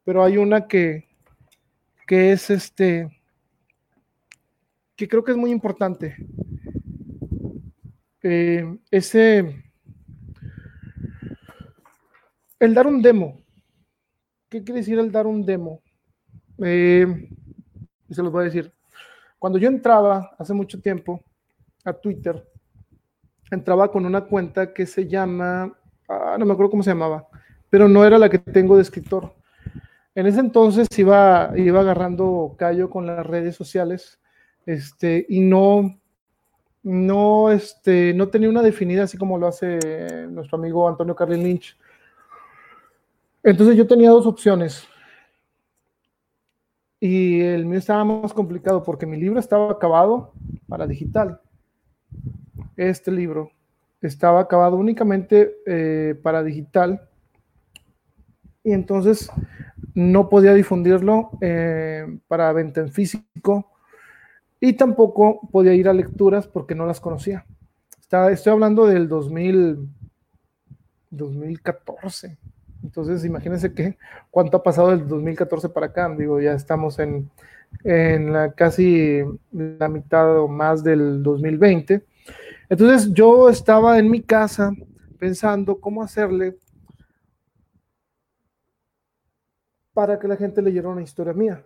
[0.05, 1.09] pero hay una que,
[2.07, 3.09] que es este,
[4.95, 6.15] que creo que es muy importante.
[8.23, 9.63] Eh, ese,
[12.59, 13.41] el dar un demo.
[14.47, 15.81] ¿Qué quiere decir el dar un demo?
[16.63, 17.29] Eh,
[18.07, 18.71] y se los voy a decir.
[19.39, 21.21] Cuando yo entraba hace mucho tiempo
[21.83, 22.47] a Twitter,
[23.49, 25.75] entraba con una cuenta que se llama,
[26.07, 27.27] ah, no me acuerdo cómo se llamaba,
[27.69, 29.33] pero no era la que tengo de escritor.
[30.13, 34.19] En ese entonces iba, iba agarrando callo con las redes sociales
[34.65, 35.97] este, y no,
[36.83, 41.77] no, este, no tenía una definida así como lo hace nuestro amigo Antonio Carlin Lynch.
[43.41, 44.87] Entonces yo tenía dos opciones.
[47.03, 50.33] Y el mío estaba más complicado porque mi libro estaba acabado
[50.67, 51.41] para digital.
[52.77, 53.49] Este libro
[54.01, 57.09] estaba acabado únicamente eh, para digital.
[58.63, 59.31] Y entonces
[59.95, 63.71] no podía difundirlo eh, para venta en físico.
[64.59, 67.47] Y tampoco podía ir a lecturas porque no las conocía.
[68.29, 69.89] estoy hablando del 2000,
[71.09, 72.37] 2014.
[72.83, 73.97] Entonces, imagínense que
[74.29, 76.13] cuánto ha pasado del 2014 para acá.
[76.17, 77.29] Digo, ya estamos en,
[77.83, 79.21] en casi
[79.51, 82.03] la mitad o más del 2020.
[82.69, 84.71] Entonces yo estaba en mi casa
[85.19, 86.57] pensando cómo hacerle
[89.93, 91.63] para que la gente leyera una historia mía.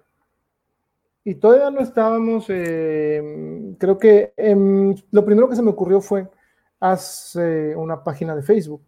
[1.24, 6.28] Y todavía no estábamos, eh, creo que em, lo primero que se me ocurrió fue
[6.80, 8.82] hacer una página de Facebook,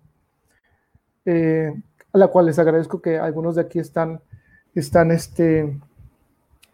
[1.25, 1.73] eh,
[2.13, 4.19] a la cual les agradezco que algunos de aquí están,
[4.73, 5.79] están este,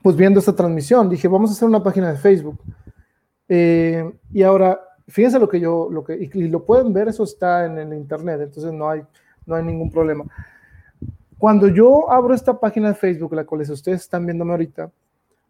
[0.02, 1.10] pues viendo esta transmisión.
[1.10, 2.60] Dije, vamos a hacer una página de Facebook.
[3.48, 7.66] Eh, y ahora, fíjense lo que yo, lo que, y, lo pueden ver, eso está
[7.66, 9.02] en el internet, entonces no hay,
[9.46, 10.26] no hay ningún problema.
[11.38, 14.92] Cuando yo abro esta página de Facebook, la cual ustedes están viéndome ahorita,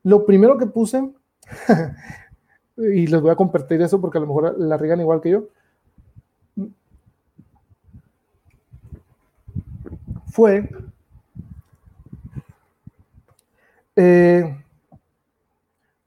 [0.04, 1.08] lo primero que puse,
[2.78, 5.48] y les voy a compartir eso porque a lo mejor la riegan igual que yo,
[10.34, 10.68] fue
[13.96, 14.64] eh,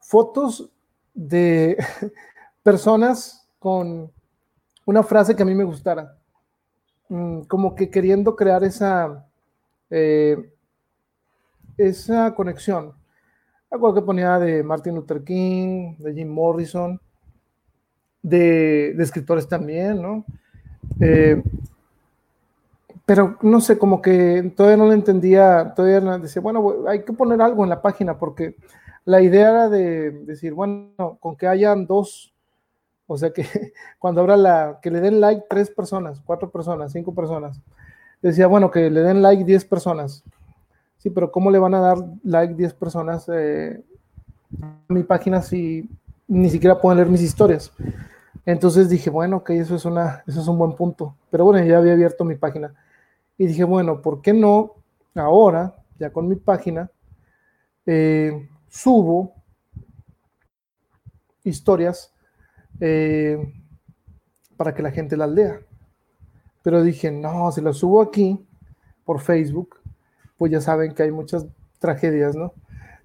[0.00, 0.68] fotos
[1.14, 1.76] de
[2.64, 4.10] personas con
[4.84, 6.18] una frase que a mí me gustara,
[7.08, 9.24] mm, como que queriendo crear esa,
[9.90, 10.52] eh,
[11.78, 12.94] esa conexión
[13.70, 17.00] algo que ponía de Martin Luther King, de Jim Morrison,
[18.22, 20.24] de, escritores también, ¿no?
[21.00, 21.42] Eh,
[23.06, 27.14] pero no sé, como que todavía no lo entendía, todavía no, decía, bueno, hay que
[27.14, 28.56] poner algo en la página porque
[29.06, 32.34] la idea era de decir, bueno, con que hayan dos,
[33.06, 33.46] o sea que
[33.98, 37.62] cuando habrá la, que le den like tres personas, cuatro personas, cinco personas,
[38.20, 40.22] decía, bueno, que le den like diez personas,
[40.98, 43.80] Sí, pero ¿cómo le van a dar like 10 personas eh,
[44.60, 45.88] a mi página si
[46.26, 47.72] ni siquiera pueden leer mis historias?
[48.44, 51.14] Entonces dije, bueno, ok, eso es, una, eso es un buen punto.
[51.30, 52.74] Pero bueno, ya había abierto mi página.
[53.38, 54.74] Y dije, bueno, ¿por qué no
[55.14, 56.90] ahora, ya con mi página,
[57.84, 59.34] eh, subo
[61.44, 62.12] historias
[62.80, 63.38] eh,
[64.56, 65.60] para que la gente las lea?
[66.62, 68.44] Pero dije, no, si las subo aquí
[69.04, 69.76] por Facebook,
[70.36, 71.46] pues ya saben que hay muchas
[71.78, 72.52] tragedias, ¿no?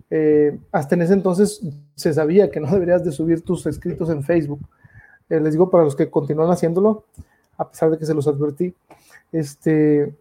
[0.09, 1.61] Eh, hasta en ese entonces
[1.95, 4.59] se sabía que no deberías de subir tus escritos en Facebook.
[5.29, 7.05] Les digo para los que continúan haciéndolo,
[7.57, 8.75] a pesar de que se los advertí.
[9.31, 10.15] Este,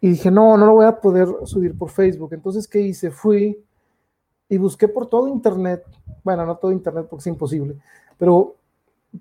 [0.00, 2.32] y dije, no, no lo voy a poder subir por Facebook.
[2.32, 3.10] Entonces, ¿qué hice?
[3.10, 3.58] Fui
[4.48, 5.84] y busqué por todo Internet.
[6.22, 7.76] Bueno, no todo Internet porque es imposible,
[8.18, 8.56] pero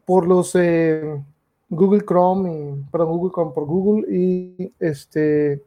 [0.05, 1.23] por los eh,
[1.69, 5.63] Google Chrome, y, perdón, Google Chrome por Google y este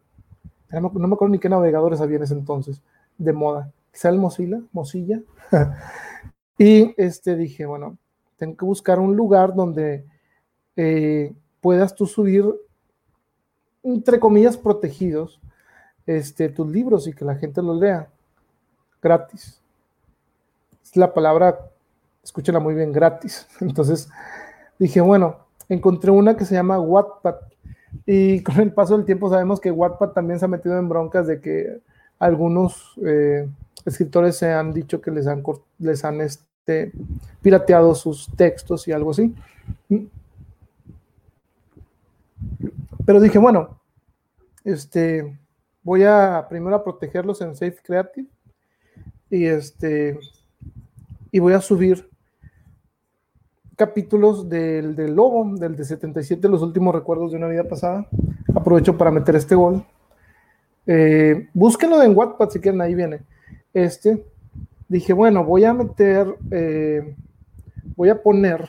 [0.70, 2.82] no, me acuerdo ni qué navegadores había en ese entonces
[3.16, 3.72] de moda.
[3.92, 5.22] Quizá el Mozilla, Mozilla.
[6.59, 7.96] y este dije, bueno,
[8.36, 10.05] tengo que buscar un lugar donde
[10.76, 12.44] eh, puedas tú subir,
[13.93, 15.40] entre comillas, protegidos,
[16.06, 18.09] este, tus libros y que la gente los lea
[19.02, 19.60] gratis.
[20.82, 21.59] Es la palabra,
[22.23, 23.47] escúchala muy bien, gratis.
[23.60, 24.09] Entonces
[24.78, 25.36] dije, bueno,
[25.69, 27.36] encontré una que se llama Wattpad
[28.06, 31.27] y con el paso del tiempo sabemos que Wattpad también se ha metido en broncas
[31.27, 31.81] de que
[32.19, 33.48] algunos eh,
[33.85, 35.43] escritores se han dicho que les han,
[35.78, 36.93] les han este,
[37.40, 39.35] pirateado sus textos y algo así.
[43.06, 43.77] Pero dije, bueno,
[44.64, 45.39] este,
[45.82, 48.28] voy a primero a protegerlos en Safe Creative
[49.30, 50.18] y este
[51.30, 52.09] y voy a subir
[53.76, 58.09] capítulos del, del, Lobo, del de 77, los últimos recuerdos de una vida pasada.
[58.52, 59.85] Aprovecho para meter este gol.
[60.85, 63.20] Eh, búsquenlo en Wattpad si quieren, ahí viene.
[63.72, 64.24] Este,
[64.89, 67.14] dije, bueno, voy a meter, eh,
[67.94, 68.68] voy a poner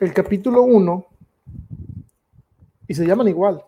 [0.00, 1.06] el capítulo 1
[2.88, 3.62] y se llaman igual.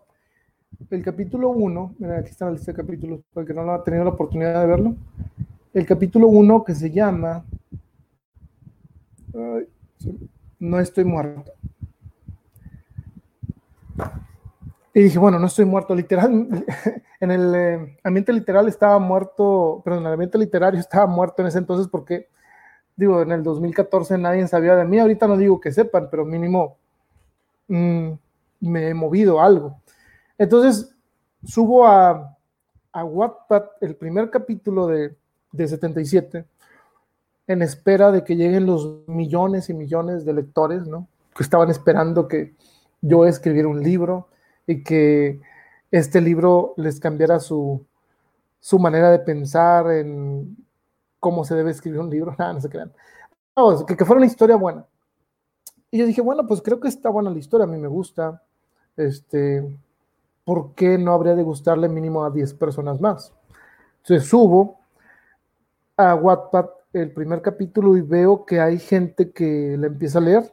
[0.91, 4.11] El capítulo 1, mira, aquí está la lista de capítulos, porque no ha tenido la
[4.11, 4.97] oportunidad de verlo.
[5.75, 7.45] El capítulo 1 que se llama
[10.59, 11.53] no estoy muerto.
[14.95, 15.95] Y dije, bueno, no estoy muerto.
[15.95, 16.65] Literal,
[17.21, 21.49] en el eh, ambiente literal estaba muerto, pero en el ambiente literario estaba muerto en
[21.49, 22.29] ese entonces porque,
[22.97, 24.99] digo, en el 2014 nadie sabía de mí.
[24.99, 26.79] Ahorita no digo que sepan, pero mínimo
[27.69, 28.13] mm,
[28.61, 29.81] me he movido algo.
[30.39, 30.95] Entonces,
[31.45, 32.37] subo a,
[32.93, 35.17] a Wattpad el primer capítulo de,
[35.53, 36.47] de 77
[37.47, 41.09] en espera de que lleguen los millones y millones de lectores, ¿no?
[41.35, 42.55] Que estaban esperando que
[43.01, 44.29] yo escribiera un libro
[44.67, 45.41] y que
[45.91, 47.85] este libro les cambiara su,
[48.61, 50.57] su manera de pensar en
[51.21, 52.35] cómo se debe escribir un libro.
[52.39, 52.93] Nada, no se crean.
[53.87, 54.85] Que, que fuera una historia buena.
[55.91, 58.43] Y yo dije, bueno, pues creo que está buena la historia, a mí me gusta.
[58.97, 59.65] Este,
[60.47, 63.35] ¿por qué no habría de gustarle mínimo a 10 personas más?
[64.03, 64.79] Entonces subo
[65.97, 70.53] a Wattpad el primer capítulo y veo que hay gente que la empieza a leer.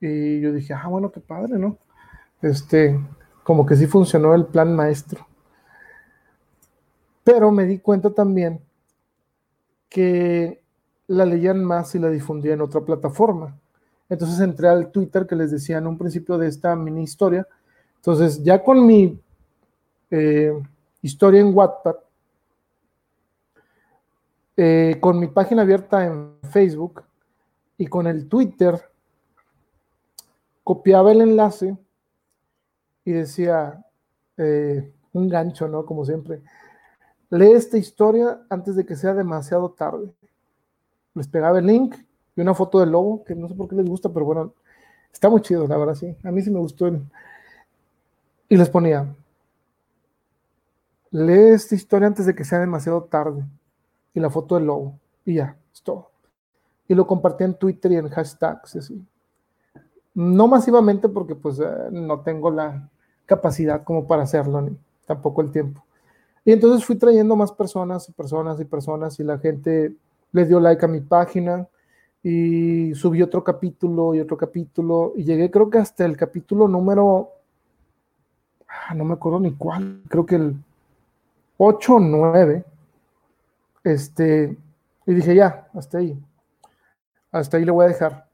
[0.00, 1.78] Y yo dije, ah, bueno, qué padre, ¿no?
[2.42, 3.00] Este,
[3.42, 5.26] como que sí funcionó el plan maestro.
[7.24, 8.60] Pero me di cuenta también
[9.88, 10.62] que
[11.06, 13.58] la leían más y la difundía en otra plataforma.
[14.10, 17.48] Entonces entré al Twitter que les decía en un principio de esta mini historia.
[18.00, 19.20] Entonces ya con mi
[20.10, 20.52] eh,
[21.02, 21.96] historia en Wattpad,
[24.56, 27.02] eh, con mi página abierta en Facebook
[27.76, 28.80] y con el Twitter,
[30.64, 31.76] copiaba el enlace
[33.04, 33.84] y decía
[34.38, 35.84] eh, un gancho, ¿no?
[35.84, 36.40] Como siempre.
[37.28, 40.10] Lee esta historia antes de que sea demasiado tarde.
[41.14, 41.96] Les pegaba el link
[42.34, 44.54] y una foto del lobo, que no sé por qué les gusta, pero bueno,
[45.12, 46.16] está muy chido, la verdad, sí.
[46.24, 46.90] A mí sí me gustó.
[48.50, 49.06] Y les ponía,
[51.12, 53.44] lee esta historia antes de que sea demasiado tarde.
[54.12, 54.98] Y la foto del lobo.
[55.24, 56.10] Y ya, es todo.
[56.88, 58.92] Y lo compartí en Twitter y en hashtags.
[60.14, 62.90] No masivamente porque pues eh, no tengo la
[63.24, 65.84] capacidad como para hacerlo, ni tampoco el tiempo.
[66.44, 69.94] Y entonces fui trayendo más personas y personas y personas y la gente
[70.32, 71.68] le dio like a mi página
[72.22, 77.30] y subí otro capítulo y otro capítulo y llegué creo que hasta el capítulo número,
[78.94, 80.56] no me acuerdo ni cuál, creo que el
[81.58, 82.64] 8 o 9,
[83.84, 84.56] este,
[85.06, 86.18] y dije ya, hasta ahí,
[87.30, 88.26] hasta ahí le voy a dejar.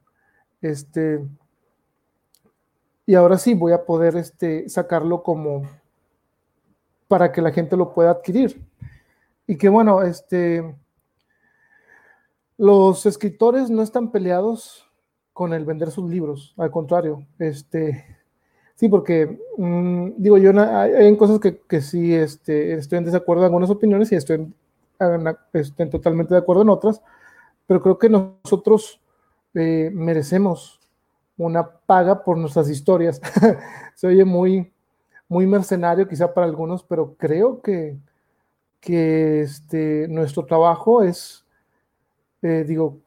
[0.61, 1.25] Este,
[3.05, 5.63] y ahora sí voy a poder este, sacarlo como
[7.09, 8.61] para que la gente lo pueda adquirir.
[9.47, 10.77] Y que bueno, este,
[12.57, 14.91] los escritores no están peleados
[15.33, 18.16] con el vender sus libros, al contrario, este,
[18.77, 23.47] sí, porque mm, digo yo, hay, cosas que, que, sí este, estoy en desacuerdo en
[23.47, 24.53] algunas opiniones y estoy,
[25.53, 27.03] estoy totalmente de acuerdo en otras,
[27.67, 29.01] pero creo que nosotros
[29.55, 30.81] eh, merecemos
[31.37, 33.21] una paga por nuestras historias.
[33.95, 34.73] Se oye muy,
[35.29, 37.97] muy mercenario quizá para algunos, pero creo que,
[38.81, 41.45] que este, nuestro trabajo es,
[42.43, 42.99] eh, digo,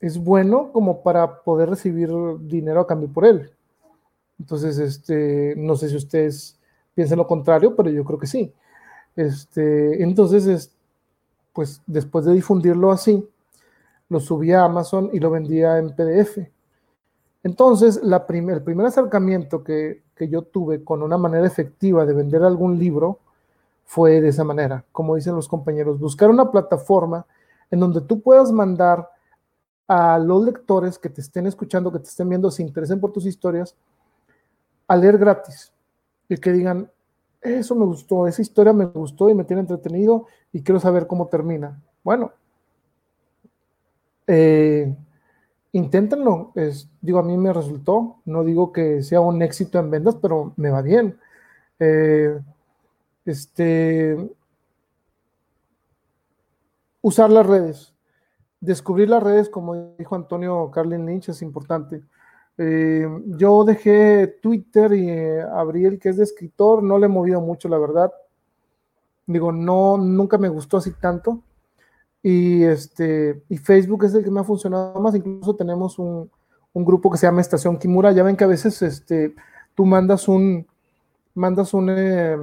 [0.00, 2.10] es bueno como para poder recibir
[2.40, 3.50] dinero a cambio por él.
[4.42, 6.58] Entonces, este, no sé si ustedes
[6.96, 8.52] piensan lo contrario, pero yo creo que sí.
[9.14, 10.72] Este, entonces, es,
[11.52, 13.24] pues después de difundirlo así,
[14.08, 16.38] lo subí a Amazon y lo vendía en PDF.
[17.44, 22.78] Entonces, la el primer acercamiento que, yo tuve con una manera efectiva de vender algún
[22.78, 23.18] libro
[23.84, 27.26] fue de esa manera, como dicen los compañeros, buscar una plataforma
[27.70, 29.08] en donde tú puedas mandar
[29.88, 33.26] a los lectores que te estén escuchando, que te estén viendo, se interesen por tus
[33.26, 33.74] historias,
[34.92, 35.72] a leer gratis
[36.28, 36.90] y que digan,
[37.40, 41.28] eso me gustó, esa historia me gustó y me tiene entretenido y quiero saber cómo
[41.28, 41.80] termina.
[42.04, 42.32] Bueno,
[44.26, 44.94] eh,
[45.72, 46.52] inténtenlo.
[46.54, 48.16] Es, digo, a mí me resultó.
[48.26, 51.18] No digo que sea un éxito en ventas, pero me va bien.
[51.78, 52.38] Eh,
[53.24, 54.30] este,
[57.00, 57.94] usar las redes.
[58.60, 62.02] Descubrir las redes, como dijo Antonio Carlin Lynch, es importante.
[62.64, 63.08] Eh,
[63.38, 67.40] yo dejé Twitter y eh, abrí el que es de escritor, no le he movido
[67.40, 68.12] mucho, la verdad.
[69.26, 71.42] Digo, no, nunca me gustó así tanto.
[72.22, 75.14] Y, este, y Facebook es el que me ha funcionado más.
[75.16, 76.30] Incluso tenemos un,
[76.72, 78.12] un, grupo que se llama Estación Kimura.
[78.12, 79.34] Ya ven que a veces este,
[79.74, 80.66] tú mandas un,
[81.34, 82.36] mandas un, eh,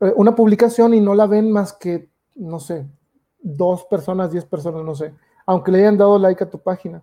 [0.00, 2.86] eh, una publicación y no la ven más que, no sé,
[3.40, 5.14] dos personas, diez personas, no sé,
[5.46, 7.02] aunque le hayan dado like a tu página.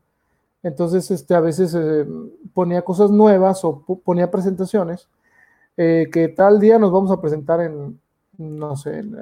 [0.64, 2.06] Entonces, este, a veces eh,
[2.54, 5.08] ponía cosas nuevas o ponía presentaciones
[5.78, 7.98] que tal día nos vamos a presentar en,
[8.38, 9.16] no sé, en,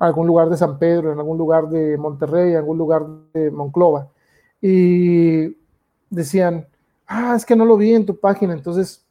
[0.00, 4.08] algún lugar de San Pedro, en algún lugar de Monterrey, en algún lugar de Monclova.
[4.60, 5.56] Y
[6.08, 6.66] decían,
[7.06, 8.54] ah, es que no lo vi en tu página.
[8.54, 9.04] Entonces,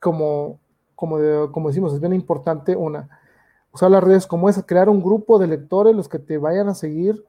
[0.00, 0.58] como,
[0.94, 1.18] como,
[1.68, 3.20] decimos, es bien importante una,
[3.72, 6.74] usar las redes como esa, crear un grupo de lectores, los que te vayan a
[6.74, 7.22] seguir.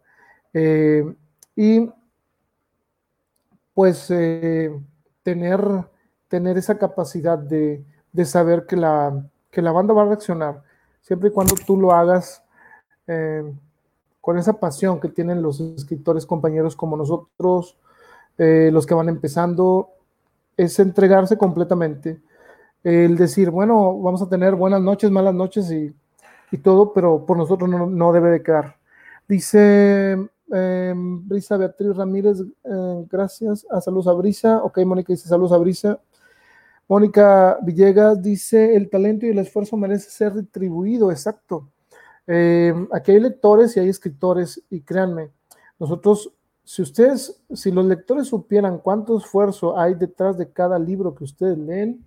[0.54, 1.14] Eh,
[1.56, 1.90] y
[3.82, 4.70] pues eh,
[5.24, 5.60] tener,
[6.28, 10.62] tener esa capacidad de, de saber que la, que la banda va a reaccionar
[11.02, 12.44] siempre y cuando tú lo hagas
[13.08, 13.42] eh,
[14.22, 17.76] con esa pasión que tienen los escritores compañeros como nosotros,
[18.38, 19.90] eh, los que van empezando,
[20.56, 22.22] es entregarse completamente.
[22.84, 25.92] El decir, bueno, vamos a tener buenas noches, malas noches y,
[26.60, 28.76] todo, pero por nosotros no, debe de quedar.
[29.28, 30.20] Dice
[30.54, 32.44] eh, Brisa Beatriz Ramírez,
[33.10, 33.66] gracias.
[33.70, 34.64] A saludos a Brisa.
[34.64, 36.00] Ok, Mónica dice saludos a Brisa.
[36.92, 41.70] Mónica Villegas dice, el talento y el esfuerzo merece ser retribuido, exacto.
[42.28, 45.32] Eh, aquí hay lectores y hay escritores y créanme,
[45.80, 46.34] nosotros
[46.64, 51.58] si ustedes, si los lectores supieran cuánto esfuerzo hay detrás de cada libro que ustedes
[51.58, 52.06] leen,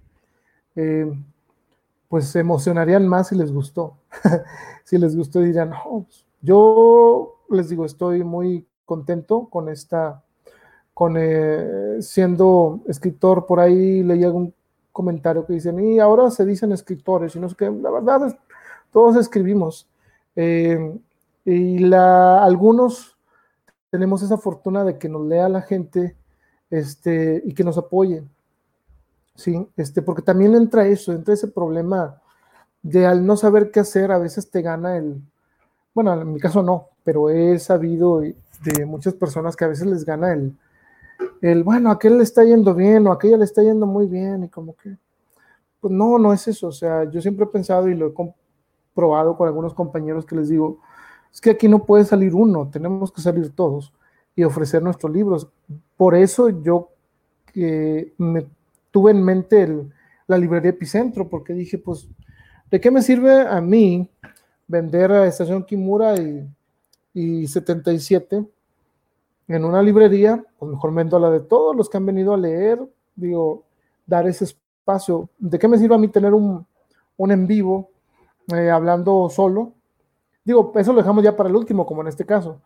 [0.76, 1.10] eh,
[2.08, 3.96] pues se emocionarían más si les gustó.
[4.84, 10.22] si les gustó dirían, pues, yo les digo, estoy muy contento con esta,
[10.92, 14.54] con eh, siendo escritor, por ahí leí algún
[14.92, 18.36] comentario que dicen, y ahora se dicen escritores, y no sé qué, la verdad es,
[18.92, 19.88] todos escribimos.
[20.36, 20.98] Eh,
[21.44, 23.16] y la, algunos
[23.90, 26.16] tenemos esa fortuna de que nos lea la gente
[26.70, 28.24] este, y que nos apoye.
[29.34, 32.20] Sí, este, porque también entra eso, entra ese problema
[32.82, 35.20] de al no saber qué hacer, a veces te gana el,
[35.92, 40.04] bueno, en mi caso no, pero he sabido de muchas personas que a veces les
[40.04, 40.56] gana el,
[41.42, 44.48] el bueno, aquel le está yendo bien o aquella le está yendo muy bien y
[44.48, 44.96] como que,
[45.80, 49.36] pues no, no es eso, o sea, yo siempre he pensado y lo he comprobado
[49.36, 50.80] con algunos compañeros que les digo,
[51.32, 53.92] es que aquí no puede salir uno, tenemos que salir todos
[54.36, 55.48] y ofrecer nuestros libros.
[55.96, 56.90] Por eso yo
[57.52, 58.46] que me
[58.90, 59.68] tuve en mente
[60.26, 62.08] la librería Epicentro, porque dije, pues,
[62.70, 64.08] ¿de qué me sirve a mí
[64.66, 66.48] vender a Estación Kimura y,
[67.14, 68.44] y 77
[69.48, 70.44] en una librería?
[70.58, 72.80] Pues mejor vendo la de todos los que han venido a leer,
[73.14, 73.64] digo,
[74.06, 75.30] dar ese espacio.
[75.38, 76.66] ¿De qué me sirve a mí tener un,
[77.16, 77.90] un en vivo
[78.54, 79.72] eh, hablando solo?
[80.44, 82.60] Digo, eso lo dejamos ya para el último, como en este caso.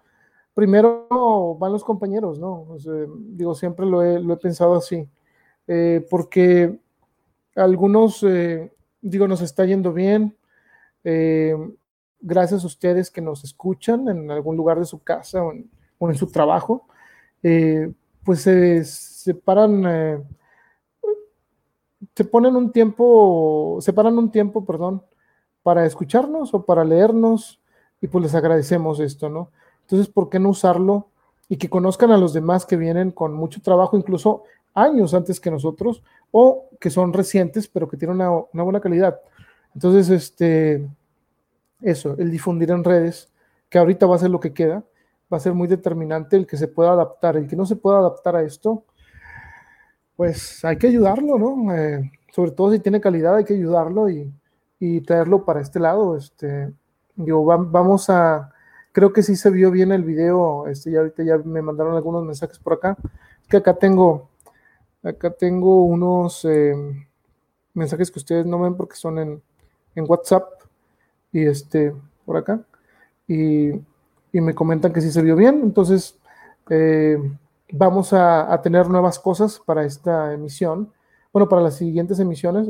[0.55, 2.67] Primero van los compañeros, ¿no?
[3.17, 5.09] digo, siempre lo he, lo he pensado así.
[5.69, 6.81] Eh, porque
[7.55, 10.35] algunos, eh, digo, nos está yendo bien.
[12.19, 15.53] Eh, gracias a ustedes que nos escuchan en algún lugar de su casa o
[16.11, 16.87] en, su trabajo,
[17.41, 20.27] pues se separan,
[22.15, 25.03] se ponen un tiempo, separan un tiempo, perdón,
[25.63, 27.61] para escucharnos o para leernos
[28.01, 29.51] y pues les agradecemos esto, ¿no?
[29.83, 31.09] Entonces, ¿por qué no usarlo
[31.49, 35.51] y que conozcan a los demás que vienen con mucho trabajo, incluso años antes que
[35.51, 39.19] nosotros, o que son recientes, pero que tienen una, buena calidad.
[39.75, 40.87] Entonces, este,
[41.81, 43.31] eso, el difundir en redes,
[43.69, 44.85] que ahorita va a ser lo que queda,
[45.33, 47.37] va a ser muy determinante el que se pueda adaptar.
[47.37, 48.85] El que no se pueda adaptar a esto,
[50.17, 51.75] pues hay que ayudarlo, ¿no?
[51.75, 54.33] Eh, sobre todo si tiene calidad, hay que ayudarlo y,
[54.81, 56.17] y traerlo para este lado.
[56.17, 56.73] Este,
[57.17, 58.53] digo, vamos a,
[58.93, 62.25] creo que sí se vio bien el video, este, ya ahorita ya me mandaron algunos
[62.25, 62.97] mensajes por acá.
[63.43, 64.29] Es que acá tengo
[65.03, 66.75] Acá tengo unos eh,
[67.73, 69.43] mensajes que ustedes no ven porque son en,
[69.97, 70.58] WhatsApp
[71.33, 71.95] y este
[72.25, 72.61] por acá.
[73.27, 73.73] Y,
[74.33, 75.63] me comentan que sí se vio bien.
[75.65, 76.17] Entonces,
[76.71, 77.19] eh,
[77.73, 80.93] vamos a, a, tener nuevas cosas para esta emisión.
[81.33, 82.69] Bueno, para las siguientes emisiones.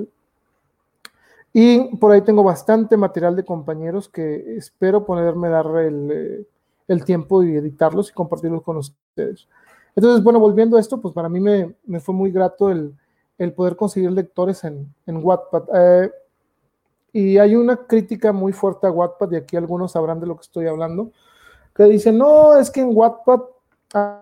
[1.53, 6.47] Y por ahí tengo bastante material de compañeros que espero ponerme dar el, eh,
[6.89, 9.49] el tiempo y editarlos y compartirlos con ustedes.
[9.95, 12.95] Entonces, bueno, volviendo a esto, pues para mí me, fue muy grato el,
[13.55, 15.65] poder conseguir lectores en, en Wattpad.
[15.75, 16.11] Eh,
[17.13, 20.43] y hay una crítica muy fuerte a Wattpad, y aquí algunos sabrán de lo que
[20.43, 21.13] estoy hablando,
[21.75, 23.41] que dicen, no, es que en Wattpad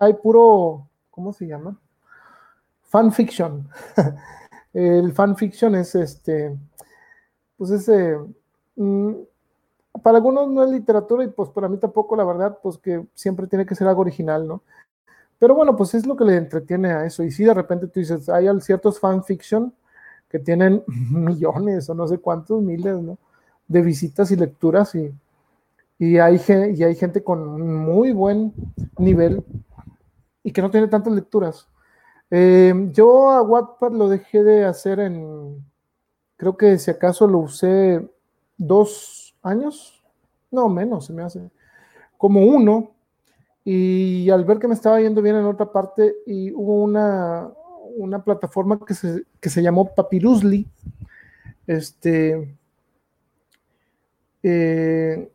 [0.01, 1.79] hay puro, ¿cómo se llama?
[2.85, 3.69] Fanfiction.
[4.73, 6.57] el fanfiction es este,
[7.57, 8.19] pues ese,
[8.77, 9.13] mm,
[10.03, 13.47] para algunos no es literatura y pues para mí tampoco, la verdad, pues que siempre
[13.47, 14.63] tiene que ser algo original, ¿no?
[15.39, 17.23] Pero bueno, pues es lo que le entretiene a eso.
[17.23, 19.73] Y si de repente tú dices, hay ciertos fanfiction
[20.28, 23.19] que tienen millones o no sé cuántos miles, ¿no?
[23.69, 25.12] De visitas y lecturas y,
[25.98, 26.40] y, hay,
[26.74, 28.53] y hay gente con muy buen
[28.98, 29.44] nivel
[30.43, 31.69] y que no tiene tantas lecturas.
[32.31, 35.65] Eh, yo a Wattpad lo dejé de hacer en,
[36.36, 38.09] creo que si acaso lo usé
[38.57, 40.03] dos años,
[40.51, 41.51] no menos, se me hace,
[42.16, 42.93] como uno,
[43.65, 47.51] y al ver que me estaba yendo bien en otra parte, y hubo una,
[47.97, 50.66] una plataforma que se, que se llamó Papirusly,
[51.66, 52.56] este,
[54.43, 55.31] eh,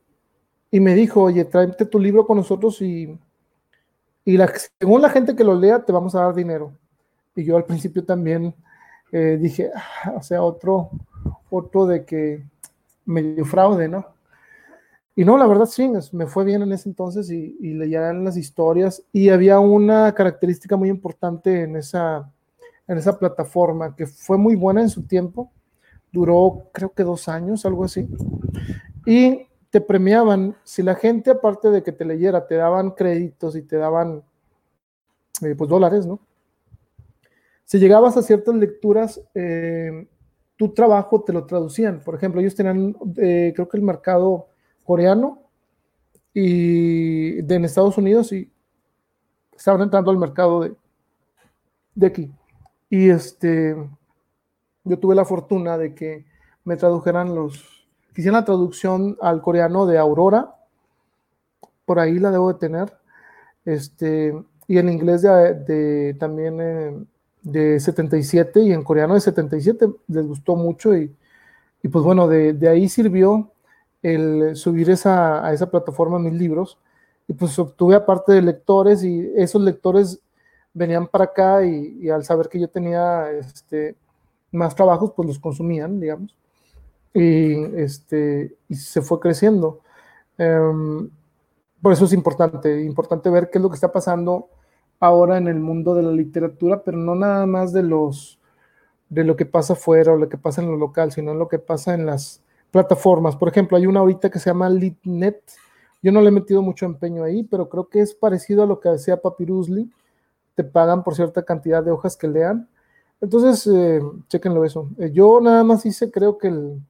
[0.70, 3.18] y me dijo, oye, tráete tu libro con nosotros y,
[4.24, 4.38] y
[4.80, 6.72] según la gente que lo lea, te vamos a dar dinero.
[7.36, 8.56] Y yo al principio también
[9.12, 10.92] eh, dije, ah, o sea, otro,
[11.50, 12.46] otro de que
[13.06, 14.06] medio fraude, ¿no?
[15.14, 18.38] Y no, la verdad sí, me fue bien en ese entonces y, y leían las
[18.38, 22.32] historias y había una característica muy importante en esa,
[22.88, 25.52] en esa plataforma que fue muy buena en su tiempo,
[26.12, 28.08] duró creo que dos años, algo así,
[29.06, 33.62] y te premiaban, si la gente aparte de que te leyera, te daban créditos y
[33.62, 34.22] te daban
[35.42, 36.20] eh, pues dólares, ¿no?
[37.64, 40.06] Si llegabas a ciertas lecturas, eh,
[40.58, 42.02] tu trabajo te lo traducían.
[42.02, 44.50] Por ejemplo, ellos tenían, eh, creo que el mercado
[44.84, 45.42] coreano
[46.34, 48.52] y de Estados Unidos y
[49.56, 50.76] estaban entrando al mercado de,
[51.96, 52.32] de aquí.
[52.92, 53.74] Y este,
[54.84, 56.26] yo tuve la fortuna de que
[56.66, 60.54] me tradujeran los, quisieran la traducción al coreano de Aurora,
[61.86, 62.94] por ahí la debo de tener,
[63.64, 64.36] este,
[64.68, 67.06] y en inglés de, también eh,
[67.44, 71.16] de 77 y en coreano de 77 les gustó mucho y,
[71.82, 73.52] y pues bueno, de, de, ahí sirvió
[74.02, 76.78] el subir esa, a esa plataforma mis libros.
[77.30, 80.20] Y pues obtuve aparte de lectores y esos lectores
[80.74, 83.96] venían para acá y, al saber que yo tenía este,
[84.52, 86.36] más trabajos, pues los consumían, digamos,
[87.14, 89.82] y, este, y se fue creciendo.
[90.38, 91.10] Em,
[91.82, 94.50] por eso es importante, importante ver qué es lo que está pasando
[95.00, 98.40] ahora en el mundo de la literatura, pero no nada más de los
[99.12, 101.50] de lo que pasa afuera o lo que pasa en lo local, sino en lo
[101.50, 102.42] que pasa en las
[102.72, 103.36] plataformas.
[103.36, 105.44] Por ejemplo, hay una ahorita que se llama LitNet.
[106.02, 108.80] Yo no le he metido mucho empeño ahí, pero creo que es parecido a lo
[108.80, 109.92] que decía Papirusli.
[110.56, 112.68] Te pagan por cierta cantidad de hojas que lean.
[113.22, 114.90] Entonces, eh, chequenlo eso.
[114.98, 116.82] Eh, yo nada más hice, creo que el,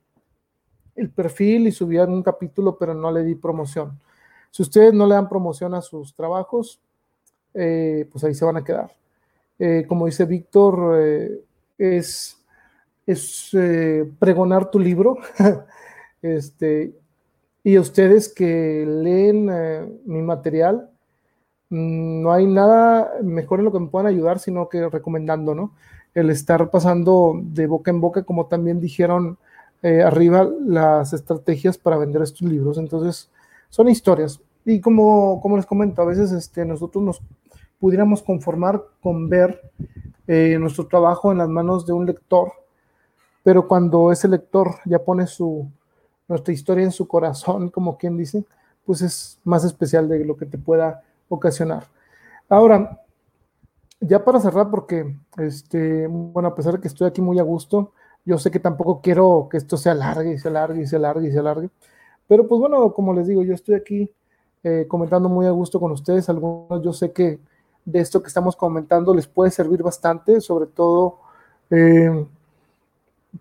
[0.95, 3.99] el perfil y subí un capítulo, pero no le di promoción.
[4.49, 6.79] Si ustedes no le dan promoción a sus trabajos,
[7.53, 8.95] eh, pues ahí se van a quedar.
[9.59, 10.97] Eh, como dice Víctor,
[11.77, 12.37] es,
[13.05, 13.51] es
[14.17, 15.17] pregonar tu libro.
[16.21, 16.93] este,
[17.63, 20.90] y ustedes que leen mi material,
[21.71, 25.71] no hay nada mejor en lo que me puedan ayudar, sino que recomendando, ¿no?
[26.13, 29.37] El estar pasando de boca en boca, como también dijeron
[30.05, 32.77] arriba, las estrategias para vender estos libros.
[32.77, 33.31] Entonces,
[33.69, 34.39] son historias.
[34.63, 37.21] Y como, como les comento, a veces este, nosotros nos
[37.79, 39.59] pudiéramos conformar con ver
[40.27, 42.51] eh, nuestro trabajo en las manos de un lector,
[43.43, 45.67] pero cuando ese lector ya pone su,
[46.27, 48.45] nuestra historia en su corazón, como quien dice,
[48.85, 51.01] pues es más especial de lo que te pueda
[51.35, 51.85] ocasionar.
[52.49, 53.01] Ahora,
[53.99, 57.93] ya para cerrar, porque, este, bueno, a pesar de que estoy aquí muy a gusto,
[58.25, 61.27] yo sé que tampoco quiero que esto se alargue y se alargue y se alargue
[61.27, 61.69] y se alargue,
[62.27, 64.11] pero pues bueno, como les digo, yo estoy aquí
[64.63, 67.39] eh, comentando muy a gusto con ustedes, algunos yo sé que
[67.85, 71.19] de esto que estamos comentando les puede servir bastante, sobre todo
[71.71, 72.25] eh,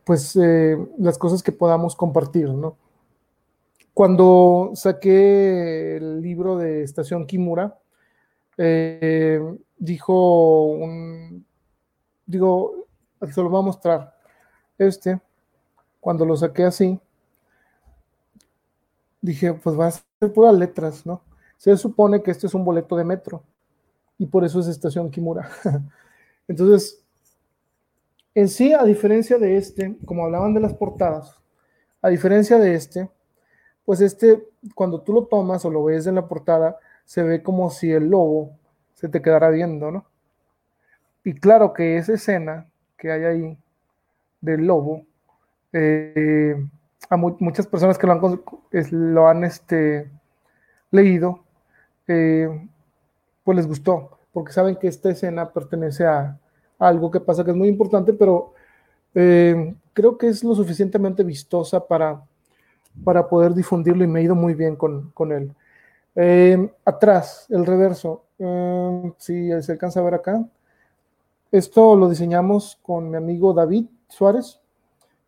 [0.05, 2.77] pues eh, las cosas que podamos compartir, ¿no?
[3.93, 7.80] Cuando saqué el libro de Estación Kimura,
[8.57, 9.41] eh,
[9.79, 11.45] dijo un,
[12.27, 12.87] digo,
[13.21, 14.15] se lo voy a mostrar,
[14.79, 15.21] este,
[16.01, 17.01] cuando lo saqué así,
[19.21, 21.23] dije, pues va a ser puras letras, ¿no?
[21.57, 23.43] Se supone que este es un boleto de metro
[24.19, 25.51] y por eso es estación Kimura.
[26.49, 27.03] Entonces,
[28.35, 31.39] en sí, a diferencia de este, como hablaban de las portadas,
[32.01, 33.11] a diferencia de este,
[33.85, 36.79] pues este, cuando tú lo tomas o lo ves en la portada,
[37.11, 38.57] se ve como si el lobo
[38.95, 40.05] se te quedara viendo, ¿no?
[41.25, 43.59] Y claro que esa escena que hay ahí
[44.41, 45.05] del lobo,
[45.73, 46.55] eh,
[47.09, 48.43] a muchas personas que lo han,
[48.93, 50.09] lo han este,
[50.93, 51.43] leído,
[52.07, 52.69] eh,
[53.43, 56.39] pues les gustó, porque saben que esta escena pertenece a,
[56.79, 58.55] algo que pasa que es muy importante, pero
[59.17, 62.23] eh, creo que es lo suficientemente vistosa para,
[63.03, 65.53] para poder difundirlo y me he ido muy bien con, él.
[66.17, 70.45] Eh, atrás, el reverso, eh, si se alcanza a ver acá,
[71.53, 74.61] esto lo diseñamos con mi amigo David Suárez.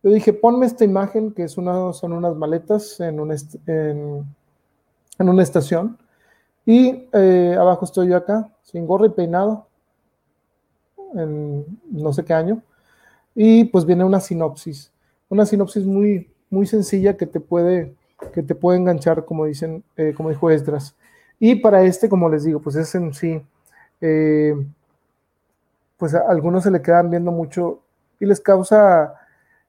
[0.02, 3.18] Yo dije, ponme esta imagen, que es una, son unas maletas en,
[3.66, 5.98] en, una estación.
[6.64, 9.66] Y eh, abajo estoy yo acá, sin gorro y peinado,
[11.14, 12.62] en no sé qué año.
[13.34, 14.92] Y pues viene una sinopsis,
[15.28, 17.94] una sinopsis muy, muy sencilla que te puede,
[18.32, 20.94] que te puede enganchar, como dicen, eh, como dijo Esdras.
[21.38, 23.42] Y para este, como les digo, pues es en sí,
[24.00, 24.54] eh,
[25.96, 27.80] pues a algunos se le quedan viendo mucho
[28.20, 29.14] y les causa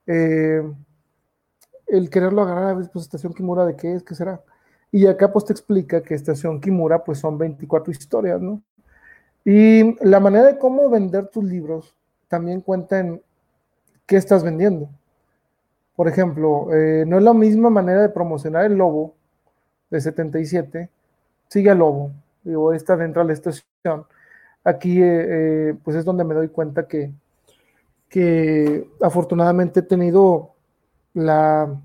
[0.06, 0.74] el
[2.10, 4.40] quererlo agarrar a pues estación Kimura de qué es, qué será.
[4.94, 8.62] Y acá pues te explica que Estación Kimura pues son 24 historias, ¿no?
[9.44, 11.96] Y la manera de cómo vender tus libros
[12.28, 13.20] también cuenta en
[14.06, 14.88] qué estás vendiendo.
[15.96, 19.14] Por ejemplo, eh, no es la misma manera de promocionar el lobo
[19.90, 20.90] de 77,
[21.48, 22.10] sigue al lobo,
[22.42, 24.06] digo, está dentro de la estación.
[24.64, 27.12] Aquí eh, eh, pues es donde me doy cuenta que,
[28.08, 30.50] que afortunadamente he tenido
[31.14, 31.80] la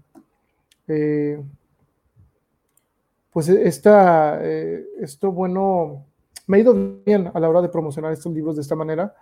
[3.32, 6.04] pues esta, esto bueno,
[6.48, 6.74] me ha ido
[7.06, 9.14] bien a la hora de promocionar estos libros de esta manera.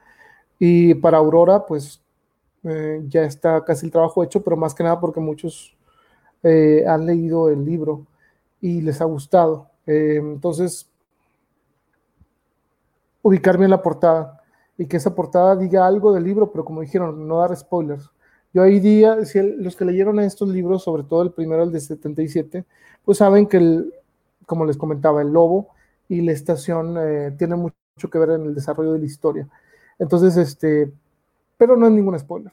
[0.58, 2.02] Y para Aurora, pues
[2.64, 5.76] eh, ya está casi el trabajo hecho, pero más que nada porque muchos
[6.44, 8.06] eh, han leído el libro
[8.62, 9.70] y les ha gustado.
[9.86, 10.90] entonces,
[13.22, 14.42] ubicar bien la portada
[14.78, 18.12] y que esa portada diga algo del libro, pero como dijeron, no dar spoilers.
[18.54, 21.80] Yo ahí día, si los que leyeron estos libros, sobre todo el primero, el de
[21.80, 22.66] 77,
[23.04, 23.94] pues saben que, el,
[24.46, 25.70] como les comentaba, el lobo
[26.08, 29.48] y la estación eh, tienen mucho que ver en el desarrollo de la historia.
[30.00, 30.92] Entonces, este,
[31.58, 32.52] pero no es ningún spoiler.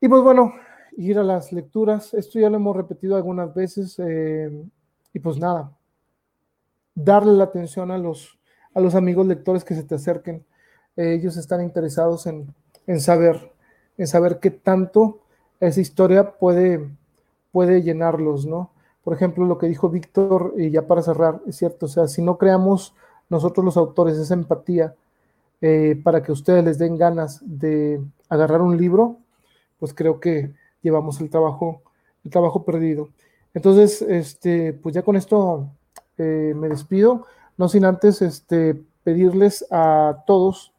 [0.00, 0.52] Y pues bueno,
[0.96, 4.64] ir a las lecturas, esto ya lo hemos repetido algunas veces, eh,
[5.12, 5.72] y pues nada,
[6.94, 8.38] darle la atención a los,
[8.74, 10.44] a los amigos lectores que se te acerquen.
[10.96, 12.54] ellos están interesados en,
[12.86, 13.52] en, saber,
[13.96, 15.20] en saber qué tanto
[15.60, 16.90] esa historia puede,
[17.50, 18.70] puede llenarlos, ¿no?
[19.04, 22.22] Por ejemplo, lo que dijo Víctor, y ya para cerrar, es cierto, o sea, si
[22.22, 22.94] no creamos
[23.28, 24.94] nosotros los autores esa empatía
[25.64, 29.18] eh, para que ustedes les den ganas de agarrar un libro,
[29.78, 30.52] pues creo que
[30.82, 31.82] llevamos el trabajo,
[32.24, 33.10] el trabajo perdido.
[33.54, 35.68] Entonces, este, pues ya con esto
[36.18, 37.26] eh, me despido,
[37.56, 40.72] no sin antes este, pedirles a todos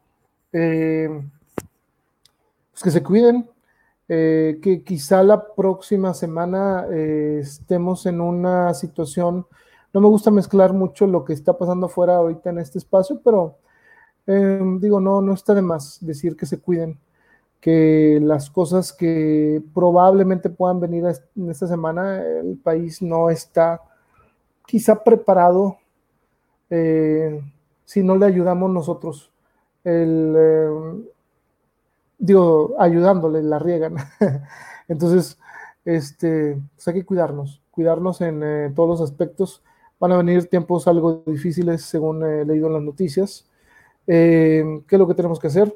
[0.52, 1.10] eh,
[2.72, 3.50] pues que se cuiden,
[4.06, 9.48] que quizá la próxima semana estemos en una situación,
[9.92, 13.58] no me gusta mezclar mucho lo que está pasando afuera ahorita en este espacio, pero
[14.26, 16.98] digo, no, no está de más decir que se cuiden
[17.64, 21.06] que las cosas que probablemente puedan venir
[21.36, 23.82] en esta semana, el país no está
[24.66, 25.78] quizá preparado
[26.70, 27.42] eh,
[27.86, 29.32] si no le ayudamos nosotros.
[29.84, 30.70] El, eh,
[32.18, 33.96] digo, ayudándole, la riegan.
[34.90, 35.40] Entonces,
[35.86, 39.64] este, pues hay que cuidarnos, cuidarnos en eh, todos los aspectos.
[40.00, 43.50] Van a venir tiempos algo difíciles, según he leído en las noticias.
[44.06, 45.74] ¿Qué es lo que tenemos que hacer?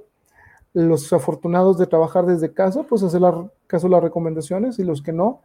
[0.73, 3.21] los afortunados de trabajar desde casa, pues hacer
[3.65, 5.41] caso a las recomendaciones y los que no,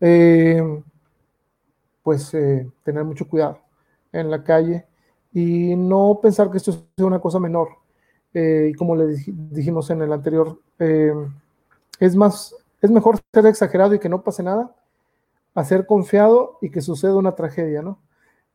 [0.00, 0.62] eh,
[2.04, 3.58] pues eh, tener mucho cuidado
[4.12, 4.86] en la calle
[5.32, 7.70] y no pensar que esto sea una cosa menor.
[8.32, 13.98] Eh, y como le dijimos en el anterior, es más, es mejor ser exagerado y
[13.98, 14.72] que no pase nada,
[15.56, 17.98] a ser confiado y que suceda una tragedia, ¿no?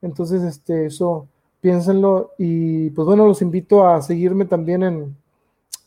[0.01, 1.27] Entonces, este, eso,
[1.63, 5.15] piénsenlo y pues bueno, los invito a seguirme también en,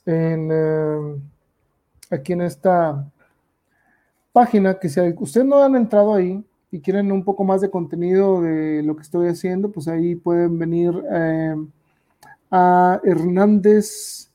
[0.06, 1.20] eh,
[2.10, 3.06] aquí en esta
[4.32, 8.40] página, que si ustedes no han entrado ahí y quieren un poco más de contenido
[8.40, 11.54] de lo que estoy haciendo, pues ahí pueden venir eh,
[12.50, 14.30] a Hernández,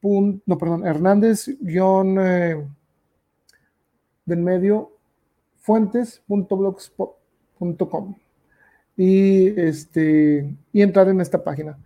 [0.00, 2.64] no, perdón, Hernández guion eh,
[4.26, 4.92] del medio
[5.56, 8.21] fuentes.blogspot.com
[8.96, 11.78] y este y entrar en esta página.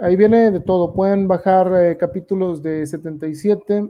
[0.00, 0.92] Ahí viene de todo.
[0.92, 3.88] Pueden bajar eh, capítulos de 77,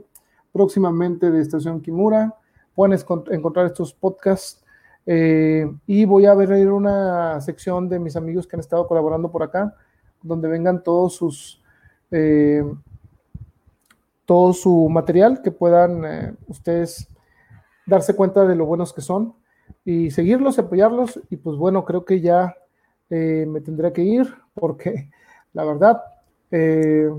[0.53, 2.35] próximamente de Estación Kimura.
[2.75, 2.97] Pueden
[3.31, 4.63] encontrar estos podcasts.
[5.07, 9.41] Eh, y voy a abrir una sección de mis amigos que han estado colaborando por
[9.41, 9.75] acá,
[10.21, 11.63] donde vengan todos sus.
[12.11, 12.63] Eh,
[14.25, 17.09] todo su material que puedan ustedes
[17.85, 19.33] darse cuenta de lo buenos que son
[19.83, 21.19] y seguirlos, apoyarlos.
[21.29, 22.55] Y pues bueno, creo que ya
[23.17, 25.09] me tendré que ir porque
[25.53, 26.01] la verdad,
[26.51, 27.09] eh,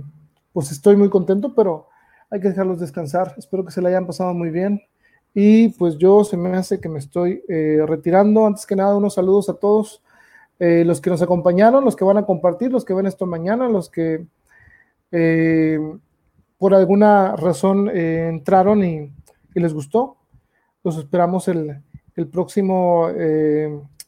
[0.53, 1.89] pues estoy muy contento, pero
[2.31, 3.35] hay que dejarlos descansar.
[3.37, 4.83] Espero que se la hayan pasado muy bien.
[5.35, 8.47] Y pues yo se me hace que me estoy eh, retirando.
[8.47, 10.03] Antes que nada, unos saludos a todos
[10.59, 13.69] eh, los que nos acompañaron, los que van a compartir, los que ven esto mañana,
[13.69, 14.27] los que
[16.57, 19.13] por alguna razón entraron y,
[19.55, 20.17] les gustó.
[20.83, 21.83] Los esperamos el,
[22.17, 23.09] el próximo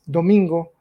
[0.07, 0.74] domingo.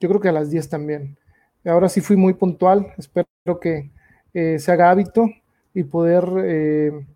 [0.00, 1.16] Yo creo que a las 10 también.
[1.64, 3.90] Ahora sí fui muy puntual, espero que
[4.34, 5.30] eh, se haga hábito
[5.74, 7.06] y poder eh,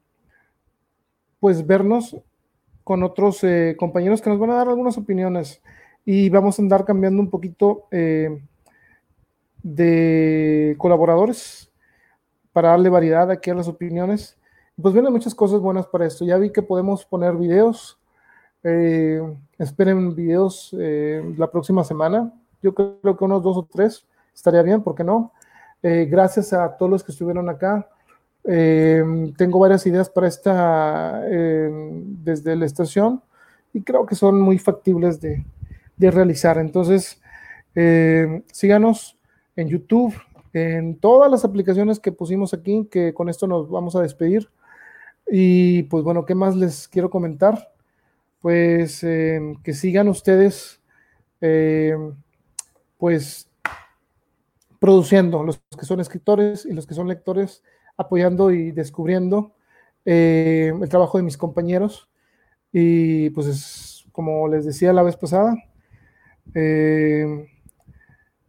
[1.39, 2.17] pues vernos
[2.83, 5.61] con otros eh, compañeros que nos van a dar algunas opiniones
[6.05, 7.87] y vamos a andar cambiando un poquito
[9.63, 11.71] de colaboradores
[12.53, 14.37] para darle variedad aquí a las opiniones.
[14.81, 16.25] Pues vienen muchas cosas buenas para esto.
[16.25, 17.99] Ya vi que podemos poner videos.
[19.59, 22.33] esperen videos la próxima semana.
[22.63, 25.33] Yo creo que unos dos o tres estaría bien, ¿por qué no?
[25.83, 27.89] Eh, gracias a todos los que estuvieron acá.
[28.45, 33.23] Eh, tengo varias ideas para esta eh, desde la estación
[33.73, 35.45] y creo que son muy factibles de,
[35.97, 36.59] de realizar.
[36.59, 37.21] Entonces,
[38.53, 39.17] síganos
[39.57, 40.15] en YouTube,
[40.53, 44.51] en todas las aplicaciones que pusimos aquí, que con esto nos vamos a despedir.
[45.31, 47.73] Y pues bueno, ¿qué más les quiero comentar?
[48.41, 50.81] Pues que sigan ustedes,
[53.01, 53.51] pues
[54.79, 57.65] produciendo, los que son escritores y los que son lectores,
[57.97, 59.55] apoyando y descubriendo
[60.05, 62.09] eh, el trabajo de mis compañeros.
[62.73, 65.57] Y pues como les decía la vez pasada,
[66.55, 67.49] eh,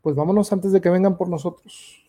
[0.02, 2.01] pues vámonos antes de que vengan por nosotros.